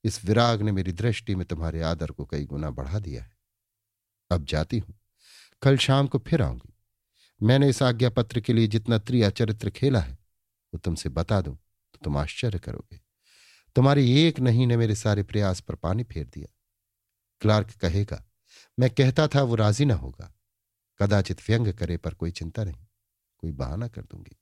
इस 0.03 0.25
विराग 0.25 0.61
ने 0.61 0.71
मेरी 0.71 0.91
दृष्टि 0.91 1.35
में 1.35 1.45
तुम्हारे 1.45 1.81
आदर 1.81 2.11
को 2.11 2.25
कई 2.25 2.45
गुना 2.45 2.69
बढ़ा 2.69 2.99
दिया 2.99 3.23
है। 3.23 3.36
अब 4.31 4.45
जाती 4.45 4.79
हूँ। 4.79 4.93
कल 5.61 5.77
शाम 5.77 6.07
को 6.07 6.19
फिर 6.19 6.41
आऊँगी। 6.41 6.73
मैंने 7.41 7.69
इस 7.69 7.81
आज्ञा 7.83 8.09
पत्र 8.09 8.39
के 8.39 8.53
लिए 8.53 8.67
जितना 8.67 8.97
त्रिया 8.97 9.29
चरित्र 9.29 9.69
खेला 9.69 9.99
है, 9.99 10.13
वो 10.13 10.77
तुमसे 10.77 11.09
बता 11.09 11.41
दूँ 11.41 11.55
तो 11.55 11.99
तुम 12.03 12.17
आश्चर्य 12.17 12.59
करोगे। 12.59 12.99
तुम्हारी 13.75 14.21
एक 14.21 14.39
नहीं 14.39 14.67
ने 14.67 14.77
मेरे 14.77 14.95
सारे 14.95 15.23
प्रयास 15.23 15.59
पर 15.59 15.75
पानी 15.75 16.03
फेर 16.03 16.25
दिया। 16.25 16.47
क्लार्क 17.41 17.71
कहेगा, 17.71 18.23
मैं 18.79 18.89
कहता 18.89 19.27
था 19.27 19.41
वो 19.41 19.55
राज़ी 19.55 19.85
ना 19.85 19.93
होगा। 19.93 20.33
कदाचित 20.99 21.41
व्यंग 21.49 21.73
करे 21.73 21.97
पर 21.97 22.13
कोई 22.13 22.31
चिंता 22.31 22.63
नहीं, 22.63 22.85
कोई 23.37 23.51
बहाना 23.51 23.87
कर 23.87 24.01
दूँगी। 24.01 24.37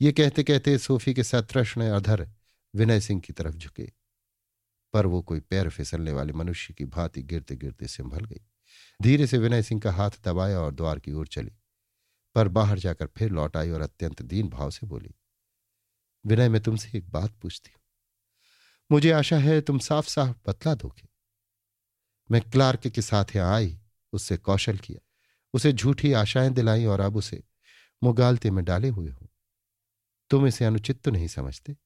ये 0.00 0.12
कहते 0.12 0.42
कहते 0.42 0.78
सोफी 0.78 1.14
के 1.14 1.24
साथ 1.24 1.42
तृष्ण 1.42 1.90
अधर 1.90 2.28
विनय 2.74 3.00
सिंह 3.00 3.20
की 3.20 3.32
तरफ़ 3.32 3.56
झुके। 3.56 3.92
पर 4.92 5.06
वो 5.06 5.22
कोई 5.22 5.40
पैर 5.40 5.68
फिसलने 5.68 6.12
वाले 6.12 6.32
मनुष्य 6.32 6.74
की 6.74 6.84
भांति 6.84 7.22
गिरते 7.22 7.56
गिरते 7.56 7.86
संभल 7.86 8.24
गई। 8.24 8.40
धीरे 9.00 9.26
से 9.26 9.38
विनय 9.38 9.62
सिंह 9.62 9.80
का 9.80 9.92
हाथ 9.92 10.10
दबाया 10.24 10.60
और 10.60 10.74
द्वार 10.74 10.98
की 10.98 11.12
ओर 11.12 11.26
चली। 11.26 11.52
पर 12.34 12.48
बाहर 12.48 12.78
जाकर 12.78 13.06
फिर 13.06 13.30
लौट 13.30 13.56
आई 13.56 13.70
और 13.70 13.80
अत्यंत 13.80 14.22
दीन 14.22 14.48
भाव 14.48 14.70
से 14.70 14.86
बोली, 14.86 15.14
विनय, 16.26 16.48
मैं 16.48 16.62
तुमसे 16.62 16.98
एक 16.98 17.10
बात 17.10 17.30
पूछती 17.32 17.70
हूँ। 17.70 17.80
मुझे 18.90 19.10
आशा 19.10 19.38
है 19.38 19.60
तुम 19.60 19.78
साफ़ 19.78 20.08
साफ़ 20.08 20.36
बतला 20.46 20.74
दोगे। 20.74 21.08
मैं 22.30 22.40
क्लार्क 22.42 22.86
के 22.86 23.02
साथ 23.02 23.24
यहाँ 23.36 23.54
आई, 23.54 23.78
उससे 24.12 24.36
कौशल 24.36 24.78
किया, 24.78 25.00
उसे 25.54 25.72
झूठी 25.72 26.12
आशाएँ 26.12 26.50
दिलाई 26.50 26.84
और 26.84 27.00
अब 27.00 27.16
उसे 27.16 27.42
मुगालते 28.02 28.50
में 28.50 28.64
डाले 28.64 28.88
हुए 28.88 29.10
हूँ। 29.10 29.28
तुम 30.30 30.46
इसे 30.46 30.64
अनुचित 30.64 31.02
तो 31.02 31.10
नहीं 31.10 31.28
समझते। 31.28 31.76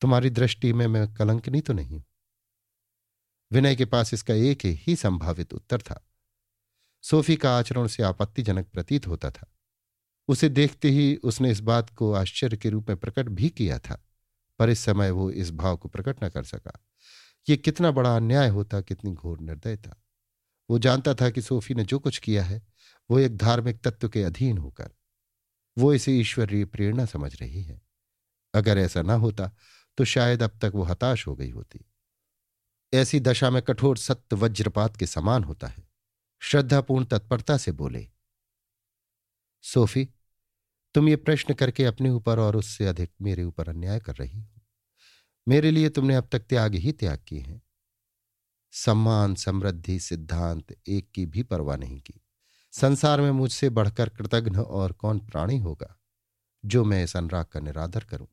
तुम्हारी 0.00 0.30
दृष्टि 0.30 0.72
में 0.72 0.86
मैं 0.86 1.14
कलंकनी 1.14 1.60
तो 1.60 1.72
नहीं 1.72 1.96
हूँ। 1.96 2.04
विनय 3.52 3.76
के 3.76 3.84
पास 3.84 4.14
इसका 4.14 4.34
एक 4.34 4.64
ही 4.64 4.96
संभावित 4.96 5.54
उत्तर 5.54 5.80
था। 5.80 6.05
सोफी 7.10 7.36
का 7.36 7.58
आचरण 7.58 7.86
से 7.86 8.02
आपत्तिजनक 8.02 8.66
प्रतीत 8.66 9.06
होता 9.06 9.30
था। 9.30 9.52
उसे 10.28 10.48
देखते 10.48 10.90
ही 10.90 11.16
उसने 11.16 11.50
इस 11.50 11.60
बात 11.60 11.90
को 11.90 12.12
आश्चर्य 12.12 12.56
के 12.56 12.70
रूप 12.70 12.88
में 12.88 12.96
प्रकट 12.96 13.28
भी 13.28 13.48
किया 13.48 13.78
था, 13.78 14.04
पर 14.58 14.70
इस 14.70 14.80
समय 14.80 15.10
वो 15.10 15.30
इस 15.30 15.50
भाव 15.50 15.76
को 15.76 15.88
प्रकट 15.88 16.24
न 16.24 16.28
कर 16.28 16.44
सका। 16.44 16.84
ये 17.48 17.56
कितना 17.56 17.90
बड़ा 17.90 18.16
अन्याय 18.16 18.48
होता, 18.48 18.80
कितनी 18.80 19.12
घोर 19.12 19.40
निर्दयता। 19.40 20.02
वो 20.70 20.78
जानता 20.78 21.14
था 21.14 21.30
कि 21.30 21.42
सोफी 21.42 21.74
ने 21.74 21.84
जो 21.84 21.98
कुछ 21.98 22.18
किया 22.18 22.44
है, 22.44 22.66
वो 23.10 23.18
एक 23.18 23.36
धार्मिक 23.36 23.82
तत्व 23.82 24.08
के 24.08 24.22
अधीन 24.22 24.58
होकर। 24.58 24.90
वो 25.78 25.94
इसे 25.94 26.12
ईश्वरीय 26.12 26.64
प्रेरणा 26.64 27.06
समझ 27.06 27.40
रही 27.42 27.62
है। 27.62 27.82
अगर 28.54 28.78
ऐसा 28.78 29.02
ना 29.02 29.14
होता 29.14 29.52
तो 29.98 30.04
शायद 30.04 30.42
अब 30.42 30.58
तक 30.62 30.72
वो 30.74 30.82
हताश 30.82 31.26
हो 31.26 31.36
गई 31.36 31.50
होती। 31.50 31.84
ऐसी 32.92 33.20
दशा 33.20 33.50
में 33.50 33.62
कठोर 33.62 33.98
सत्य 33.98 34.36
वज्रपात 34.36 34.96
के 34.96 35.06
समान 35.06 35.44
होता 35.44 35.66
है। 35.66 35.85
श्रद्धापूर्ण 36.42 37.04
तत्परता 37.04 37.56
से 37.56 37.72
बोले, 37.72 38.08
सोफी, 39.64 40.08
तुम 40.94 41.08
ये 41.08 41.16
प्रश्न 41.16 41.54
करके 41.54 41.84
अपने 41.84 42.10
ऊपर 42.10 42.38
और 42.38 42.56
उससे 42.56 42.86
अधिक 42.86 43.12
मेरे 43.20 43.44
ऊपर 43.44 43.68
अन्याय 43.68 44.00
कर 44.00 44.14
रही 44.16 44.40
हो। 44.40 44.60
मेरे 45.48 45.70
लिए 45.70 45.88
तुमने 45.88 46.14
अब 46.14 46.28
तक 46.32 46.40
त्याग 46.40 46.74
ही 46.74 46.92
त्याग 46.92 47.18
किए 47.28 47.40
हैं। 47.40 47.62
सम्मान, 48.72 49.34
समृद्धि, 49.34 49.98
सिद्धांत, 50.00 50.76
एक 50.88 51.10
की 51.10 51.26
भी 51.26 51.42
परवाह 51.42 51.76
नहीं 51.76 52.00
की। 52.00 52.20
संसार 52.72 53.20
में 53.20 53.30
मुझसे 53.30 53.70
बढ़कर 53.70 54.08
कृतघ्न 54.08 54.56
और 54.56 54.92
कौन 54.92 55.20
प्राणी 55.20 55.58
होगा, 55.58 56.00
जो 56.64 56.84
मैं 56.84 57.04
इस 57.04 57.16
अनुराग 57.16 57.44
का 57.44 57.60
निरादर 57.60 58.04
करूँ? 58.04 58.28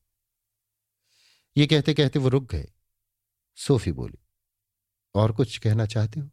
ये 1.58 1.68
कहते 1.68 1.94
कहते 1.94 2.20
वो 2.20 2.30
रुक 2.30 2.52
गए। 2.52 2.72
सोफी 3.58 3.92
बोली, 3.92 4.20
और 5.16 5.32
कुछ 5.32 5.58
कहना 5.58 5.86
चाहते 5.86 6.20
हो? 6.20 6.30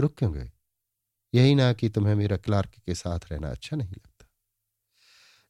रुक 0.00 0.18
क्यों 0.18 0.32
गए? 0.34 0.52
यही 1.34 1.54
ना 1.54 1.72
कि 1.72 1.88
तुम्हें 1.88 2.14
मेरा 2.14 2.36
क्लार्क 2.36 2.74
के 2.86 2.94
साथ 2.94 3.30
रहना 3.32 3.50
अच्छा 3.50 3.76
नहीं 3.76 3.90
लगता। 3.90 4.26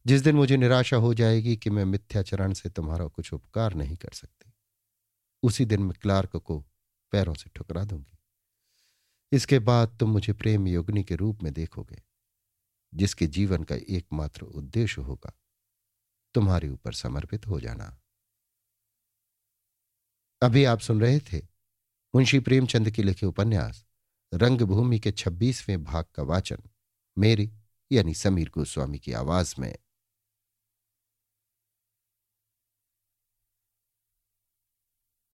जिस 0.07 0.23
दिन 0.23 0.37
मुझे 0.37 0.57
निराशा 0.57 0.97
हो 0.97 1.13
जाएगी 1.15 1.57
कि 1.57 1.71
मैं 1.71 1.85
मिथ्याचरण 1.85 2.53
से 2.53 2.69
तुम्हारा 2.71 3.07
कुछ 3.07 3.33
उपकार 3.33 3.75
नहीं 3.75 3.97
कर 3.97 4.13
सकती, 4.13 4.53
उसी 5.43 5.65
दिन 5.65 5.83
मैं 5.83 5.95
क्लार्क 6.03 6.37
को 6.37 6.61
पैरों 7.13 7.35
से 7.35 7.51
ठुकरा 7.57 7.85
दूँगी। 7.85 8.19
इसके 9.33 9.59
बाद 9.59 9.97
तुम 10.01 10.11
मुझे 10.11 10.33
प्रेम 10.33 10.67
योगनी 10.67 11.05
के 11.05 11.17
रूप 11.17 11.43
में 11.43 11.53
देखोगे, 11.53 12.03
जिसके 12.93 13.27
जीवन 13.27 13.63
का 13.65 13.75
एकमात्र 13.75 14.45
उद्देश्य 14.45 15.03
होगा 15.03 15.33
तुम्हारे 16.35 16.69
ऊपर 16.69 16.93
समर्पित 16.95 17.47
हो 17.47 17.61
जाना। 17.61 17.97
अभी 20.43 20.65
आप 20.65 20.81
सुन 20.81 21.01
रहे 21.01 21.19
थे 21.21 21.39
मुंशी 22.15 22.41
प्रेमचंद 22.41 22.91
के 22.91 23.03
लिखे 23.03 23.27
उपन्यास 23.27 23.85
रंगभूमि 24.33 24.99
के 24.99 25.11
छब्बीसवें 25.13 25.85
भाग 25.85 26.05
का 26.15 26.23
वाचन 26.23 26.63
मेरी 27.17 27.51
यानी 27.91 28.15
समीर 28.15 28.51
गोस्वामी 28.55 28.99
की 28.99 29.13
आवाज़ 29.13 29.55
में 29.59 29.75